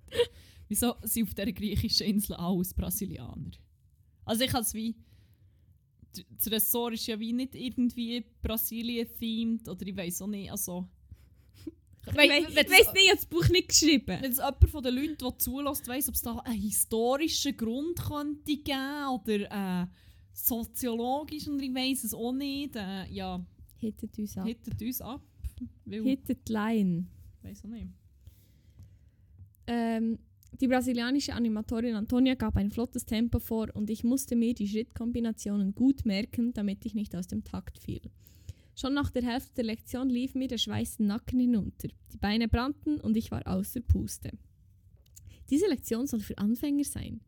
[0.69, 3.51] Wieso sind auf dieser griechischen Insel alles Brasilianer?
[4.25, 4.95] Also ich als wie...
[6.37, 10.87] Das Ressort ist ja wie nicht irgendwie Brasilien-themed oder ich weiß auch nicht, also...
[12.07, 14.17] Ich weiss, weiss nicht, ich habe das Buch nicht geschrieben.
[14.21, 17.99] Wenn es jemand von den Leuten, der zulässt, weiss, ob es da einen historischen Grund
[17.99, 19.87] könnte geben oder äh,
[20.31, 22.75] soziologisch und ich weiß es auch nicht.
[22.75, 23.43] Äh, ja,
[23.77, 24.45] Hittet uns ab.
[24.45, 25.21] hittet uns ab.
[25.85, 27.07] Hittet Line.
[27.41, 27.87] weiß auch nicht.
[29.67, 30.19] Ähm,
[30.61, 35.75] die brasilianische Animatorin Antonia gab ein flottes Tempo vor und ich musste mir die Schrittkombinationen
[35.75, 38.01] gut merken, damit ich nicht aus dem Takt fiel.
[38.75, 41.87] Schon nach der Hälfte der Lektion lief mir der Schweiß den Nacken hinunter.
[42.11, 44.31] Die Beine brannten und ich war außer Puste.
[45.49, 47.21] Diese Lektion soll für Anfänger sein.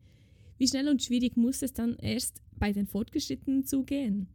[0.58, 4.28] Wie schnell und schwierig muss es dann erst bei den Fortgeschrittenen zugehen?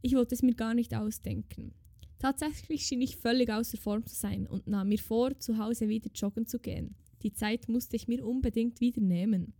[0.00, 1.72] Ich wollte es mir gar nicht ausdenken.
[2.18, 6.10] Tatsächlich schien ich völlig außer Form zu sein und nahm mir vor, zu Hause wieder
[6.14, 6.94] joggen zu gehen.
[7.22, 9.54] Die Zeit musste ich mir unbedingt wieder nehmen.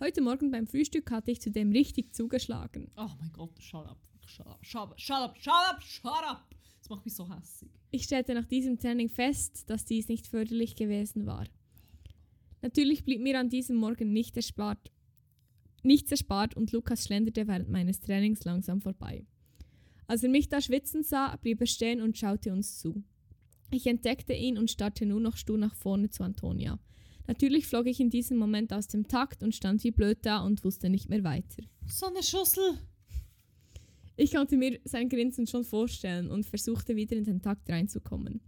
[0.00, 2.90] Heute Morgen beim Frühstück hatte ich zudem richtig zugeschlagen.
[2.96, 3.98] Oh mein Gott, shut up.
[4.26, 6.54] Shut up, shut up, shut up, shut up, shut up.
[6.78, 7.70] Das macht mich so hässig.
[7.90, 11.46] Ich stellte nach diesem Training fest, dass dies nicht förderlich gewesen war.
[12.60, 14.90] Natürlich blieb mir an diesem Morgen nicht erspart,
[15.82, 19.24] nichts erspart und Lukas schlenderte während meines Trainings langsam vorbei.
[20.06, 23.02] Als er mich da schwitzen sah, blieb er stehen und schaute uns zu.
[23.72, 26.78] Ich entdeckte ihn und starrte nur noch stur nach vorne zu Antonia.
[27.26, 30.62] Natürlich flog ich in diesem Moment aus dem Takt und stand wie blöd da und
[30.64, 31.62] wusste nicht mehr weiter.
[31.86, 32.78] So eine Schüssel.
[34.16, 38.40] Ich konnte mir sein Grinsen schon vorstellen und versuchte wieder in den Takt reinzukommen.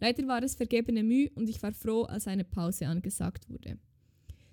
[0.00, 3.78] Leider war es vergebene Mühe und ich war froh, als eine Pause angesagt wurde.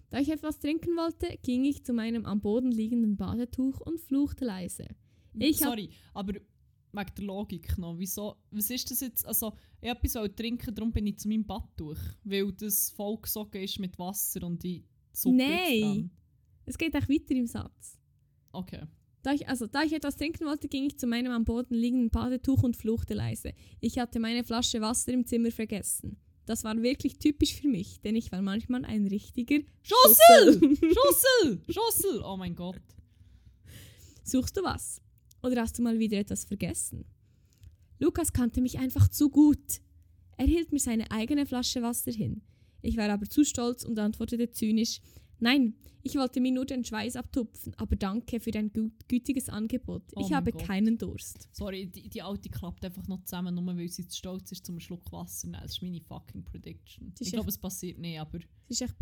[0.10, 4.44] Da ich etwas trinken wollte, ging ich zu meinem am Boden liegenden Badetuch und fluchte
[4.44, 4.88] leise.
[5.34, 6.34] Ich hab- Sorry, aber
[6.94, 7.98] wegen der Logik noch.
[7.98, 9.26] Wieso, was ist das jetzt?
[9.26, 12.00] Also, ich habe etwas trinken, darum bin ich zu meinem Bad durch.
[12.24, 16.12] Weil das vollgesogen ist mit Wasser und ich Suppe Nein.
[16.66, 17.98] Es geht auch weiter im Satz.
[18.52, 18.82] Okay.
[19.24, 22.10] Da ich, also, da ich etwas trinken wollte, ging ich zu meinem am Boden liegenden
[22.10, 23.54] Badetuch und fluchte leise.
[23.80, 26.18] Ich hatte meine Flasche Wasser im Zimmer vergessen.
[26.46, 30.54] Das war wirklich typisch für mich, denn ich war manchmal ein richtiger Schussel!
[30.54, 30.78] Schussel.
[30.78, 31.62] Schussel!
[31.70, 32.22] Schussel!
[32.26, 32.82] Oh mein Gott.
[34.24, 35.02] Suchst du was?
[35.44, 37.06] Oder hast du mal wieder etwas vergessen?
[38.00, 39.82] Lukas kannte mich einfach zu gut.
[40.38, 42.42] Er hielt mir seine eigene Flasche Wasser hin.
[42.82, 45.02] Ich war aber zu stolz und antwortete zynisch:
[45.40, 50.04] Nein, ich wollte mir nur den Schweiß abtupfen, aber danke für dein gut, gütiges Angebot.
[50.16, 50.64] Oh ich habe Gott.
[50.64, 51.48] keinen Durst.
[51.52, 54.80] Sorry, die, die Alte klappt einfach noch zusammen, nur weil sie zu stolz ist, zum
[54.80, 55.62] Schluck Wasser nehmen.
[55.62, 57.14] Das ist meine fucking Prediction.
[57.20, 58.40] Ich glaube, es passiert nicht, aber
[58.70, 59.00] Es ist echt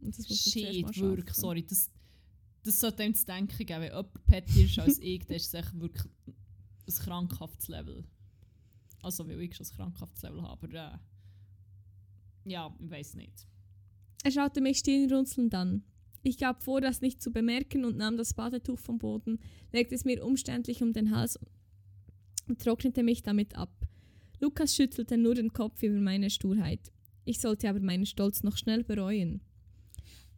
[0.00, 0.50] man zuerst
[0.94, 1.64] shit, wirklich, sorry.
[1.64, 1.90] Das,
[2.62, 3.80] das sollte einem zu denken geben.
[3.80, 8.04] Wenn jemand petty ist als ich, dann ist es echt wirklich ein krankhaftes Level.
[9.02, 10.98] Also, weil ich schon ein krankhaftes Level habe, aber äh,
[12.44, 13.46] ja, ich weiß nicht.
[14.24, 15.84] Er schaute mich stirnrunzelnd an.
[16.22, 19.40] Ich gab vor, das nicht zu bemerken und nahm das Badetuch vom Boden,
[19.72, 21.38] legte es mir umständlich um den Hals
[22.46, 23.72] und trocknete mich damit ab.
[24.38, 26.92] Lukas schüttelte nur den Kopf über meine Sturheit.
[27.24, 29.40] Ich sollte aber meinen Stolz noch schnell bereuen.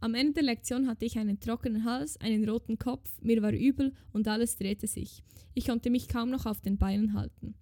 [0.05, 3.95] Am Ende der Lektion hatte ich einen trockenen Hals, einen roten Kopf, mir war übel
[4.13, 5.23] und alles drehte sich.
[5.55, 7.55] Ich konnte mich kaum noch auf den Beinen halten.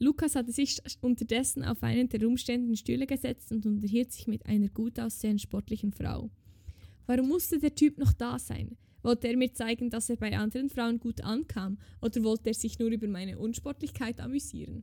[0.00, 4.68] Lukas hatte sich unterdessen auf einen der rumstehenden Stühle gesetzt und unterhielt sich mit einer
[4.68, 6.28] gut aussehenden sportlichen Frau.
[7.06, 8.76] Warum musste der Typ noch da sein?
[9.02, 12.80] Wollte er mir zeigen, dass er bei anderen Frauen gut ankam, oder wollte er sich
[12.80, 14.82] nur über meine Unsportlichkeit amüsieren?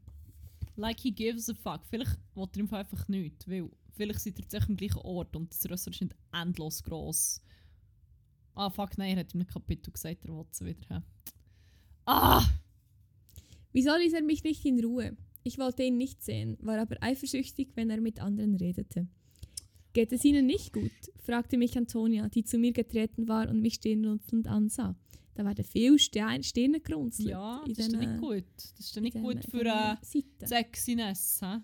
[0.78, 1.82] Like he gives a fuck.
[1.90, 5.66] Vielleicht will er einfach nichts, weil vielleicht seid ihr tatsächlich am gleichen Ort und das
[5.70, 7.42] Ressort ist nicht endlos gross.
[8.56, 11.06] Ah, fuck, nein, er hat in einem Kapitel gesagt, er will sie wieder haben.
[12.06, 12.46] Ah!
[13.72, 15.16] Wieso ließ er mich nicht in Ruhe?
[15.44, 19.08] Ich wollte ihn nicht sehen, war aber eifersüchtig, wenn er mit anderen redete.
[19.94, 20.92] Geht es Ihnen nicht gut?
[21.24, 24.96] fragte mich Antonia, die zu mir getreten war und mich stirnrunzelnd ansah.
[25.36, 27.30] Da war der viel Stirn Stirne gerunzelt.
[27.30, 28.44] Ja, das ist dann nicht gut.
[28.56, 30.46] Das ist dann nicht gut für äh, Seiten.
[30.46, 31.60] Sexiness, hä?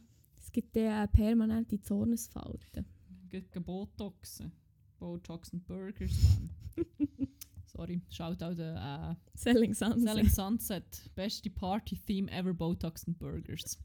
[0.56, 2.86] Gibt äh, permanente Zornesfalten.
[3.27, 4.53] Gegen Botoxen.
[4.98, 6.49] Botox und Burgers, man.
[7.65, 10.02] Sorry, schaut auch den äh, Selling Sunset.
[10.02, 11.11] Selling Sunset.
[11.14, 13.77] Beste Party-Theme ever, Botox und Burgers.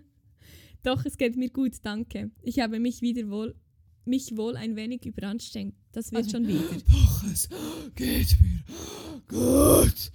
[0.82, 2.30] Doch, es geht mir gut, danke.
[2.40, 3.54] Ich habe mich wieder wohl,
[4.06, 5.74] mich wohl ein wenig überanstrengt.
[5.92, 6.80] Das wird Also- schon wieder.
[6.88, 7.46] Doch, es
[7.94, 8.64] geht mir
[9.28, 10.12] gut.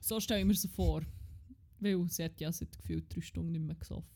[0.00, 1.02] So stelle ich mir so vor.
[1.80, 4.08] Weil sie hat ja seit gefühlt drei Stunden nicht mehr gesoffen.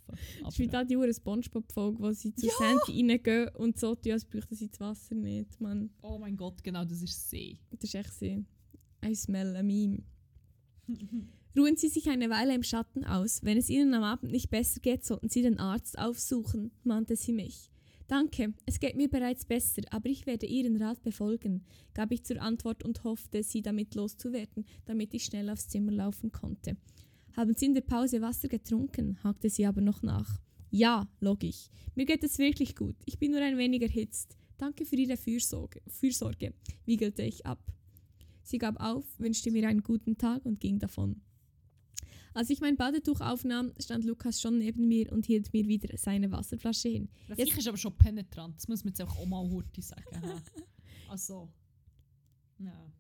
[0.42, 2.52] Das ist wie da die Hure Spongebob-Folge, wo sie zu Ja!
[2.58, 5.60] Sandy reingehen und so tun, als bräuchten sie das Wasser nicht.
[5.60, 7.58] Man, oh mein Gott, genau, das ist sie.
[7.70, 8.44] das ist echt so.
[9.04, 10.02] I smell a meme.
[11.56, 13.42] Ruhen Sie sich eine Weile im Schatten aus.
[13.42, 17.32] Wenn es Ihnen am Abend nicht besser geht, sollten Sie den Arzt aufsuchen, mahnte sie
[17.32, 17.70] mich.
[18.08, 21.64] Danke, es geht mir bereits besser, aber ich werde Ihren Rat befolgen,
[21.94, 26.32] gab ich zur Antwort und hoffte, sie damit loszuwerden, damit ich schnell aufs Zimmer laufen
[26.32, 26.76] konnte.
[27.36, 29.18] Haben Sie in der Pause Wasser getrunken?
[29.24, 30.40] hakte sie aber noch nach.
[30.70, 31.70] Ja, log ich.
[31.94, 32.96] Mir geht es wirklich gut.
[33.04, 34.36] Ich bin nur ein wenig erhitzt.
[34.58, 36.54] Danke für Ihre Fürsorge, Fürsorge,
[36.84, 37.60] wiegelte ich ab.
[38.42, 41.20] Sie gab auf, wünschte mir einen guten Tag und ging davon.
[42.34, 46.30] Als ich mein Badetuch aufnahm, stand Lukas schon neben mir und hielt mir wieder seine
[46.30, 47.08] Wasserflasche hin.
[47.28, 50.04] Rafik ist aber schon penetrant, das muss man jetzt auch mal hurti sagen.
[51.08, 51.48] also.
[52.58, 52.92] Ja.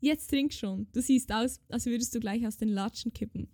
[0.00, 0.86] Jetzt trink schon.
[0.92, 3.48] Du siehst aus, als würdest du gleich aus den Latschen kippen.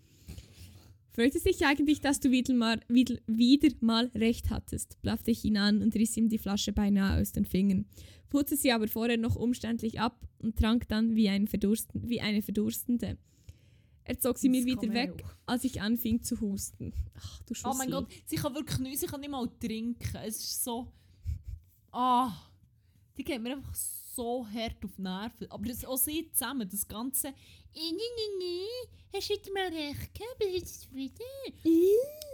[1.15, 5.01] Freut es dich eigentlich, dass du wieder mal, wieder, wieder mal recht hattest?
[5.01, 7.87] blaffte ich ihn an und riss ihm die Flasche beinahe aus den Fingern,
[8.31, 12.43] putzte sie aber vorher noch umständlich ab und trank dann wie, ein Verdursten, wie eine
[12.43, 13.17] Verdurstende.
[14.03, 15.53] Er zog sie mir Das wieder weg, auch.
[15.53, 16.93] als ich anfing zu husten.
[17.17, 17.71] Ach, du Schussel.
[17.73, 20.17] Oh mein Gott, sie kann wirklich nichts, sie kann nicht mal trinken.
[20.25, 20.93] Es ist so.
[21.93, 22.33] Ah.
[23.17, 25.51] die geht mir einfach so hart auf die Nerven.
[25.51, 27.33] Aber das, auch sie zusammen, das ganze.
[27.77, 31.25] «Äh, nee, nee, nee, hast du heute mal recht gehabt, aber jetzt ist es wieder.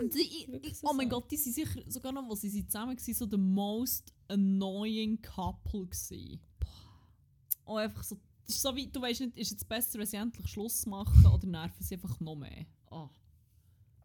[0.01, 1.17] Und die, ich, Wirklich ich, so oh mein so.
[1.17, 5.87] Gott, die sind sicher, sogar noch, als sie zusammen waren, so the most annoying couple
[5.87, 6.41] gewesen.
[7.65, 10.87] Oh, einfach so, so wie, du weißt nicht, ist es besser, wenn sie endlich Schluss
[10.87, 12.67] machen oder nerven sie einfach noch mehr?
[12.91, 13.09] Oh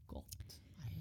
[0.08, 0.24] Gott.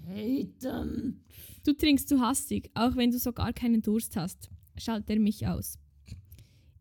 [0.07, 1.23] Hate them.
[1.63, 5.47] Du trinkst zu hastig, auch wenn du so gar keinen Durst hast, schalt er mich
[5.47, 5.77] aus.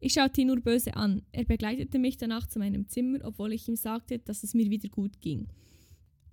[0.05, 1.22] Ich schaute ihn nur böse an.
[1.32, 4.90] Er begleitete mich danach zu meinem Zimmer, obwohl ich ihm sagte, dass es mir wieder
[4.90, 5.48] gut ging.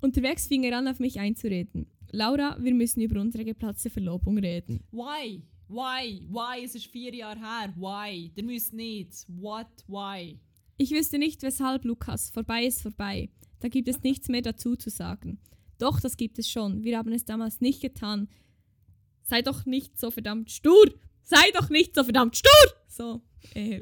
[0.02, 1.88] Unterwegs fing er an, auf mich einzureden.
[2.12, 4.84] Laura, wir müssen über unsere geplatzte Verlobung reden.
[4.92, 5.42] Why?
[5.70, 6.28] Why?
[6.30, 6.66] Why?
[6.66, 7.74] Es ist vier Jahre her.
[7.78, 8.30] Why?
[8.36, 9.26] Der müsst nicht.
[9.30, 9.70] What?
[9.88, 10.38] Why?
[10.76, 12.30] Ich wüsste nicht, weshalb, Lukas.
[12.30, 13.30] Vorbei ist vorbei.
[13.62, 15.40] Da gibt es nichts mehr dazu zu sagen.
[15.78, 16.84] Doch, das gibt es schon.
[16.84, 18.28] Wir haben es damals nicht getan.
[19.24, 20.94] Sei doch nicht so verdammt stur!
[21.22, 22.52] Sei doch nicht so verdammt stur!
[22.90, 23.22] So,
[23.54, 23.82] äh.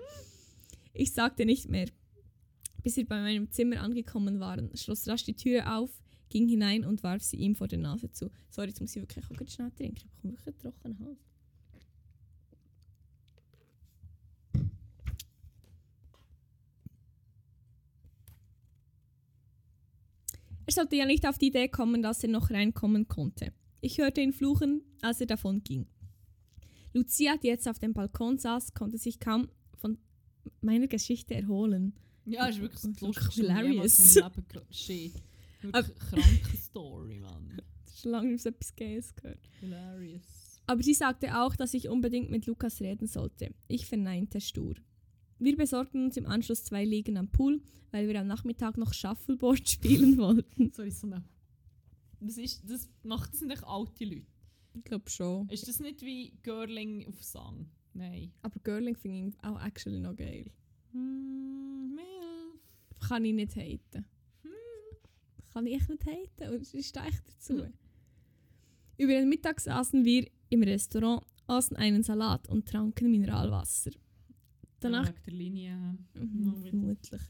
[0.94, 1.88] Ich sagte nicht mehr.
[2.84, 7.04] Bis wir bei meinem Zimmer angekommen waren, schloss rasch die Tür auf, ging hinein und
[7.04, 8.32] warf sie ihm vor der Nase zu.
[8.50, 9.98] Sorry, jetzt muss ich wirklich auch schnell trinken.
[9.98, 11.20] Ich bekomme wirklich einen trockenen Hals.
[20.66, 23.52] Er sollte ja nicht auf die Idee kommen, dass er noch reinkommen konnte.
[23.82, 25.88] Ich hörte ihn fluchen, als er davon ging.
[26.94, 29.98] Lucia, die jetzt auf dem Balkon saß, konnte sich kaum von
[30.62, 31.94] meiner Geschichte erholen.
[32.26, 34.14] Ja, ist wirklich das Lustigste, ich hilarious.
[34.16, 35.14] gehört Shit.
[35.62, 37.62] Wirklich kranke Story, Mann.
[37.86, 39.50] Das ist schon lange nicht so etwas Geiles gehört.
[39.60, 40.62] Hilarious.
[40.68, 43.54] Aber sie sagte auch, dass ich unbedingt mit Lukas reden sollte.
[43.68, 44.76] Ich verneinte stur.
[45.40, 47.62] Wir besorgten uns im Anschluss zwei Liegen am Pool,
[47.92, 50.72] weil wir am Nachmittag noch Shuffleboard spielen wollten.
[50.72, 51.24] Sorry, so eine...
[52.22, 54.28] Das, ist, das macht das nicht alte Leute.
[54.74, 55.48] Ich glaube schon.
[55.50, 57.70] Ist das nicht wie Girling auf Sang?
[57.94, 58.32] Nein.
[58.42, 60.52] Aber Girling finde ich auch actually noch geil.
[60.92, 63.08] Hm, Milf.
[63.08, 64.06] Kann ich nicht haten.
[65.52, 66.54] Kann ich echt nicht haten.
[66.54, 67.64] Und ich stehe echt dazu.
[67.64, 67.74] Hm.
[68.98, 73.92] Über den Mittag saßen wir im Restaurant, aßen einen Salat und tranken Mineralwasser.
[74.80, 75.98] Danach der Linie.
[76.14, 77.22] Mhm, vermutlich.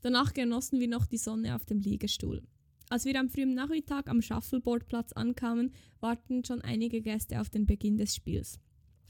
[0.00, 2.42] Danach genossen wir noch die Sonne auf dem Liegestuhl.
[2.90, 7.98] Als wir am frühen Nachmittag am Shuffleboardplatz ankamen, warten schon einige Gäste auf den Beginn
[7.98, 8.58] des Spiels.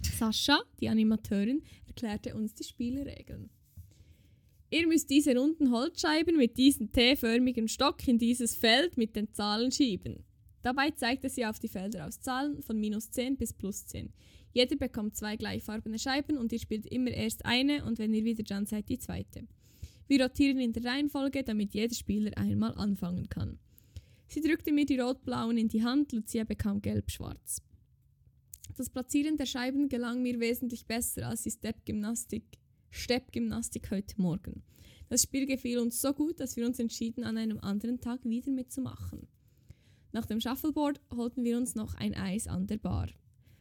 [0.02, 3.50] Sascha, die Animateurin, erklärte uns die Spielregeln.
[4.70, 9.70] Ihr müsst diese runden Holzscheiben mit diesem T-förmigen Stock in dieses Feld mit den Zahlen
[9.70, 10.24] schieben.
[10.62, 14.12] Dabei zeigte sie auf die Felder aus Zahlen von minus 10 bis plus 10.
[14.52, 18.42] Jeder bekommt zwei gleichfarbene Scheiben und ihr spielt immer erst eine und wenn ihr wieder
[18.42, 19.46] dran seid, die zweite.
[20.09, 23.59] Wir rotieren in der Reihenfolge, damit jeder Spieler einmal anfangen kann.
[24.28, 27.62] Sie drückte mir die rot-blauen in die Hand, Lucia bekam gelb-schwarz.
[28.76, 32.44] Das Platzieren der Scheiben gelang mir wesentlich besser als die Step-Gymnastik
[32.90, 34.62] Steppgymnastik heute Morgen.
[35.09, 38.50] Das Spiel gefiel uns so gut, dass wir uns entschieden, an einem anderen Tag wieder
[38.50, 39.28] mitzumachen.
[40.12, 43.09] Nach dem Shuffleboard holten wir uns noch ein Eis an der Bar.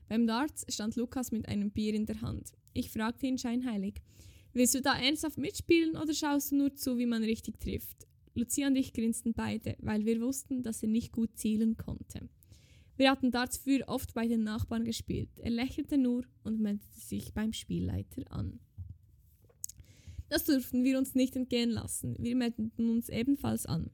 [0.08, 2.54] Beim Darts stand Lukas mit einem Bier in der Hand.
[2.74, 4.02] Ich fragte ihn scheinheilig:
[4.54, 8.08] Willst du da ernsthaft mitspielen oder schaust du nur zu, wie man richtig trifft?
[8.38, 12.30] Lucia und ich grinsten beide, weil wir wussten, dass er nicht gut zielen konnte.
[12.96, 15.30] Wir hatten früher oft bei den Nachbarn gespielt.
[15.38, 18.60] Er lächelte nur und meldete sich beim Spielleiter an.
[20.30, 22.16] Das durften wir uns nicht entgehen lassen.
[22.20, 23.92] Wir meldeten uns ebenfalls an.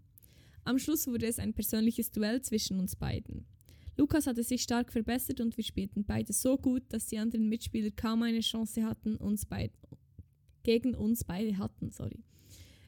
[0.63, 3.45] Am Schluss wurde es ein persönliches Duell zwischen uns beiden.
[3.97, 7.91] Lukas hatte sich stark verbessert und wir spielten beide so gut, dass die anderen Mitspieler
[7.91, 9.71] kaum eine Chance hatten, uns beid
[10.63, 11.91] gegen uns beide hatten.
[11.91, 12.23] Sorry.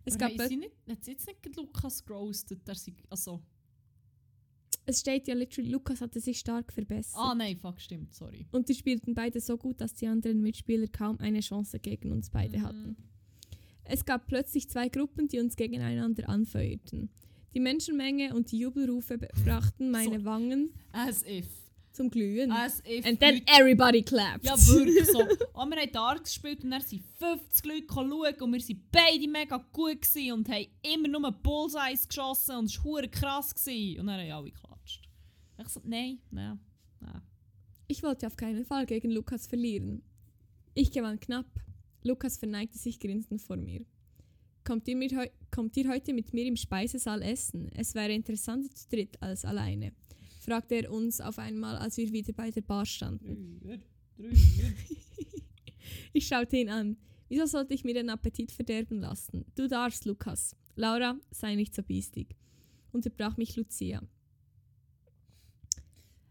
[0.06, 2.68] Es, gab gab sie nicht, hat sie jetzt nicht Lukas gerostet?
[2.68, 3.42] Der sie, also,
[4.86, 7.16] es steht ja literally, Lukas hatte sich stark verbessert.
[7.18, 8.46] ah nein, fuck, stimmt, sorry.
[8.52, 12.30] Und wir spielten beide so gut, dass die anderen Mitspieler kaum eine Chance gegen uns
[12.30, 12.64] beide Mhm.
[12.64, 12.98] hatten.
[13.84, 17.10] Es gab plötzlich zwei Gruppen, die uns gegeneinander anfeuerten.
[17.54, 20.26] Die Menschenmenge und die Jubelrufe be- brachten meine So.
[20.26, 21.48] Wangen As if.
[21.96, 22.52] Zum Glühen.
[22.52, 24.44] As if And then Leute- everybody claps.
[24.46, 25.20] Ja, wirklich so.
[25.20, 25.30] Und
[25.72, 29.58] wir haben Darts gespielt und dann sind 50 Leute schauen und wir waren beide mega
[29.72, 33.54] gut gewesen und haben immer nur Bullseyes geschossen und es war krass.
[33.56, 34.00] Gewesen.
[34.02, 35.08] Und dann haben alle geklatscht.
[35.58, 36.60] Ich so, nein, nein,
[37.00, 37.22] nein.
[37.88, 40.02] Ich wollte auf keinen Fall gegen Lukas verlieren.
[40.74, 41.46] Ich gewann knapp.
[42.04, 43.86] Lukas verneigte sich grinsend vor mir.
[44.64, 47.70] Kommt ihr, kommt ihr heute mit mir im Speisesaal essen?
[47.76, 49.94] Es wäre interessanter zu dritt als alleine,
[50.46, 53.60] fragte er uns auf einmal, als wir wieder bei der Bar standen.
[53.60, 53.78] Drüber,
[54.18, 54.36] drüber.
[56.14, 56.98] Ich schaute ihn an.
[57.28, 59.46] Wieso sollte ich mir den Appetit verderben lassen?
[59.56, 60.56] Du darfst, Lukas.
[60.76, 62.36] Laura, sei nicht so biestig.
[62.92, 64.02] Unterbrach mich Lucia.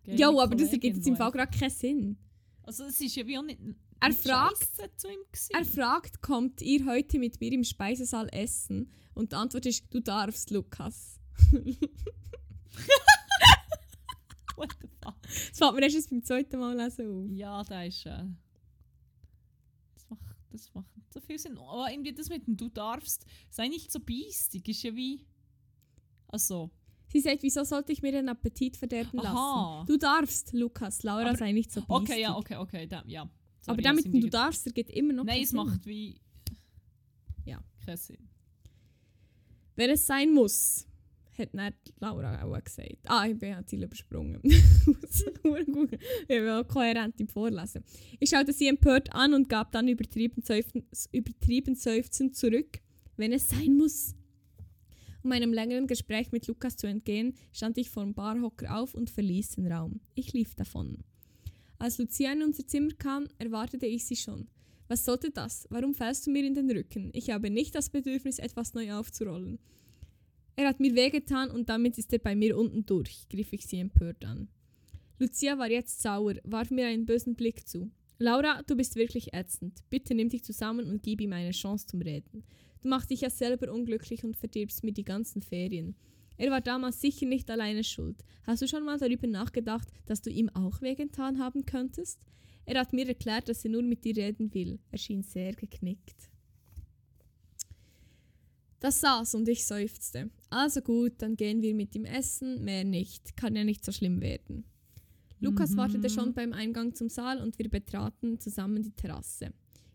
[0.06, 2.16] Jo, aber das ergibt jetzt im Fall gerade keinen Sinn.
[2.62, 3.60] Also es ist ja wie auch nicht...
[4.00, 4.68] Er fragt-.
[5.50, 8.90] Er fragt, kommt ihr heute mit mir im Speisesaal essen?
[9.14, 11.20] Und die Antwort ist, du darfst, Lukas.
[14.56, 15.14] What the fuck?
[15.22, 17.30] Das fällt mir erst jetzt beim zweiten Mal lesen auf.
[17.30, 18.06] Ja, da ist...
[18.06, 18.24] Äh,
[19.94, 20.20] das, macht,
[20.50, 21.58] das macht nicht so viel Sinn.
[21.58, 24.68] Aber irgendwie das mit dem «Du darfst» sei nicht so biestig.
[24.68, 25.24] Ist ja wie...
[26.28, 26.70] Also...
[27.08, 29.76] Sie sagt, wieso sollte ich mir den Appetit verderben Aha.
[29.78, 29.86] lassen?
[29.86, 31.02] Du darfst, Lukas.
[31.04, 31.94] Laura, Aber- sei nicht so biestig.
[31.94, 32.86] Okay, ja, okay, okay.
[32.88, 33.22] Da, ja.
[33.60, 35.56] Sorry, Aber damit du darfst, der geht immer noch Nein, es Sinn.
[35.56, 36.20] macht wie...
[37.44, 37.62] Ja.
[37.84, 38.28] Keinen Sinn.
[39.76, 40.86] Wenn es sein muss,
[41.38, 42.98] hat nicht Laura auch gesagt.
[43.06, 44.40] Ah, ich bin Ziel übersprungen.
[46.22, 47.84] Ich bin auch kohärent Vorlesen.
[48.18, 52.80] Ich schaute sie empört an und gab dann übertrieben, seufzen, übertrieben seufzend zurück.
[53.16, 54.14] Wenn es sein muss.
[55.22, 59.08] Um einem längeren Gespräch mit Lukas zu entgehen, stand ich vor dem Barhocker auf und
[59.08, 60.00] verließ den Raum.
[60.14, 61.04] Ich lief davon.
[61.78, 64.48] Als Lucia in unser Zimmer kam, erwartete ich sie schon.
[64.88, 65.66] Was sollte das?
[65.70, 67.10] Warum fällst du mir in den Rücken?
[67.14, 69.58] Ich habe nicht das Bedürfnis, etwas neu aufzurollen.
[70.56, 73.80] Er hat mir wehgetan und damit ist er bei mir unten durch, griff ich sie
[73.80, 74.48] empört an.
[75.18, 77.90] Lucia war jetzt sauer, warf mir einen bösen Blick zu.
[78.18, 79.82] Laura, du bist wirklich ätzend.
[79.90, 82.44] Bitte nimm dich zusammen und gib ihm eine Chance zum Reden.
[82.80, 85.96] Du machst dich ja selber unglücklich und verdirbst mir die ganzen Ferien.
[86.36, 88.24] Er war damals sicher nicht alleine schuld.
[88.44, 92.20] Hast du schon mal darüber nachgedacht, dass du ihm auch wehgetan haben könntest?
[92.66, 94.78] Er hat mir erklärt, dass er nur mit dir reden will.
[94.90, 96.30] Er schien sehr geknickt.
[98.80, 100.30] Das saß und ich seufzte.
[100.54, 103.36] Also gut, dann gehen wir mit ihm essen, mehr nicht.
[103.36, 104.64] Kann ja nicht so schlimm werden.
[105.40, 105.76] Lukas Mhm.
[105.78, 109.52] wartete schon beim Eingang zum Saal und wir betraten zusammen die Terrasse.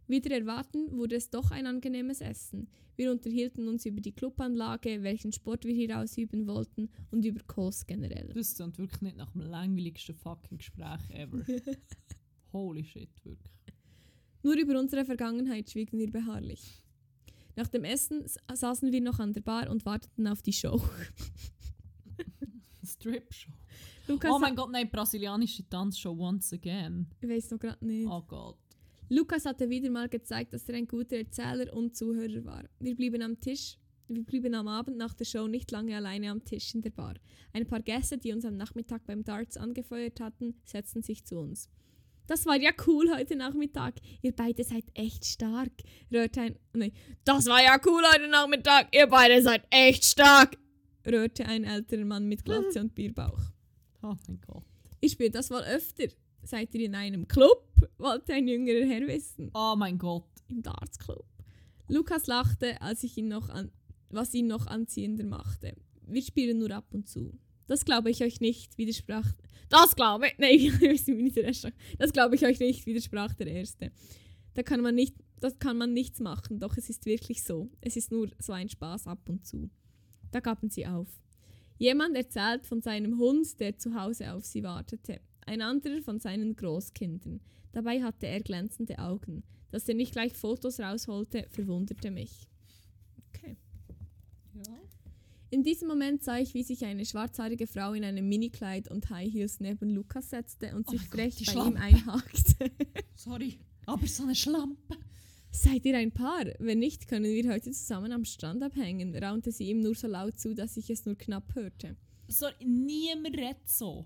[0.07, 2.67] Wieder erwarten wurde es doch ein angenehmes Essen.
[2.97, 7.87] Wir unterhielten uns über die Clubanlage, welchen Sport wir hier ausüben wollten und über Kurs
[7.87, 8.27] generell.
[8.33, 11.39] Das klingt wirklich nicht nach dem langweiligsten fucking Gespräch ever.
[12.51, 13.53] Holy shit, wirklich.
[14.43, 16.81] Nur über unsere Vergangenheit schwiegen wir beharrlich.
[17.59, 18.23] Nach dem Essen
[18.53, 20.81] saßen wir noch an der Bar und warteten auf die Show.
[22.85, 23.51] Strip-Show.
[24.29, 27.07] Oh mein Gott, nein, brasilianische Tanzshow once again.
[27.19, 28.07] ich weiß noch gerade nicht.
[28.07, 28.57] Oh Gott.
[29.09, 32.63] Lukas hatte wieder mal gezeigt, dass er ein guter Erzähler und Zuhörer war.
[32.79, 33.77] Wir blieben am Tisch.
[34.07, 37.15] Wir blieben am Abend nach der Show nicht lange alleine am Tisch in der Bar.
[37.51, 41.69] Ein paar Gäste, die uns am Nachmittag beim Darts angefeuert hatten, setzten sich zu uns.
[42.29, 43.95] Das war ja cool heute Nachmittag.
[44.21, 45.71] Ihr beide seid echt stark.
[46.13, 46.55] Röhrte ein.
[46.73, 46.93] Nee.
[47.23, 48.95] Das war ja cool heute Nachmittag.
[48.95, 50.55] Ihr beide seid echt stark.
[51.07, 53.41] Röhrte ein älterer Mann mit Glatze und Bierbauch.
[54.03, 54.63] Oh mein Gott.
[54.99, 56.05] Ich spiele das wohl öfter.
[56.43, 57.67] Seid ihr in einem Club?
[57.97, 59.49] Wollte ein jüngerer Herr wissen.
[59.55, 60.29] Oh mein Gott.
[60.49, 61.25] Im Darts Club.
[61.87, 63.71] Lukas lachte, als ich ihn noch an,
[64.11, 65.75] was ihn noch anziehender machte.
[66.05, 67.39] Wir spielen nur ab und zu.
[67.69, 69.31] Das glaube ich euch nicht, widersprach.
[69.69, 70.37] Das glaube ich.
[70.39, 73.91] Nein, Das glaube ich euch nicht, widersprach der Erste.
[74.55, 77.69] Da kann man nicht, das kann man nichts machen, doch es ist wirklich so.
[77.79, 79.69] Es ist nur so ein Spaß ab und zu.
[80.31, 81.07] Da gaben sie auf.
[81.77, 85.21] Jemand erzählt von seinem Hund, der zu Hause auf sie wartete.
[85.45, 87.39] Ein anderer von seinen Großkindern.
[87.71, 89.43] Dabei hatte er glänzende Augen.
[89.69, 92.47] Dass er nicht gleich Fotos rausholte, verwunderte mich.
[93.27, 93.57] Okay.
[94.55, 94.88] Ja.
[95.51, 99.31] In diesem Moment sah ich, wie sich eine schwarzhaarige Frau in einem Minikleid und High
[99.33, 101.71] Heels neben Lukas setzte und Oh sich Gott, frech die bei Schlampe.
[101.79, 102.71] ihm einhakte.
[103.15, 103.59] Sorry.
[103.87, 104.97] Aber so eine Schlampe.
[105.51, 106.45] Seid ihr ein Paar?
[106.59, 110.39] Wenn nicht, können wir heute zusammen am Strand abhängen, raunte sie ihm nur so laut
[110.39, 111.95] zu, dass ich es nur knapp hörte.
[112.27, 114.05] Sorry, niemand redet so.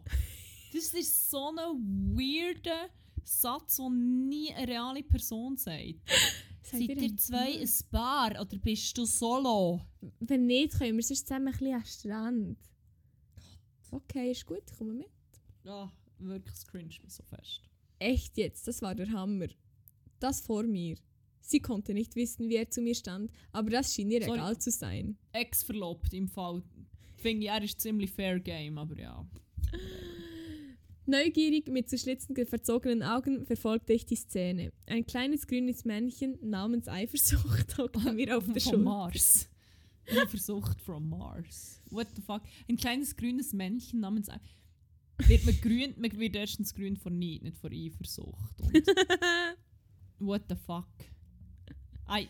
[0.71, 2.87] Das ist so ein weirder
[3.25, 5.95] Satz, den nie eine reale Person sagt.
[6.63, 9.81] Seid ihr zwei ein Paar oder bist du solo?
[10.19, 12.57] Wenn nicht, können wir sonst zusammen ein bisschen an den Strand.
[13.91, 15.07] Okay, ist gut, komm mit.
[15.63, 17.61] Ja, wirklich, es cringe mich so fest.
[17.99, 19.47] Echt jetzt, das war der Hammer.
[20.19, 20.95] Das vor mir.
[21.41, 24.37] Sie konnte nicht wissen, wie er zu mir stand, aber das schien ihr Sorry.
[24.37, 25.17] egal zu sein.
[25.33, 26.63] Ex-verlobt im Fall.
[27.17, 29.27] Finde ich, er ist ziemlich fair game, aber ja.
[31.05, 34.71] Neugierig mit zerschlitzten, verzogenen Augen verfolgte ich die Szene.
[34.87, 38.77] Ein kleines grünes Männchen namens Eifersucht hockte mir auf der Von Schulter.
[38.77, 39.49] Mars.
[40.09, 41.81] Eine Versucht from Mars.
[41.89, 42.41] What the fuck?
[42.69, 44.29] Ein kleines grünes Männchen namens.
[44.29, 44.39] Ei-
[45.27, 48.61] Wird man grün, man wird erstens grün vor Neid, nicht vor Eifersucht.
[48.61, 48.87] Und
[50.19, 50.87] what the fuck?
[52.07, 52.27] Ei,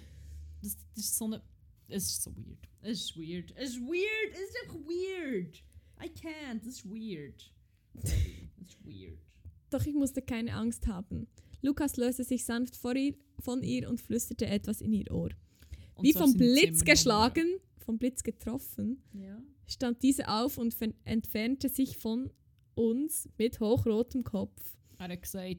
[0.61, 1.41] das, das ist so eine.
[1.89, 2.67] Es ist so weird.
[2.81, 3.51] Es ist weird.
[3.55, 4.33] Es ist weird.
[4.33, 5.63] Es ist einfach weird.
[6.03, 6.61] I can't.
[6.61, 7.51] Es ist weird.
[9.69, 11.27] Doch ich musste keine Angst haben.
[11.61, 15.29] Lukas löste sich sanft ihr, von ihr und flüsterte etwas in ihr Ohr.
[15.95, 17.47] Und Wie zwar vom Blitz geschlagen,
[17.79, 19.41] vom Blitz getroffen, Ja.
[19.65, 20.75] stand diese auf und
[21.05, 22.31] entfernte sich von
[22.75, 24.75] uns mit hochrotem Kopf.
[24.99, 25.57] Er hat gesagt,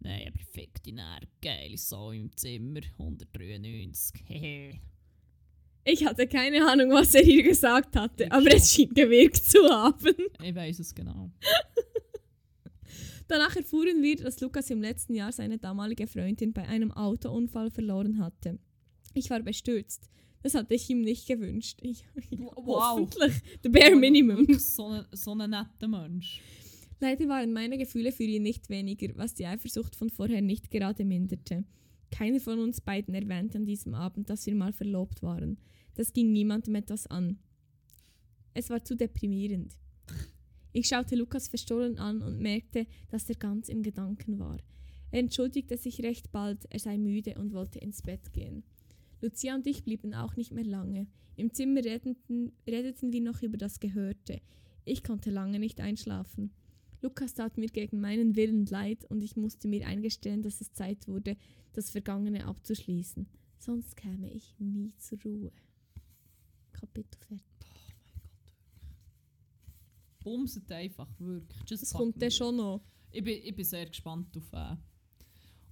[0.00, 4.80] nein, eine perfekte Nähr, geile Sau im Zimmer, 193, hehe.
[5.84, 8.86] Ich hatte keine Ahnung, was er ihr gesagt hatte, Ich aber es schon.
[8.86, 10.14] schien gewirkt zu haben.
[10.42, 11.30] Ich weiß es genau.
[13.28, 18.18] Danach erfuhren wir, dass Lukas im letzten Jahr seine damalige Freundin bei einem Autounfall verloren
[18.18, 18.58] hatte.
[19.14, 20.08] Ich war bestürzt.
[20.42, 21.78] Das hatte ich ihm nicht gewünscht.
[21.82, 22.04] Ich,
[22.38, 22.98] Wow.
[23.00, 23.34] Hoffentlich.
[23.62, 24.46] The bare minimum.
[24.58, 26.40] So ein so ein netter Mensch.
[26.98, 31.04] Leider waren meine Gefühle für ihn nicht weniger, was die Eifersucht von vorher nicht gerade
[31.04, 31.64] minderte.
[32.10, 35.58] Keiner von uns beiden erwähnte an diesem Abend, dass wir mal verlobt waren.
[35.94, 37.38] Das ging niemandem etwas an.
[38.54, 39.76] Es war zu deprimierend.
[40.72, 44.58] Ich schaute Lukas verstohlen an und merkte, dass er ganz in Gedanken war.
[45.10, 48.62] Er entschuldigte sich recht bald, er sei müde und wollte ins Bett gehen.
[49.20, 51.06] Lucia und ich blieben auch nicht mehr lange.
[51.36, 54.40] Im Zimmer redeten, redeten wir noch über das Gehörte.
[54.84, 56.52] Ich konnte lange nicht einschlafen.
[57.02, 61.08] Lukas tat mir gegen meinen Willen leid und ich musste mir eingestehen, dass es Zeit
[61.08, 61.36] wurde,
[61.72, 63.26] das Vergangene abzuschließen.
[63.58, 65.52] Sonst käme ich nie zur Ruhe.
[66.72, 67.96] Kapitel fertig.
[70.22, 71.60] Bumset einfach, wirklich.
[71.68, 72.82] Just Das kommt dann schon noch.
[73.10, 74.76] Ich bin, ich bin sehr gespannt auf, äh,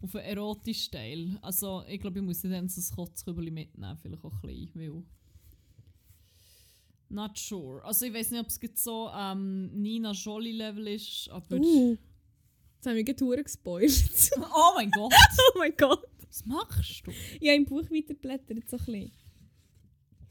[0.00, 1.38] auf einen erotischen Teil.
[1.42, 5.04] Also, ich glaube, ich muss dann so ein Kotzkübel mitnehmen, vielleicht auch ein bisschen, weil...
[7.10, 7.82] Not sure.
[7.84, 11.56] Also, ich weiß nicht, ob es jetzt so ähm, Nina Jolie-Level ist, aber...
[11.56, 11.96] Uh,
[12.76, 14.30] jetzt haben wir gerade gespoilt.
[14.38, 15.12] Oh mein Gott!
[15.54, 16.04] oh mein Gott.
[16.26, 17.10] Was machst du?
[17.40, 19.12] Ich habe im Buch weiterblättert, so ein bisschen.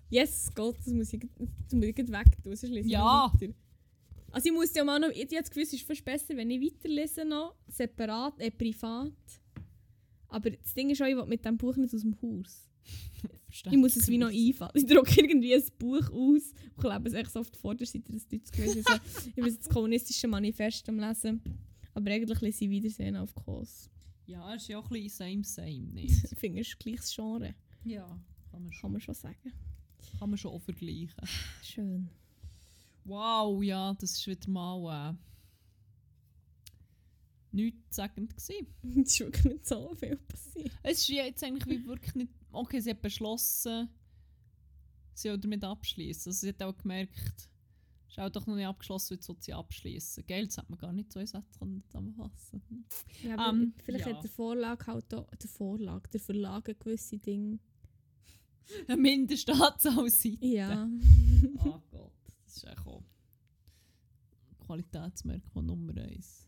[0.10, 3.28] Yes, Gott, das muss ich, das muss ich weg tun, sonst lese ich Ja.
[3.28, 3.54] noch weiter.
[4.32, 6.50] Also ich muss ja mal noch, ich habe das Gefühl, es ist fast besser, wenn
[6.52, 9.12] ich weiterlese noch, separat, äh, privat.
[10.30, 12.70] Aber das Ding ist auch, ich will mit diesem Buch nicht aus dem Haus.
[13.50, 14.72] Ich muss es wie noch einfallen.
[14.76, 18.28] Ich drucke irgendwie ein Buch aus und klebe es echt so auf die Vorderseite des
[18.28, 18.84] Deutsch gewesen.
[18.84, 18.94] So,
[19.28, 21.42] ich bin jetzt das kommunistische Manifest am Lesen.
[21.94, 23.90] Aber eigentlich lese ich Wiedersehen auf Kurs.
[24.28, 26.24] Ja, es ist ja auch ein bisschen same, same, nicht?
[26.32, 27.56] Ich finde, es ist gleiches Genre.
[27.86, 28.06] ja,
[28.52, 29.54] kann man, schon, Kann man schon sagen.
[30.20, 31.14] kann man schon auch vergleichen.
[31.64, 32.10] Schön.
[33.06, 35.12] Wow, ja, das war wieder mal...
[35.12, 35.18] Äh,
[37.58, 38.68] nichtssagend gewesen.
[39.04, 40.72] Es ist wirklich nicht so viel passiert.
[40.84, 42.32] Es ist jetzt eigentlich wie wirklich nicht.
[42.52, 43.90] Okay, sie hat beschlossen,
[45.14, 46.30] sie will damit abschließen.
[46.30, 47.16] Also sie hat auch gemerkt,
[48.08, 50.26] es ist auch doch noch nicht abgeschlossen, jetzt will sie abschließen.
[50.26, 52.86] Geld hat man gar nicht so in Sätzen zusammenfassen.
[53.24, 54.16] Ja, Ähm, vielleicht ja.
[54.16, 57.60] hat der Vorlag halt auch, der Vorlag, der Verlag gewisse Dinge.
[58.88, 60.08] Eine Mindestanzahl.
[60.42, 60.90] Ja.
[61.60, 62.12] Oh Gott,
[62.46, 63.04] das ist echt auch
[64.66, 66.48] Qualitätsmerkmal Nummer eins.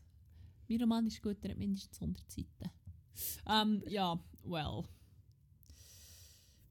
[0.68, 2.70] Mein Roman ist gut, er hat mindestens 100 Seiten.
[3.48, 4.84] Ähm, ja, well.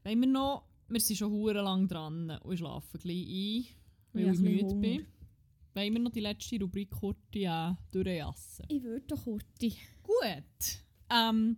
[0.03, 0.63] Wollen wir noch...
[0.87, 3.65] Wir sind schon hure lang dran und schlafen gleich ein,
[4.13, 5.05] weil Ja, ich müde bin.
[5.75, 8.65] Wollen wir noch die letzte Rubrik kurz äh, durchjassen?
[8.69, 9.75] ich würde doch Kurti.
[10.01, 10.83] Gut.
[11.11, 11.57] Ähm,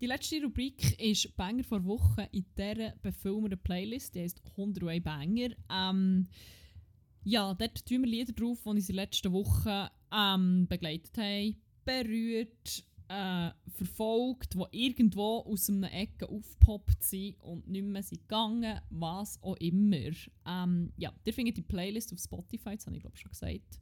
[0.00, 4.16] die letzte Rubrik ist Banger vor Woche in dieser befilmerten Playlist.
[4.16, 5.50] Die heisst 100 Way Banger.
[5.70, 6.26] Ähm,
[7.22, 11.56] ja, dort tun wir Lieder drauf, die uns in den letzten Wochen ähm, begleitet haben,
[11.84, 18.80] berührt, äh, verfolgt, die irgendwo aus einer Ecke aufgepoppt sind und nicht mehr sind gegangen,
[18.90, 20.12] was auch immer.
[20.46, 23.80] Ähm, ja, ihr findet die Playlist auf Spotify, das habe ich glaube schon gesagt.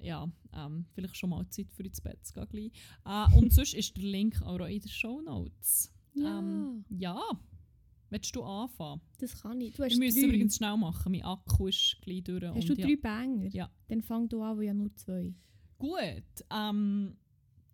[0.00, 2.46] Ja, ähm, vielleicht schon mal Zeit für ins Bett zu gehen.
[2.48, 2.70] gleich.
[3.04, 5.92] Äh, und sonst ist der Link auch in den Show Notes.
[6.14, 7.20] Ja, Ähm, ja.
[8.10, 9.02] Willst du anfangen?
[9.18, 9.74] das kann ich.
[9.74, 10.28] Du hast Wir müssen drei.
[10.28, 11.12] übrigens schnell machen.
[11.12, 12.42] Mein Akku ist gleich durch.
[12.44, 12.86] Hast du ja.
[12.86, 13.48] drei Banger?
[13.48, 13.70] Ja.
[13.88, 15.34] Dann fang du an, wo ja nur zwei.
[15.76, 16.22] Gut.
[16.50, 17.16] Ähm,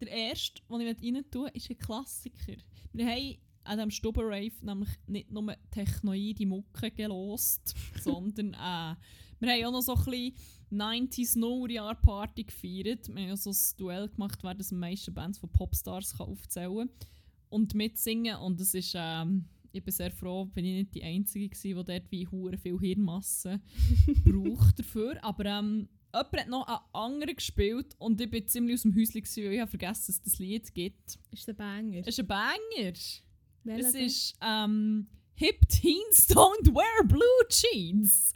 [0.01, 2.57] der erste, den ich rein tun ist ein Klassiker.
[2.93, 8.97] Wir haben an diesem Stubenrave nämlich nicht nur technoide Mucke gelost, sondern äh,
[9.41, 10.35] wir haben auch noch so ein bisschen
[10.73, 13.09] 90s Nullerjahr Party gefeiert.
[13.15, 16.91] Wir haben so ein Duell gemacht, wer das am meisten Bands von Popstars kann aufzählen
[17.49, 18.37] und mitsingen.
[18.39, 21.85] Und das ist, ähm, ich bin sehr froh, bin ich nicht die Einzige gewesen, die
[21.85, 23.61] dort wie hure viel Hirnmasse
[24.25, 25.23] braucht dafür.
[25.23, 29.21] Aber ähm, jemand hat noch einen anderen gespielt und ich bin ziemlich aus dem Häuschen,
[29.21, 31.19] gewesen, weil ich habe vergessen, dass es das Lied gibt.
[31.31, 32.07] Ist der Banger.
[32.07, 32.93] Ist ein Banger.
[33.65, 38.35] Welcher Es ist ähm, Hip Teens Don't Wear Blue Jeans.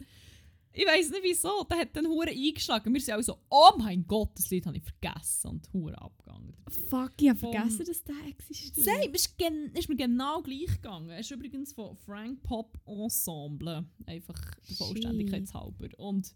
[0.71, 2.93] Ich weiß nicht wieso, der hat dann Hure eingeschlagen.
[2.93, 6.55] Wir sind alle so, oh mein Gott, das Lied habe ich vergessen und Hure abgegangen.
[6.89, 8.85] Fuck, ich habe vergessen, dass der existiert.
[8.85, 11.09] Same, ist, gen ist mir genau gleich gegangen.
[11.09, 13.85] Es ist übrigens von Frank Pop Ensemble.
[14.05, 14.39] Einfach
[14.69, 14.75] der.
[14.77, 15.89] Vollständigkeit halber.
[15.97, 16.33] Und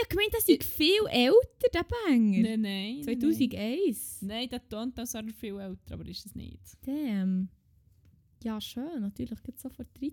[0.00, 2.42] Ich habe gemeint, das sind viel älter, der Banger.
[2.42, 3.02] nein, nein.
[3.02, 4.22] 2001.
[4.22, 4.60] Nein, der
[4.96, 6.60] als wäre er viel älter, aber ist es nicht.
[6.86, 7.48] Damn.
[8.44, 9.42] Ja, schön, natürlich.
[9.42, 10.12] Geht sofort rein.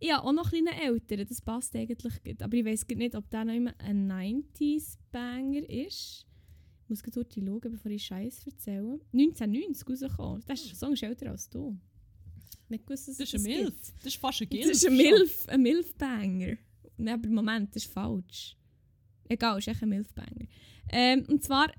[0.00, 2.42] Ich habe auch noch ein bisschen älter, das passt eigentlich gut.
[2.42, 6.26] Aber ich weiß nicht, ob der noch immer ein 90s-Banger ist.
[6.82, 8.98] Ich muss dort schauen, bevor ich Scheiß erzähle.
[9.12, 10.42] 1990 rausgekommen.
[10.48, 11.78] Der ist- Song ist älter als du.
[12.68, 13.62] Nicht gewusst, dass Das ist es ein gibt.
[13.62, 13.92] Milf.
[13.98, 14.70] Das ist fast ein Das Gilf.
[14.72, 16.56] ist ein Milf, ein Milf-Banger.
[16.96, 18.56] Nein, aber Moment, das ist falsch.
[19.28, 20.46] Egal, ist echt ein Milf-Banger.
[20.90, 21.70] Ähm, und zwar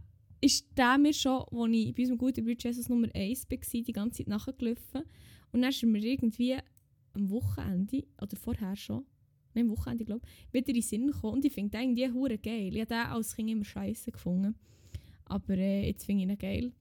[0.41, 3.91] ist der mir schon, als ich bei unserem guten Bruder Jesus Nummer 1 war, die
[3.91, 5.03] ganze Zeit nachgelaufen.
[5.51, 6.57] Und dann ist mir irgendwie
[7.13, 9.05] am Wochenende, oder vorher schon,
[9.53, 11.35] nein, am Wochenende, glaube ich, wieder in den Sinn gekommen.
[11.35, 12.75] Und ich finde den irgendwie hure geil.
[12.75, 14.55] Ich habe den als Kind immer scheiße gefunden.
[15.25, 16.71] Aber äh, jetzt finde ich ihn geil.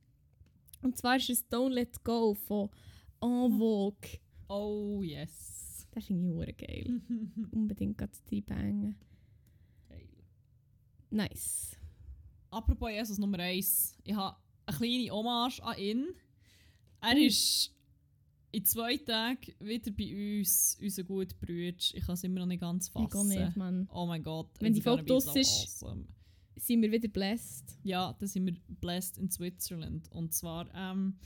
[0.83, 2.69] Und zwar ist es Don't Let Go von
[3.23, 4.19] En Vogue.
[4.49, 5.87] Oh yes.
[5.95, 7.01] Den finde ich hure geil.
[7.53, 8.97] Unbedingt gerade reinbangen.
[11.15, 11.77] Nice.
[12.51, 13.97] Apropos Jesus Nummer 1.
[14.03, 14.37] Ich habe
[14.67, 16.07] eine kleine Hommage an ihn.
[17.01, 17.19] Er Oh.
[17.27, 17.71] ist
[18.51, 21.77] in zwei Tagen wieder bei uns, unser guter Bruder.
[21.79, 23.29] Ich kann es immer noch nicht ganz Ich fassen.
[23.29, 23.89] nicht, Mann.
[23.93, 24.51] Oh mein Gott.
[24.61, 26.07] Wenn die Folge be draus ist- Awesome.
[26.57, 27.79] Sind wir wieder blessed.
[27.83, 30.09] Ja, da sind wir blessed in Switzerland.
[30.13, 31.19] Und zwar ähm,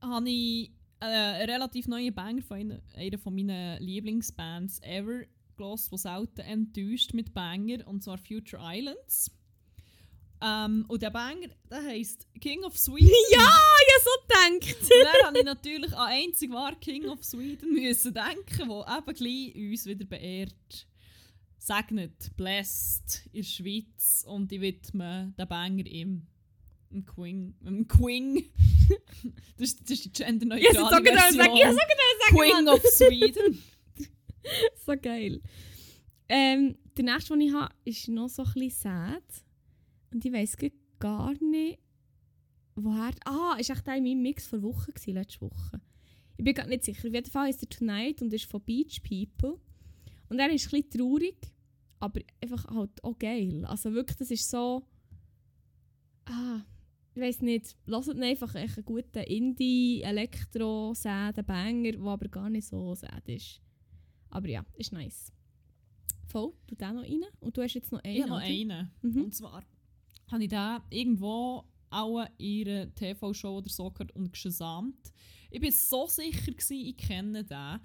[0.00, 5.24] habe ich äh, einen relativ neuen Banger von einer, einer von meinen Lieblingsbands ever
[5.56, 9.30] gelost, die selten enttäuscht mit Banger, und zwar Future Islands.
[10.42, 13.08] Ähm, und der Banger, der heisst King of Sweden.
[13.30, 14.82] Ja, ich habe so gedacht.
[14.82, 19.14] Und dann habe ich natürlich an einzig wahr King of Sweden müssen denken, wo eben
[19.14, 20.86] gleich uns wieder beehrt.
[21.58, 26.26] Segnet, blessed in der Schweiz und ich widme den Banger ihm.
[26.90, 27.54] Im Queen.
[27.64, 28.44] Im Queen.
[29.56, 31.56] das, ist, das ist die genderneutrale habe so gedacht, Version.
[31.56, 33.62] so gedacht, sagen, Queen of Sweden.
[34.84, 35.40] So geil.
[36.28, 39.44] Ähm, der nächste, den ich habe, ist noch so ein bisschen sad.
[40.12, 40.56] Und ich weiss
[40.98, 41.78] gar nicht,
[42.74, 43.12] woher...
[43.24, 45.80] Ah, ist echt der in meinem Mix vor Woche gewesen, letzte Woche.
[46.36, 47.08] Ich bin gar nicht sicher.
[47.08, 49.60] Auf jeden Fall ist er Tonight und ist von Beach People.
[50.28, 51.36] Und er ist ein bisschen traurig,
[52.00, 53.64] aber einfach halt auch geil.
[53.66, 54.82] Also wirklich, das ist so...
[56.24, 56.62] Ah,
[57.14, 57.76] ich weiss nicht.
[57.86, 63.28] Lasst ihn einfach einen guten Indie, Elektro, sad Banger, der aber gar nicht so sad
[63.28, 63.60] ist.
[64.32, 65.30] Aber ja, ist nice.
[66.26, 67.24] Voll, tu den noch rein.
[67.40, 68.16] Und du hast jetzt noch einen.
[68.16, 68.90] Ich habe noch einen.
[69.02, 69.24] Mhm.
[69.24, 69.62] Und zwar
[70.30, 75.12] habe ich den irgendwo auch in einer TV-Show oder so gehört und gesamt.
[75.50, 77.80] Ich war so sicher, gewesen, ich kenne den.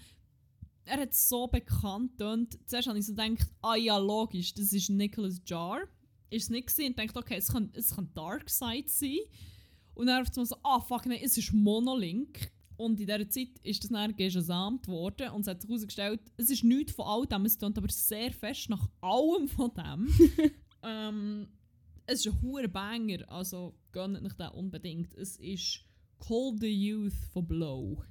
[0.86, 2.58] Er hat so bekannt getönt.
[2.66, 5.82] Zuerst habe ich so gedacht, ah ja, logisch, das ist Nicholas Jar.
[6.30, 6.88] Ist es nicht gewesen.
[6.88, 9.18] Und dachte, okay, es kann, es kann Dark Side sein.
[9.94, 12.50] Und dann auf einmal so, ah fuck, nein, es ist Monolink.
[12.78, 16.50] Und in dieser Zeit ist das dann gesamt worden und es hat sich herausgestellt, es
[16.52, 20.14] ist nichts von all dem, es tönt aber sehr fest nach allem von dem.
[20.84, 21.48] ähm,
[22.06, 25.14] es ist ein hoher Banger, also gönnt euch den unbedingt.
[25.16, 25.82] Es ist
[26.20, 28.04] Call the Youth von Blow.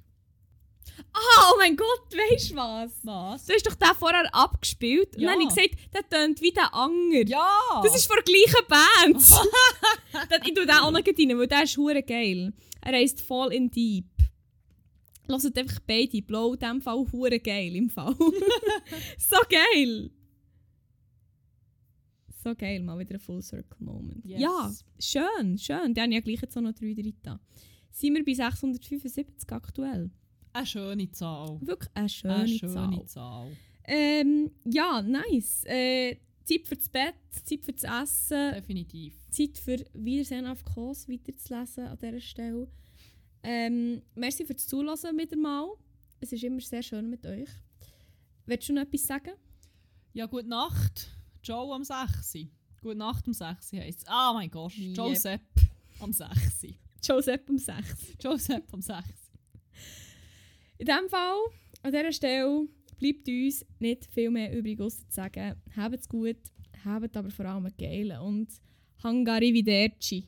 [1.13, 2.91] Ah, oh mein Gott, weißt du was?
[3.03, 3.45] Was?
[3.45, 5.15] Du hast doch den vorher abgespielt.
[5.15, 5.31] Und Ja.
[5.31, 7.25] dann habe ich gesagt, der tönt wie der Anger.
[7.27, 7.81] Ja!
[7.83, 9.23] Das ist von der gleichen Band.
[10.45, 12.53] Ich tue den auch noch rein, weil der ist hure geil.
[12.81, 14.05] Er heisst Fall in Deep.
[15.27, 16.21] Hört einfach beide.
[16.21, 18.15] Blow in dem Fall hure geil im Fall.
[19.17, 20.11] so geil.
[22.43, 24.23] So geil, mal wieder ein Full Circle Moment.
[24.23, 24.39] Yes.
[24.39, 25.93] Ja, schön, schön.
[25.93, 27.13] Da habe ich ja gleich jetzt auch noch drei drin.
[27.91, 30.11] Sind wir bei 675 aktuell?
[30.57, 31.59] eine schöne Zahl.
[31.61, 33.05] Wirklich eine schöne, Eine schöne Zahl.
[33.05, 33.57] Zahl.
[33.83, 35.63] Ähm, ja, nice.
[35.65, 39.15] Äh, Zeit für das Bett, Zeit für das Essen, Definitiv.
[39.29, 42.67] Zeit für Wiedersehen auf Kurs weiterzulesen an dieser Stelle.
[43.49, 45.69] Ähm, merci fürs Zuhören wieder mal.
[46.19, 47.47] Es ist immer sehr schön mit euch.
[48.45, 49.31] Willst du noch etwas sagen?
[50.11, 51.07] Ja, gute Nacht.
[51.41, 52.39] Joe am 6.
[52.81, 54.05] Gute Nacht am 6 heisst es.
[54.05, 54.97] Ah mein Gott, Yep.
[54.97, 55.41] Joseph
[56.01, 56.73] am 6.
[57.01, 58.17] Joseph um 6.
[58.21, 58.99] Joseph am 6.
[60.79, 61.37] In diesem Fall,
[61.83, 62.67] an dieser Stelle,
[62.99, 66.35] bleibt uns nicht viel mehr übrig, ausser zu sagen, habt's gut,
[66.83, 68.49] habt aber vor allem einen geilen und
[69.01, 70.27] Hangari Videerci.